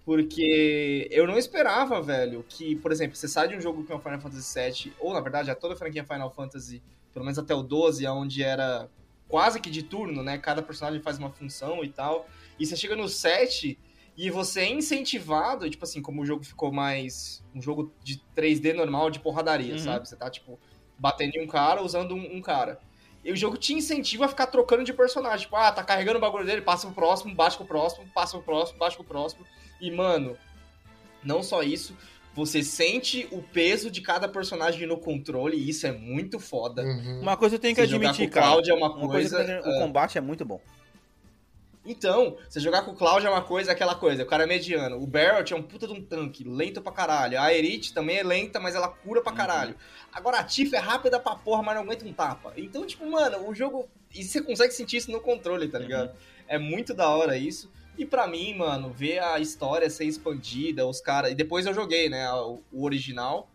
[0.09, 3.95] Porque eu não esperava, velho, que, por exemplo, você sai de um jogo que é
[3.95, 6.83] o Final Fantasy VII, ou na verdade, a toda a franquia Final Fantasy,
[7.13, 8.89] pelo menos até o 12, onde era
[9.29, 10.39] quase que de turno, né?
[10.39, 12.27] Cada personagem faz uma função e tal.
[12.59, 13.79] E você chega no 7
[14.17, 18.73] e você é incentivado, tipo assim, como o jogo ficou mais um jogo de 3D
[18.73, 19.79] normal, de porradaria, Uhum.
[19.79, 20.09] sabe?
[20.09, 20.59] Você tá, tipo,
[20.99, 22.81] batendo em um cara usando um, um cara.
[23.23, 25.41] E o jogo te incentiva a ficar trocando de personagem.
[25.41, 28.43] Tipo, ah, tá carregando o bagulho dele, passa pro próximo, bate pro próximo, passa pro
[28.47, 29.45] próximo, bate pro próximo.
[29.81, 30.37] E, mano,
[31.23, 31.97] não só isso,
[32.35, 36.83] você sente o peso de cada personagem no controle, e isso é muito foda.
[36.83, 37.21] Uhum.
[37.21, 38.47] Uma coisa eu tenho que Você jogar admitir, com o cara.
[38.53, 39.37] Cloud é uma Uma coisa.
[39.37, 40.61] coisa que tenho- o combate é muito bom.
[41.87, 45.01] Então, você jogar com o Cloud é uma coisa, aquela coisa, o cara é mediano.
[45.03, 47.41] O Barrett é um puta de um tanque, lento pra caralho.
[47.41, 49.75] A Erit também é lenta, mas ela cura pra caralho.
[50.13, 52.53] Agora a Tiff é rápida pra porra, mas não aguenta um tapa.
[52.59, 53.89] Então, tipo, mano, o jogo.
[54.15, 56.15] E você consegue sentir isso no controle, tá ligado?
[56.47, 57.71] É muito da hora isso.
[57.99, 61.33] E pra mim, mano, ver a história ser expandida, os caras.
[61.33, 63.51] E depois eu joguei, né, o, o original.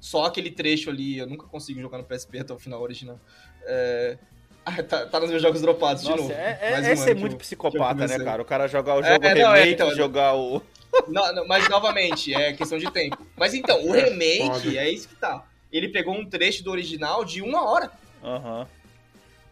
[0.00, 3.18] Só aquele trecho ali, eu nunca consigo jogar no PSP até o final original.
[3.62, 4.18] É...
[4.66, 6.32] Ah, tá, tá nos meus jogos dropados de Nossa, novo.
[6.32, 8.40] é, é, Mais é um ser muito eu- psicopata, né, cara?
[8.40, 10.62] O cara jogar o É, jogo é, não, é, remake, então, jogar o...
[11.06, 13.26] Não, não, mas novamente, é questão de tempo.
[13.36, 14.78] Mas então, o remake, foda.
[14.78, 15.44] é isso que tá.
[15.70, 17.90] Ele pegou um trecho do original de uma hora
[18.22, 18.66] Aham.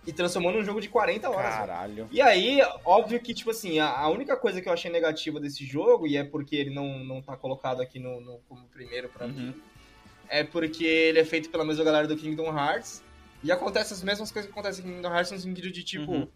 [0.06, 1.54] E transformou num jogo de 40 horas.
[1.54, 2.08] Caralho.
[2.10, 5.64] E aí, óbvio que, tipo assim, a, a única coisa que eu achei negativa desse
[5.64, 9.26] jogo, e é porque ele não, não tá colocado aqui no, no- como primeiro pra
[9.26, 9.32] Uhum.
[9.32, 9.62] mim,
[10.28, 13.02] é porque ele é feito pela mesma galera do Kingdom Hearts,
[13.44, 16.28] e acontece as mesmas coisas que acontecem em Kingdom Hearts no sentido de, tipo, Uhum.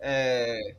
[0.00, 0.76] é,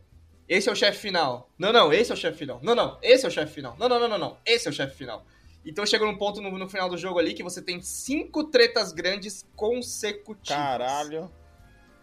[0.48, 1.50] esse é o chefe final.
[1.58, 2.60] Não, não, esse é o chefe final.
[2.62, 3.76] Não, não, esse é o chefe final.
[3.80, 5.26] Não, não, não, não, não, esse é o chefe final.
[5.66, 8.92] Então chega num ponto no, no final do jogo ali que você tem cinco tretas
[8.94, 11.30] grandes consecutivas Caralho.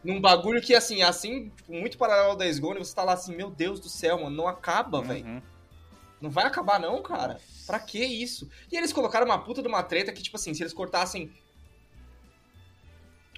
[0.06, 3.34] Num bagulho que, assim, assim, tipo, muito paralelo ao Days Gone, você tá lá assim,
[3.34, 5.26] meu Deus do céu, mano, não acaba, velho.
[5.26, 5.42] Uhum.
[6.20, 7.38] Não vai acabar não, cara.
[7.66, 8.48] Pra que isso?
[8.70, 11.30] E eles colocaram uma puta de uma treta que, tipo assim, se eles cortassem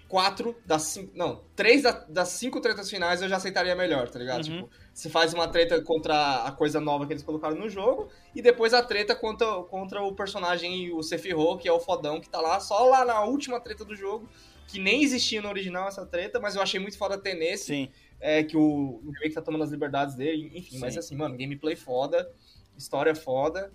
[0.09, 1.13] quatro das cinco.
[1.15, 4.47] Não, três da- das cinco tretas finais eu já aceitaria melhor, tá ligado?
[4.47, 4.63] Uhum.
[4.63, 8.41] Tipo, se faz uma treta contra a coisa nova que eles colocaram no jogo, e
[8.41, 12.41] depois a treta contra, contra o personagem, o Sephiroth, que é o fodão que tá
[12.41, 14.29] lá, só lá na última treta do jogo,
[14.69, 17.89] que nem existia no original essa treta, mas eu achei muito foda ter nesse, Sim.
[18.21, 20.79] é, que o, o remake tá tomando as liberdades dele, enfim, Sim.
[20.79, 22.31] mas assim, mano, gameplay foda,
[22.77, 23.73] história foda,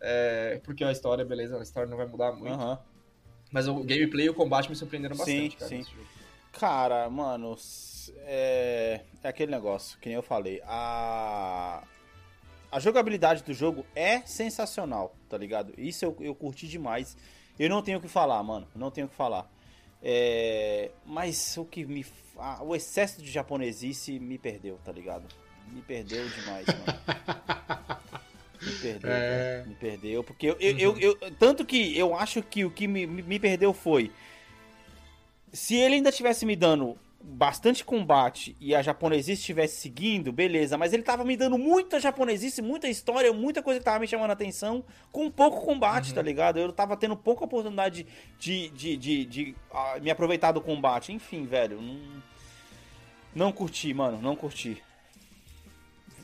[0.00, 2.78] é, porque a história, beleza, a história não vai mudar muito, Aham.
[3.52, 5.68] mas o gameplay e o combate me surpreenderam Sim, bastante, cara.
[5.68, 5.78] sim.
[5.78, 6.06] nesse jogo.
[6.52, 7.56] Cara, mano,
[8.24, 10.60] é, é aquele negócio, que nem eu falei.
[10.66, 11.82] A,
[12.70, 15.72] a jogabilidade do jogo é sensacional, tá ligado?
[15.78, 17.16] Isso eu, eu curti demais.
[17.58, 18.66] Eu não tenho o que falar, mano.
[18.74, 19.50] Não tenho o que falar.
[20.02, 22.04] É, mas o que me.
[22.62, 25.24] o excesso de japonesice me perdeu, tá ligado?
[25.72, 28.02] Me perdeu demais, mano.
[28.64, 29.56] Me perdeu, É.
[29.56, 29.68] velho.
[29.70, 30.22] me perdeu.
[30.24, 33.38] Porque eu, eu, eu- eu- Tanto que eu acho que o que me, me me
[33.40, 34.12] perdeu foi.
[35.52, 40.92] Se ele ainda tivesse me dando bastante combate e a japonesice estivesse seguindo, beleza, mas
[40.92, 44.32] ele tava me dando muita japonesice, muita história, muita coisa que tava me chamando a
[44.32, 46.58] atenção, com pouco combate, tá ligado?
[46.58, 48.06] Eu tava tendo pouca oportunidade
[48.38, 51.12] de, de, de, de, ah, me aproveitar do combate.
[51.12, 52.00] Enfim, velho, não,
[53.34, 54.82] não curti, mano, não curti.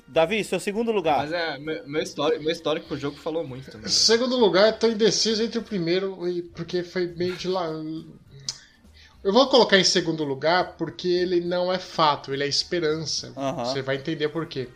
[0.08, 1.18] Davi, seu segundo lugar.
[1.18, 3.88] Mas é, meu, histórico, meu histórico pro jogo falou muito também.
[3.88, 7.68] Segundo lugar, tô indeciso entre o primeiro e porque foi meio de lá.
[9.22, 13.32] Eu vou colocar em segundo lugar porque ele não é fato, ele é esperança.
[13.36, 13.64] Aham.
[13.64, 14.68] Você vai entender por quê.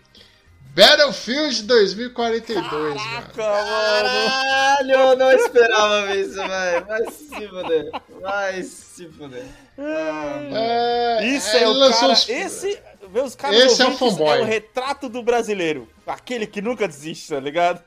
[0.75, 2.97] Battlefield 2042, mano.
[3.35, 4.31] Caraca, mano.
[4.31, 6.87] Caralho, eu não esperava ver isso, velho.
[6.87, 7.91] Vai se fuder.
[8.23, 9.45] Vai se fuder.
[9.79, 10.57] Ah, mano.
[10.57, 12.13] É, Isso é, ele o cara.
[12.13, 12.81] os- Esse,
[13.11, 14.39] meus caras Esse é o fanboy.
[14.39, 15.87] é o retrato do brasileiro.
[16.07, 17.83] Aquele que nunca desiste, tá ligado?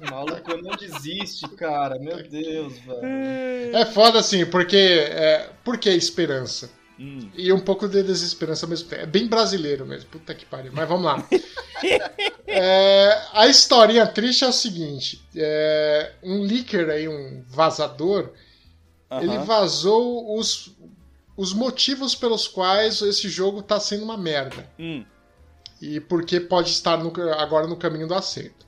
[0.00, 1.98] O maluco não desiste, cara.
[1.98, 3.76] Meu Deus, velho.
[3.76, 4.76] É foda assim, porque.
[4.76, 6.70] É, por que esperança?
[6.98, 7.30] Hum.
[7.36, 9.02] E um pouco de desesperança ao mesmo tempo.
[9.02, 10.10] É bem brasileiro mesmo.
[10.10, 10.72] Puta que pariu.
[10.74, 11.24] Mas vamos lá.
[12.50, 18.32] É, a historinha triste é o seguinte: é, um leaker aí, um vazador,
[19.20, 19.44] ele Aham.
[19.44, 20.74] vazou os,
[21.36, 24.66] os motivos pelos quais esse jogo tá sendo uma merda.
[24.78, 25.04] Hum.
[25.80, 28.66] E porque pode estar no- agora no caminho do acerto.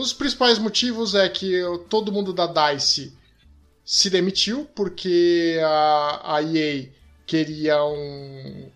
[0.00, 3.12] Os principais motivos é que todo mundo da DICE
[3.84, 6.88] se demitiu porque a, a EA
[7.26, 8.70] queria um.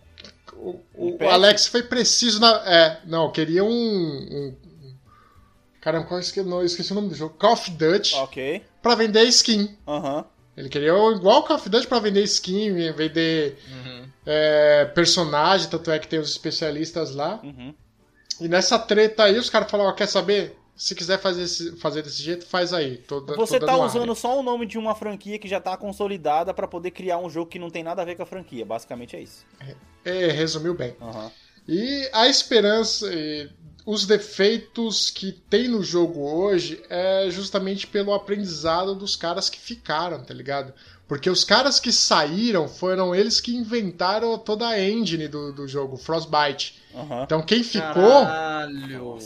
[0.53, 1.29] O, o- Um?
[1.29, 2.51] Alex foi preciso na.
[2.65, 3.69] É, não, queria um.
[3.69, 4.55] um
[5.81, 7.35] caramba, qual esque, não, eu esqueci o nome do jogo.
[7.37, 8.63] Call of Duty Ok.
[8.81, 9.77] pra vender skin.
[9.87, 10.25] Aham.
[10.55, 13.57] Ele queria igual Call of Duty pra vender skin, vender
[14.25, 17.39] é, personagem, tanto é que tem os especialistas lá.
[17.43, 17.73] Uhum.
[18.41, 20.57] E nessa treta aí, os caras falaram, ó, quer saber?
[20.75, 22.97] Se quiser fazer, esse- fazer desse jeito, faz aí.
[22.97, 24.15] Tô, Você tô tá usando área.
[24.15, 27.49] só o nome de uma franquia que já tá consolidada pra poder criar um jogo
[27.49, 28.65] que não tem nada a ver com a franquia.
[28.65, 29.45] Basicamente é isso.
[30.03, 30.95] É, resumiu bem.
[30.99, 31.31] Aham.
[31.67, 33.49] E a esperança, e
[33.85, 40.23] os defeitos que tem no jogo hoje é justamente pelo aprendizado dos caras que ficaram,
[40.23, 40.73] tá ligado?
[41.07, 45.95] Porque os caras que saíram foram eles que inventaram toda a engine do, do jogo,
[45.97, 46.81] Frostbite.
[46.95, 47.23] Aham.
[47.23, 49.19] Então quem ficou Caralho.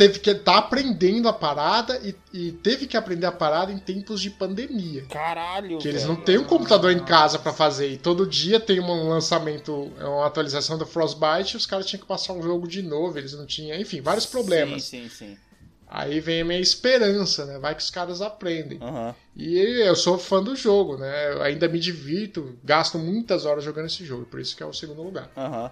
[0.00, 4.18] Teve que estar aprendendo a parada e, e teve que aprender a parada em tempos
[4.22, 5.04] de pandemia.
[5.10, 5.76] Caralho.
[5.76, 6.14] Que eles velho.
[6.14, 7.90] não têm um computador em casa pra fazer.
[7.90, 12.06] E todo dia tem um lançamento, uma atualização do Frostbite e os caras tinham que
[12.06, 13.18] passar um jogo de novo.
[13.18, 14.84] Eles não tinham, enfim, vários problemas.
[14.84, 15.38] Sim, sim, sim.
[15.86, 17.58] Aí vem a minha esperança, né?
[17.58, 18.78] Vai que os caras aprendem.
[18.80, 19.14] Aham.
[19.36, 21.34] E eu sou fã do jogo, né?
[21.34, 24.24] Eu ainda me divirto, gasto muitas horas jogando esse jogo.
[24.24, 25.30] Por isso que é o segundo lugar.
[25.36, 25.70] Aham.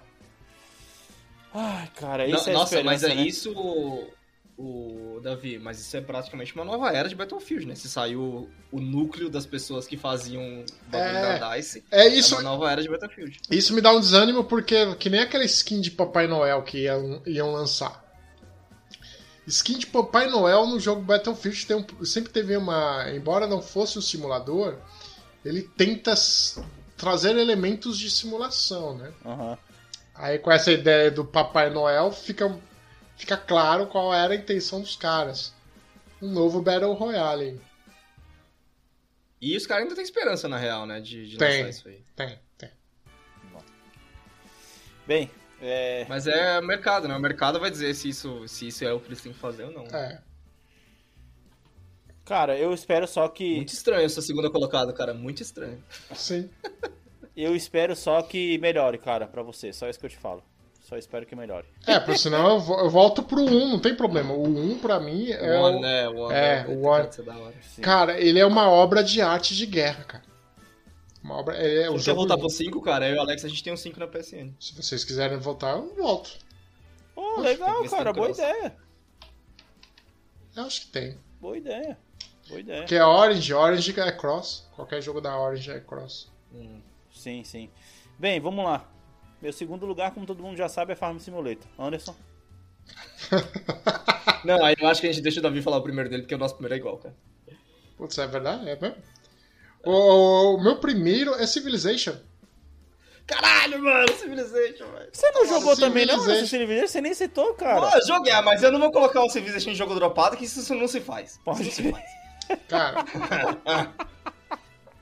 [1.51, 3.23] Ai, cara, No- isso é Nossa, mas é né?
[3.23, 3.51] isso,
[4.61, 7.75] o Davi, mas isso é praticamente uma nova era de Battlefield, né?
[7.75, 12.35] Se saiu o núcleo das pessoas que faziam bagulho É, da DICE, É é isso,
[12.35, 13.39] uma nova era de Battlefield.
[13.49, 17.21] Isso me dá um desânimo porque que nem aquela skin de Papai Noel que iam,
[17.25, 18.03] iam lançar.
[19.47, 23.09] Skin de Papai Noel no jogo Battlefield tem um- sempre teve uma.
[23.11, 24.75] Embora não fosse um simulador,
[25.43, 26.13] ele tenta
[26.97, 29.11] trazer elementos de simulação, né?
[29.25, 29.57] Aham.
[30.13, 32.59] Aí com essa ideia do Papai Noel fica,
[33.19, 35.53] fica claro qual era a intenção dos caras.
[36.21, 37.43] Um novo Battle Royale.
[37.43, 37.61] aí.
[39.41, 40.99] E os caras ainda têm esperança, na real, né?
[40.99, 41.63] De, de Tem.
[41.63, 42.03] lançar isso aí.
[42.15, 42.69] Tem, tem.
[45.05, 45.31] Bem,
[45.61, 46.05] é...
[46.07, 47.15] Mas é mercado, né?
[47.15, 49.63] O mercado vai dizer se isso, se isso é o que eles têm que fazer
[49.63, 49.83] ou não.
[49.85, 50.21] É.
[52.25, 53.55] Cara, eu espero só que...
[53.55, 55.13] Muito estranho essa segunda colocada, cara.
[55.13, 55.83] Muito estranho.
[56.13, 56.49] Sim.
[57.35, 59.71] Eu espero só que melhore, cara, pra você.
[59.71, 60.43] Só isso que eu te falo.
[60.89, 61.67] Só espero que melhore.
[61.85, 64.33] É, por sinal eu, vo- eu volto pro 1, não tem problema.
[64.33, 65.59] O 1 pra mim é.
[65.59, 66.09] o One, né?
[66.09, 67.53] O One, é, vai o One.
[67.61, 67.81] Sim.
[67.83, 70.23] Cara, ele é uma obra de arte de guerra, cara.
[71.23, 73.07] Uma obra, é, é o Você jogo voltar pro 5, cara?
[73.07, 74.51] Eu e o Alex, a gente tem um 5 na PSN.
[74.59, 76.31] Se vocês quiserem voltar, eu volto.
[77.13, 78.11] Pô, tem legal, se cara.
[78.11, 78.39] Boa cross.
[78.39, 78.75] ideia.
[80.55, 81.17] Eu acho que tem.
[81.39, 81.99] Boa ideia.
[82.47, 82.79] Boa ideia.
[82.81, 84.67] Porque é Orange, Orange é cross.
[84.75, 86.31] Qualquer jogo da Orange é cross.
[87.13, 87.69] Sim, sim.
[88.17, 88.89] Bem, vamos lá.
[89.41, 91.67] Meu segundo lugar, como todo mundo já sabe, é Farm Simulator.
[91.77, 92.15] Anderson?
[94.43, 96.35] Não, aí eu acho que a gente deixa o Davi falar o primeiro dele, porque
[96.35, 97.15] o nosso primeiro é igual, cara.
[97.97, 98.69] Putz, é verdade?
[98.69, 98.95] É mesmo?
[99.83, 102.15] O, o meu primeiro é Civilization.
[103.25, 105.09] Caralho, mano, Civilization, velho.
[105.11, 106.15] Você não jogou também, não?
[106.15, 106.43] Civilization.
[106.43, 106.87] Essa Civilization?
[106.87, 107.87] Você nem citou, cara.
[107.87, 110.73] Ah, eu joguei, mas eu não vou colocar o Civilization em jogo dropado, que isso
[110.75, 111.39] não se faz.
[111.45, 111.93] Pode ser.
[112.67, 113.05] Cara,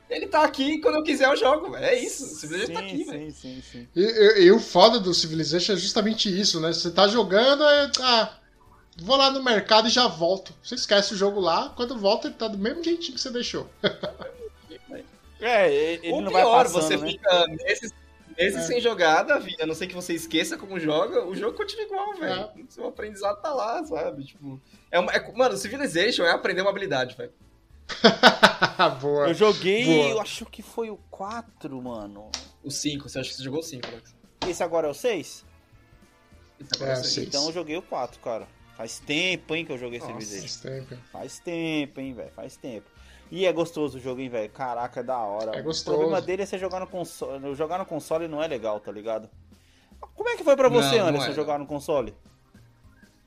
[0.10, 1.84] Ele tá aqui e quando eu quiser eu jogo, velho.
[1.86, 3.32] É isso, o Civilization tá aqui, Sim, velho.
[3.32, 3.88] sim, sim, sim.
[3.96, 6.72] e, e- e o foda do Civilization é justamente isso, né?
[6.72, 8.34] Você tá jogando, é, ah,
[9.02, 10.54] vou lá no mercado e já volto.
[10.64, 13.68] Você esquece o jogo lá, quando volta ele tá do mesmo jeitinho que você deixou.
[15.40, 17.12] É, ele Ou não pior, vai passando, você né?
[17.12, 17.94] fica meses,
[18.36, 18.64] meses É.
[18.64, 22.16] sem jogar, Davi, a não ser que você esqueça como joga, o jogo continua igual,
[22.16, 22.34] velho.
[22.58, 22.62] É.
[22.68, 24.24] O seu aprendizado tá lá, sabe?
[24.26, 24.60] Tipo,
[24.90, 27.32] é uma, é- mano, Civilization é aprender uma habilidade, velho.
[29.02, 29.28] Boa.
[29.30, 30.10] Eu joguei, Boa.
[30.10, 32.30] eu acho que foi o 4, mano.
[32.64, 34.16] O 5, você acha que você jogou o 5, Alex?
[34.48, 35.46] Esse agora é o 6?
[36.60, 37.24] Esse agora É, sim.
[37.24, 38.48] Então eu joguei o 4, cara.
[38.76, 40.46] Faz tempo, hein, que eu joguei Nossa, Civilization.
[40.46, 40.96] esse tempo.
[41.12, 42.32] Faz tempo, hein, velho.
[42.32, 42.88] Faz tempo.
[43.32, 44.50] E é gostoso o jogo, hein, velho.
[44.52, 45.58] Caraca, é da hora.
[45.58, 45.96] É gostoso.
[45.96, 47.56] O problema dele é você jogar no console.
[47.56, 49.30] Jogar no console não é legal, tá ligado?
[50.00, 52.14] Como é que foi pra você, Não, não Anderson, é, jogar no console?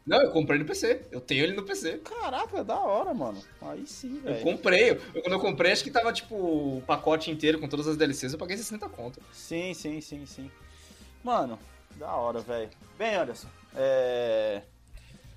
[0.06, 1.02] Não, eu comprei no PC.
[1.10, 1.98] Eu tenho ele no PC.
[1.98, 3.40] Caraca, da hora, mano.
[3.60, 4.42] Aí sim, Eu velho.
[4.44, 4.90] comprei.
[4.90, 8.32] Eu, quando eu comprei, acho que tava, tipo, o pacote inteiro com todas as DLCs,
[8.32, 9.20] eu paguei 60 conto.
[9.32, 10.50] Sim, sim, sim, sim.
[11.22, 11.58] Mano,
[11.96, 12.70] da hora, velho.
[12.98, 14.62] Bem, Anderson, é.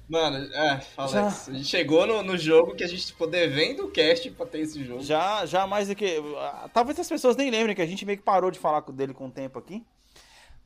[0.10, 1.28] Mano, é, Alex, Já.
[1.52, 4.60] a gente chegou no, no jogo que a gente ficou devendo o cast pra ter
[4.60, 5.02] esse jogo.
[5.02, 6.22] Já, já mais do que.
[6.38, 9.14] ah, Talvez as pessoas nem lembrem que a gente meio que parou de falar dele
[9.14, 9.84] com o tempo aqui.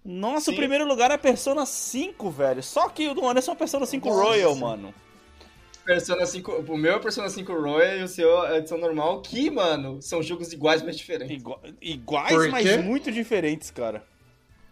[0.10, 0.56] Nosso Sim.
[0.56, 2.64] primeiro lugar é Persona 5, velho.
[2.64, 4.22] Só que o do Anderson é Persona 5 Nossa.
[4.24, 4.94] Royal, mano.
[5.84, 9.50] Persona 5, o meu é Persona 5 Royal e o seu é edição normal, que,
[9.50, 11.36] mano, são jogos iguais, mas diferentes.
[11.38, 14.06] Igua- iguais, mas muito diferentes, cara.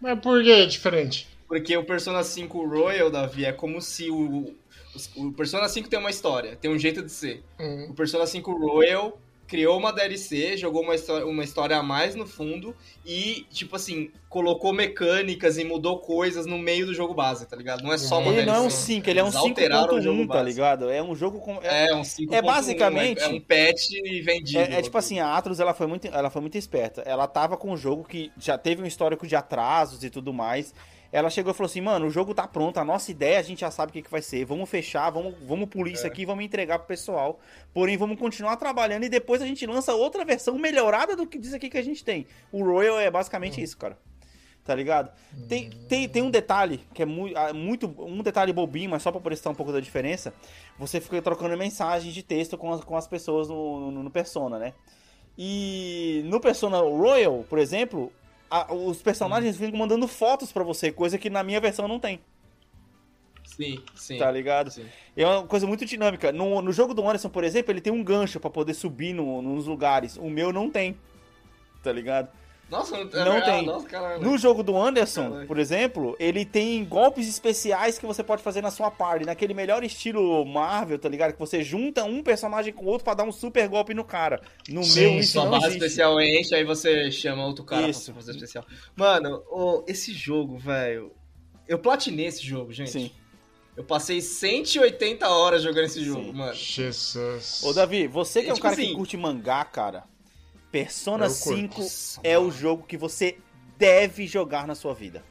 [0.02, 1.28] Mas por que é diferente?
[1.48, 4.56] Porque o Persona 5 Royal, Davi, é como se o,
[5.16, 7.44] o, o Persona 5 tem uma história, tem um jeito de ser.
[7.60, 9.18] Hum, O Persona 5 Royal
[9.48, 14.10] criou uma DLC, jogou uma história, uma história a mais no fundo e, tipo assim,
[14.28, 17.84] colocou mecânicas e mudou coisas no meio do jogo base, tá ligado?
[17.84, 18.52] Não é só uma Ele DLC.
[18.52, 20.46] não é um 5, ele é um Eles alteraram o jogo 5.1, tá base.
[20.50, 20.90] ligado?
[20.90, 21.60] É um jogo com.
[21.62, 23.90] É, É, um 5.1, É basicamente- É, é um patch
[24.24, 24.60] vendido.
[24.60, 27.02] é- é tipo assim, a Atlus ela foi, muito, ela foi muito esperta.
[27.02, 30.74] Ela tava com um jogo que já teve um histórico de atrasos e tudo mais.
[31.12, 33.62] Ela chegou e falou assim, mano, o jogo tá pronto, a nossa ideia a gente
[33.62, 34.44] já sabe o que, que vai ser.
[34.46, 35.96] Vamos fechar, vamos, vamos polir É.
[35.96, 37.40] isso aqui, vamos entregar pro pessoal.
[37.74, 41.54] Porém, vamos continuar trabalhando e depois a gente lança outra versão melhorada do que diz
[41.54, 42.28] aqui que a gente tem.
[42.52, 43.98] O Royal é basicamente isso, cara.
[44.66, 45.12] Tá ligado?
[45.48, 47.86] Tem, tem, tem um detalhe que é mu- ah, muito.
[48.00, 50.34] Um detalhe bobinho, mas só pra prestar um pouco da diferença.
[50.80, 54.58] Você fica trocando mensagens de texto com as, com as pessoas no, no, no Persona,
[54.58, 54.74] né?
[55.38, 58.12] E no Persona Royal, por exemplo,
[58.50, 62.20] a- os personagens ficam mandando fotos pra você, coisa que na minha versão não tem,
[63.44, 64.18] Sim, sim.
[64.18, 64.72] tá ligado?
[64.72, 64.86] sim.
[65.16, 66.32] É uma coisa muito dinâmica.
[66.32, 69.42] No, no jogo do Anderson, por exemplo, ele tem um gancho pra poder subir no,
[69.42, 70.18] nos lugares.
[70.18, 70.98] O meu não tem,
[71.84, 72.30] tá ligado?
[72.70, 73.66] Nossa, não, Não ah, tem.
[73.66, 74.22] Nossa, caralho.
[74.24, 75.48] No jogo do Anderson, Caralho.
[75.48, 79.84] por exemplo, ele tem golpes especiais que você pode fazer na sua party, naquele melhor
[79.84, 81.34] estilo Marvel, tá ligado?
[81.34, 84.42] Que você junta um personagem com o outro pra dar um super golpe no cara.
[84.68, 85.84] No Sim, meu isso Sua não barra existe.
[85.84, 88.06] especial enche, aí você chama outro cara Isso.
[88.06, 88.66] pra fazer especial.
[88.96, 91.12] Mano, ô, esse jogo, velho.
[91.68, 92.90] Eu platinei esse jogo, gente.
[92.92, 93.12] Sim.
[93.78, 96.34] Eu passei 180 horas jogando esse jogo, Sim.
[96.34, 96.54] mano.
[96.54, 97.62] Jesus.
[97.64, 100.04] Ô, Davi, você que é um Tipo cara que assim- curte mangá, cara,
[100.84, 101.82] Persona curto.
[101.82, 103.38] 5 Nossa, é o jogo que você
[103.78, 105.24] deve jogar na sua vida.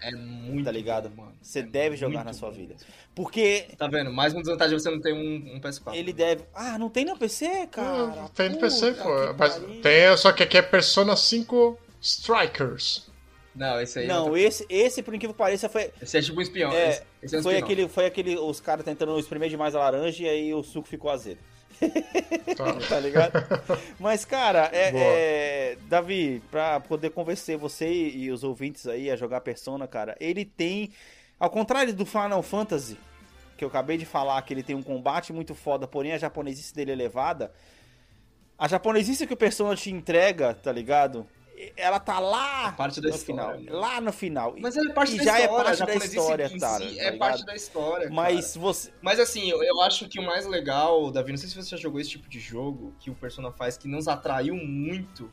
[0.00, 1.08] É muito Tá ligado?
[1.08, 1.34] bom, mano.
[1.40, 2.56] Você É deve jogar na sua bom.
[2.56, 2.74] vida.
[3.14, 4.12] Porque Tá vendo?
[4.12, 5.94] Mais uma desvantagem é você não ter um, um PS4.
[5.94, 6.44] ele deve.
[6.54, 8.24] Ah, não tem no PC, cara?
[8.24, 9.08] Ah, tem no PC, pô.
[9.38, 13.06] Mas tem, só que aqui é Persona 5 Strikers.
[13.54, 14.06] Não, esse aí.
[14.06, 16.72] Não, não esse, esse, por incrível que pareça, foi, Esse é tipo um espião.
[16.72, 17.72] É, esse, esse é um foi, spin-off.
[17.72, 18.36] aquele, foi aquele.
[18.36, 21.38] Os caras tentando espremer demais a laranja e aí o suco ficou azedo.
[22.56, 22.74] Tá.
[22.88, 23.32] Tá ligado?
[23.98, 29.40] Mas, cara, é, é, Davi, pra poder convencer você e os ouvintes aí a jogar
[29.40, 30.92] Persona, cara, ele tem.
[31.38, 32.96] Ao contrário do Final Fantasy,
[33.56, 36.74] que eu acabei de falar, que ele tem um combate muito foda, porém a japonesice
[36.74, 37.52] dele é elevada.
[38.56, 41.26] A japonesice que o Persona te entrega, tá ligado?
[41.76, 43.60] Ela tá lá parte da no história, final.
[43.60, 43.86] né?
[43.86, 44.54] Lá no final.
[44.58, 45.44] Mas é parte E da já história.
[45.44, 48.10] é parte a da história, cara, si tá é parte da história.
[48.10, 48.60] Mas cara.
[48.60, 48.92] você.
[49.00, 51.76] Mas assim, eu, eu acho que o mais legal, Davi, não sei se você já
[51.76, 55.30] jogou esse tipo de jogo que o Persona faz que nos atraiu muito,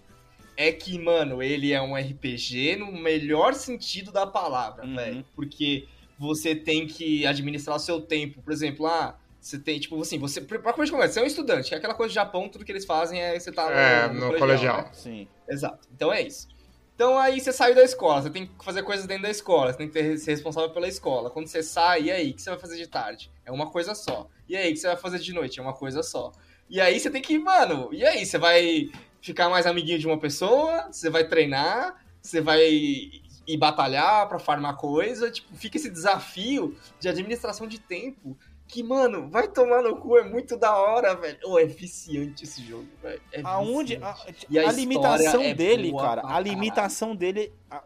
[0.55, 4.95] é que, mano, ele é um RPG no melhor sentido da palavra, Uhum.
[4.95, 5.25] velho.
[5.35, 5.87] Porque
[6.19, 8.43] você tem que administrar o seu tempo.
[8.43, 10.39] Por exemplo, ah, você tem, tipo assim, você.
[10.39, 12.85] Pra começar você é um estudante, que é aquela coisa do Japão, tudo que eles
[12.85, 14.77] fazem é você tá no, É, no colegial.
[14.83, 14.89] né?
[14.93, 15.27] Sim.
[15.49, 15.87] Exato.
[15.93, 16.47] Então é isso.
[16.93, 19.77] Então aí você saiu da escola, você tem que fazer coisas dentro da escola, você
[19.79, 21.31] tem que ter- ser responsável pela escola.
[21.31, 23.31] Quando você sai, e aí, o que você vai fazer de tarde?
[23.43, 24.27] É uma coisa só.
[24.47, 25.59] E aí, o que você vai fazer de noite?
[25.59, 26.31] É uma coisa só.
[26.69, 30.19] E aí você tem que, mano, e aí, você vai ficar mais amiguinho de uma
[30.19, 36.77] pessoa, você vai treinar, você vai ir batalhar pra farmar coisa, tipo, fica esse desafio
[36.99, 38.37] de administração de tempo.
[38.71, 41.37] Que, mano, vai tomar no cu, é muito da hora, velho.
[41.43, 43.21] Ô, é viciante esse jogo, velho.
[43.33, 43.97] É Aonde.
[43.97, 46.21] A, a a limitação é dele, cara.
[46.25, 47.51] A limitação dele.
[47.69, 47.83] A,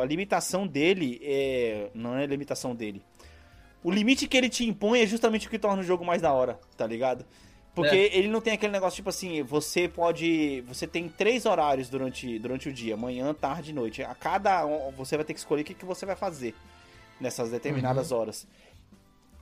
[0.00, 1.90] a limitação dele é.
[1.92, 3.02] Não é a limitação dele.
[3.82, 6.32] O limite que ele te impõe é justamente o que torna o jogo mais da
[6.32, 7.26] hora, tá ligado?
[7.74, 8.16] Porque É.
[8.16, 10.62] ele não tem aquele negócio tipo assim, você pode.
[10.62, 14.02] Você tem três horários durante, durante o dia, manhã, tarde e noite.
[14.02, 14.64] A cada.
[14.96, 16.54] Você vai ter que escolher o que, que você vai fazer
[17.20, 18.46] nessas determinadas horas.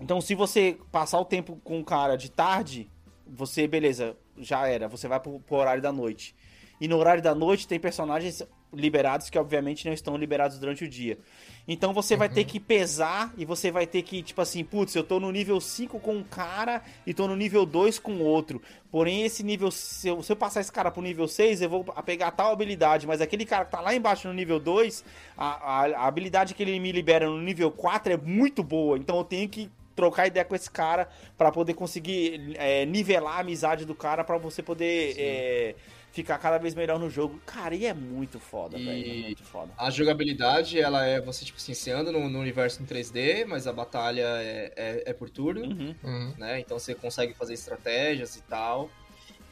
[0.03, 2.91] Então, se você passar o tempo com o cara de tarde,
[3.25, 6.35] você, beleza, já era, você vai pro, pro horário da noite.
[6.81, 8.43] E no horário da noite tem personagens
[8.75, 11.21] liberados que, obviamente, não estão liberados durante o dia.
[11.69, 15.05] Então você vai ter que pesar e você vai ter que, tipo assim, putz, eu
[15.05, 18.61] tô no nível 5 com um cara e tô no nível 2 com outro.
[18.91, 21.85] Porém, esse nível, se eu, se eu passar esse cara pro nível 6, eu vou
[22.05, 23.07] pegar tal habilidade.
[23.07, 25.05] Mas aquele cara que tá lá embaixo no nível 2,
[25.39, 28.99] a, a, a habilidade que ele me libera no nível 4 é muito boa.
[28.99, 33.41] Então eu tenho que trocar ideia com esse cara pra poder conseguir é, nivelar a
[33.41, 35.75] amizade do cara pra você poder é,
[36.13, 37.41] ficar cada vez melhor no jogo.
[37.47, 39.11] Cara, e é muito foda, velho.
[39.11, 39.73] É muito foda.
[39.77, 43.67] A jogabilidade, ela é você, tipo assim, você anda no, no universo em 3D, mas
[43.67, 45.95] a batalha é, é, é por turno, Uhum.
[46.03, 46.35] Uhum.
[46.39, 46.61] né?
[46.61, 48.91] Então você consegue fazer estratégias e tal.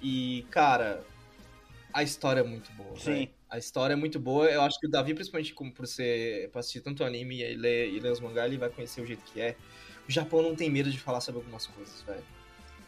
[0.03, 1.03] E, cara,
[1.93, 3.13] a história é muito boa, Sim.
[3.13, 3.31] velho.
[3.49, 4.47] A história é muito boa.
[4.49, 7.89] Eu acho que o Davi, principalmente como por ser por assistir tanto anime e ler,
[7.93, 9.57] e ler os mangás, ele vai conhecer o jeito que é.
[10.11, 12.25] O Japão não tem medo de falar sobre algumas coisas, velho.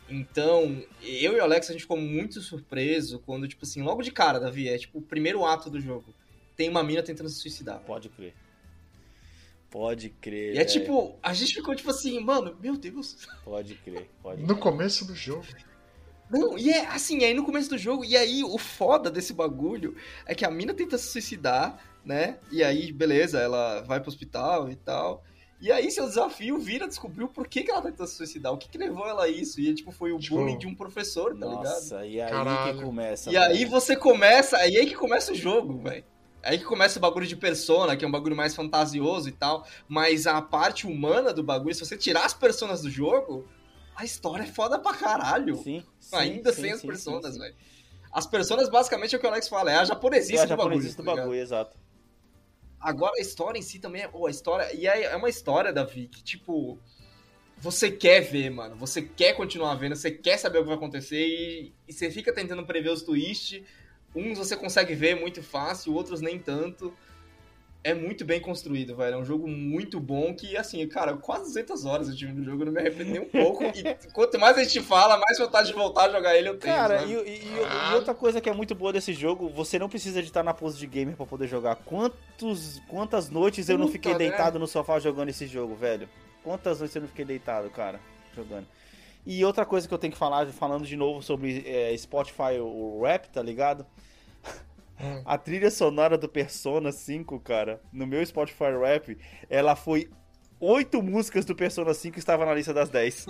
[0.09, 4.11] Então, eu e o Alex, a gente ficou muito surpreso quando, tipo assim, logo de
[4.11, 6.13] cara, Davi, é tipo o primeiro ato do jogo.
[6.57, 7.79] Tem uma mina tentando se suicidar.
[7.79, 8.35] Pode crer.
[9.71, 10.49] Pode crer.
[10.49, 10.69] E é velho.
[10.69, 13.17] tipo, a gente ficou tipo assim, mano, meu Deus.
[13.45, 15.47] Pode crer, pode No começo do jogo.
[16.29, 19.95] Não, e é assim, aí no começo do jogo, e aí o foda desse bagulho
[20.27, 22.41] é que a mina tenta se suicidar, né?
[22.51, 25.23] E aí, beleza, ela vai pro hospital e tal.
[25.63, 28.69] E aí seu desafio vira descobrir o porquê que ela tenta se suicidar, o que
[28.69, 29.61] que levou ela a isso.
[29.61, 31.63] E tipo, foi o Tipo, bullying de um professor, tá ligado?
[31.63, 32.79] Nossa, e aí Caralho.
[32.79, 33.31] que começa.
[33.31, 36.05] E aí você começa, aí é que começa o jogo, velho.
[36.43, 39.65] Aí que começa o bagulho de persona, que é um bagulho mais fantasioso e tal.
[39.87, 43.47] Mas a parte humana do bagulho, se você tirar as personas do jogo,
[43.95, 45.55] a história é foda pra caralho.
[45.59, 47.39] Sim, sim, Ainda sim, sem as sim, personas, sim, sim.
[47.39, 47.55] velho.
[48.13, 50.57] As personas, basicamente, é o que o Alex fala, é a japonesice É a do
[50.57, 50.65] bagulho.
[50.65, 51.77] japonesice do tá bagulho, exato.
[52.83, 54.09] Agora, a história em si também é.
[54.09, 54.75] Pô, a história.
[54.75, 56.79] E é, é uma história, Davi, que, tipo.
[57.59, 58.75] Você quer ver, mano.
[58.77, 62.33] Você quer continuar vendo, você quer saber o que vai acontecer e, e você fica
[62.33, 63.63] tentando prever os twists.
[64.15, 66.93] Uns você consegue ver muito fácil, outros nem tanto.
[67.85, 69.15] É muito bem construído, velho.
[69.15, 72.63] É um jogo muito bom que, assim, cara, quase 200 horas eu tive no jogo,
[72.63, 73.65] eu não me arrependo nem um pouco.
[73.65, 73.83] E
[74.13, 76.73] quanto mais a gente fala, mais vontade de voltar a jogar ele eu tenho.
[76.77, 79.89] Cara, e, e- e- e outra coisa que é muito boa desse jogo, você não
[79.89, 81.75] precisa de estar na pose de gamer pra poder jogar.
[81.75, 84.19] Quantos, quantas noites eu não Puta, fiquei né?
[84.19, 86.09] deitado no sofá jogando esse jogo, velho?
[86.45, 87.99] Quantas noites eu não fiquei deitado, cara,
[88.37, 88.67] jogando?
[89.27, 93.03] E outra coisa que eu tenho que falar, falando de novo sobre é, Spotify, o
[93.05, 93.85] rap, tá ligado?
[95.03, 95.23] Hum.
[95.25, 99.19] A trilha sonora do Persona 5, cara, no meu Spotify Rap,
[99.51, 100.09] ela foi
[100.61, 103.27] oito músicas do Persona 5 que estava na lista das 10.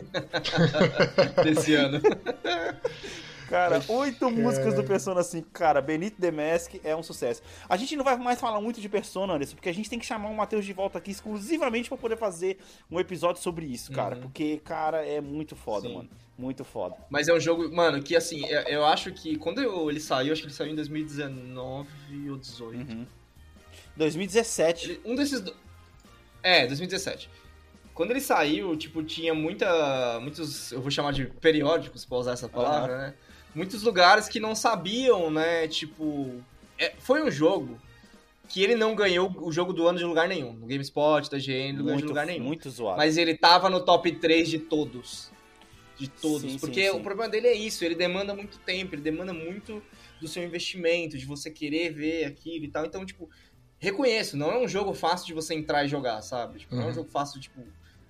[1.42, 2.00] Desse ano.
[3.52, 5.50] Cara, oito músicas do Persona 5.
[5.50, 7.42] Cara, Benito The Mask é um sucesso.
[7.68, 10.06] A gente não vai mais falar muito de Persona, Anderson, porque a gente tem que
[10.06, 12.56] chamar o Matheus de volta aqui exclusivamente pra poder fazer
[12.90, 14.14] um episódio sobre isso, cara.
[14.16, 14.22] Uhum.
[14.22, 15.94] Porque, cara, é muito foda, Sim.
[15.96, 16.08] mano.
[16.38, 16.96] Muito foda.
[17.10, 20.32] Mas é um jogo, mano, que assim, eu, eu acho que quando eu- ele saiu,
[20.32, 22.90] acho que ele saiu em 2019 ou 18.
[22.90, 23.06] Uhum.
[23.98, 24.92] 2017.
[24.92, 25.42] Ele- um desses.
[25.42, 25.54] do-
[26.42, 27.28] É, 2017.
[27.94, 30.18] Quando ele saiu, tipo, tinha muita.
[30.20, 30.72] Muitos.
[30.72, 33.14] Eu vou chamar de periódicos, pra usar essa palavra, né?
[33.54, 35.68] Muitos lugares que não sabiam, né?
[35.68, 36.42] Tipo.
[36.78, 37.78] é, foi um jogo
[38.48, 40.52] que ele não ganhou o jogo do ano de lugar nenhum.
[40.52, 42.44] No GameSpot, da GN, não ganhou de lugar nenhum.
[42.44, 42.98] muito zoado.
[42.98, 45.30] Mas ele tava no top 3 de todos.
[45.96, 46.50] De todos.
[46.52, 46.96] Sim, porque sim, sim.
[46.98, 49.82] o problema dele é isso, ele demanda muito tempo, ele demanda muito
[50.20, 52.84] do seu investimento, de você querer ver aquilo e tal.
[52.84, 53.28] Então, tipo,
[53.78, 56.60] reconheço, não é um jogo fácil de você entrar e jogar, sabe?
[56.60, 56.94] Tipo, Não é um Uhum.
[56.94, 57.62] jogo fácil, tipo,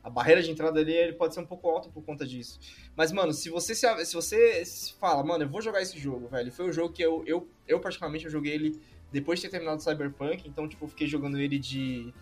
[0.05, 2.59] A barreira de entrada dele ele pode ser um pouco alta por conta disso.
[2.97, 6.27] Mas, mano, se você se, se você se fala, mano, eu vou jogar esse jogo,
[6.29, 6.51] velho.
[6.51, 8.81] Foi um jogo que eu, eu, eu particularmente, eu joguei ele
[9.13, 10.49] depois de ter terminado o Cyberpunk.
[10.49, 12.13] Então, tipo, eu fiquei jogando ele de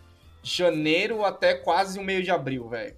[0.42, 2.94] janeiro até quase o meio de abril, velho.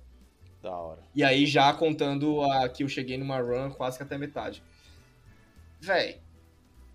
[0.61, 1.01] Da hora.
[1.15, 4.63] E aí já contando a, que eu cheguei numa run quase que até metade.
[5.81, 6.21] Véi,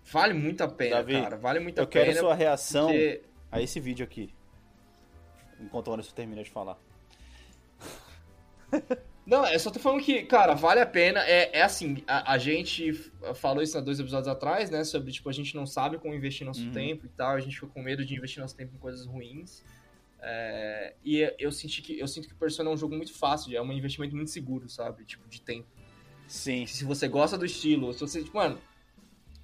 [0.04, 1.36] vale muito a pena, Davi, cara.
[1.36, 2.04] Vale muito a Eu pena.
[2.06, 4.32] quero sua reação porque- a esse vídeo aqui.
[5.60, 6.78] Enquanto o Anderson termina de falar.
[9.26, 11.20] Não, eu só tô falando que, cara, vale a pena.
[11.20, 12.92] É, é assim, a, a gente
[13.34, 14.84] falou isso há dois episódios atrás, né?
[14.84, 16.72] Sobre, tipo, a gente não sabe como investir nosso Uhum.
[16.72, 17.32] tempo e tal.
[17.36, 19.62] A gente fica com medo de investir nosso tempo em coisas ruins.
[20.20, 23.54] É, e eu senti que eu sinto que o Persona é um jogo muito fácil,
[23.56, 25.04] é um investimento muito seguro, sabe?
[25.04, 25.68] Tipo, de tempo.
[26.26, 26.66] Sim.
[26.66, 28.58] Se você gosta do estilo, se você, tipo, mano,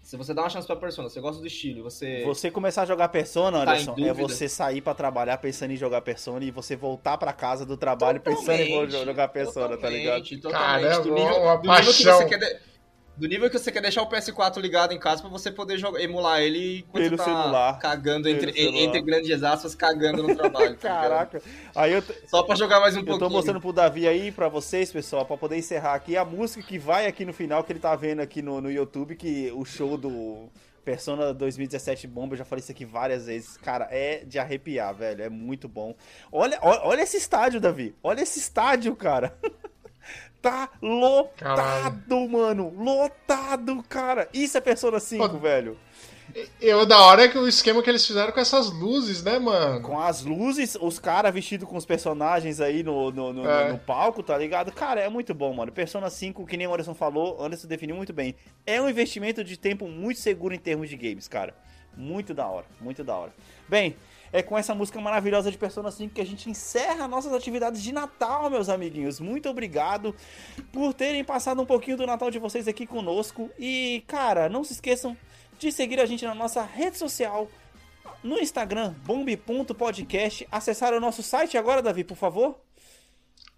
[0.04, 2.22] se você dá uma chance pra Persona, você gosta do estilo, você.
[2.24, 4.14] Você começar a jogar Persona, Tá Anderson, é dúvida?
[4.28, 8.20] você sair pra trabalhar pensando em jogar Persona e você voltar pra casa do trabalho
[8.20, 10.22] pensando em Totalmente, jogar Persona, tá ligado?
[10.22, 10.82] totalmente, totalmente.
[10.82, 12.18] Caramba, do nível, uma do nível que paixão.
[12.18, 12.73] você quer de-
[13.16, 16.00] do nível que você quer deixar o PS4 ligado em casa pra você poder jogar,
[16.00, 17.78] emular ele enquanto Pelo tá celular.
[17.78, 18.78] cagando entre, celular.
[18.78, 20.74] entre grandes aspas, cagando no trabalho.
[20.76, 20.88] tá?
[20.88, 21.42] Caraca.
[21.76, 23.28] Aí eu, t- Só pra jogar mais um eu pouquinho.
[23.28, 26.78] tô mostrando pro Davi aí, pra vocês, pessoal, pra poder encerrar aqui a música que
[26.78, 29.96] vai aqui no final, que ele tá vendo aqui no, no YouTube, que o show
[29.96, 30.48] do
[30.84, 33.56] Persona 2017 Bomba, eu já falei isso aqui várias vezes.
[33.56, 35.22] Cara, é de arrepiar, velho.
[35.22, 35.94] É muito bom.
[36.30, 37.94] Olha, olha, olha esse estádio, Davi.
[38.02, 39.34] Olha esse estádio, cara.
[40.50, 42.28] tá lotado, Caralho.
[42.28, 42.72] mano.
[42.76, 44.28] Lotado, cara.
[44.32, 45.78] Isso é Persona 5, Pô, velho.
[46.60, 49.38] E o da hora é que o esquema que eles fizeram com essas luzes, né,
[49.38, 49.80] mano?
[49.82, 53.70] Com as luzes, os caras vestidos com os personagens aí no, no, no, É.
[53.70, 54.72] no palco, tá ligado?
[54.72, 55.70] Cara, é muito bom, mano.
[55.70, 58.34] Persona 5, que nem o Anderson falou, Anderson definiu muito bem.
[58.66, 61.54] É um investimento de tempo muito seguro em termos de games, cara.
[61.96, 63.32] Muito da hora, muito da hora.
[63.68, 63.94] Bem,
[64.34, 67.92] é com essa música maravilhosa de Persona 5 que a gente encerra nossas atividades de
[67.92, 69.20] Natal, meus amiguinhos.
[69.20, 70.12] Muito obrigado
[70.72, 73.48] por terem passado um pouquinho do Natal de vocês aqui conosco.
[73.56, 75.16] E, cara, não se esqueçam
[75.56, 77.48] de seguir a gente na nossa rede social,
[78.24, 80.48] no Instagram, bomb.podcast.
[80.50, 82.58] Acessar o nosso site agora, Davi, por favor.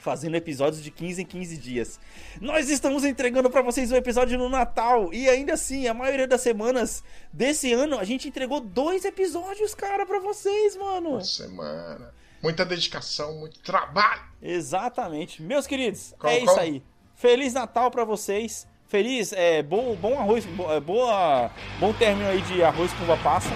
[0.00, 2.00] fazendo episódios de 15 em 15 dias.
[2.40, 5.12] Nós estamos entregando pra vocês um episódio no Natal.
[5.12, 7.02] E ainda assim, a maioria das semanas
[7.32, 11.10] desse ano, a gente entregou dois episódios, cara, pra vocês, mano.
[11.10, 12.12] Uma semana.
[12.42, 14.22] Muita dedicação, muito trabalho.
[14.42, 15.42] Exatamente.
[15.42, 16.82] Meus queridos, Qual- é isso qual- aí.
[17.14, 18.66] Feliz Natal pra vocês.
[18.88, 23.50] Feliz, é, bom, bom arroz, é, boa, bom término aí de arroz com uva passa.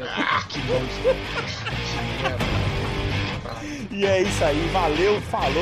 [0.00, 0.80] Ah, que bom.
[3.96, 5.54] E é isso aí, valeu, falou!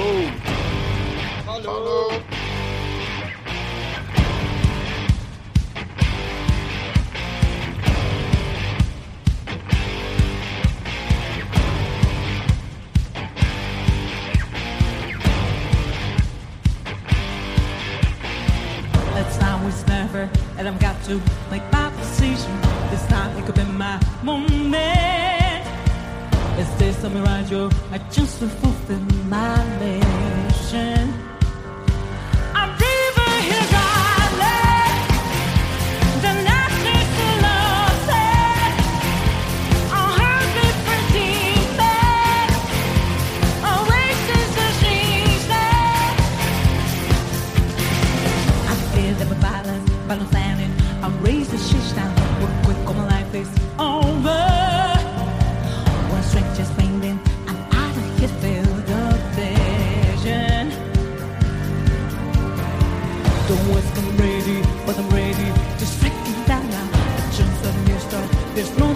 [1.44, 2.11] Falou.
[19.16, 20.28] It's time we never,
[20.59, 21.20] and I've got to
[21.52, 21.84] make my
[27.05, 27.68] some radio.
[27.93, 30.03] I just to fulfill my name.
[68.55, 68.94] There's no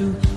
[0.00, 0.29] through.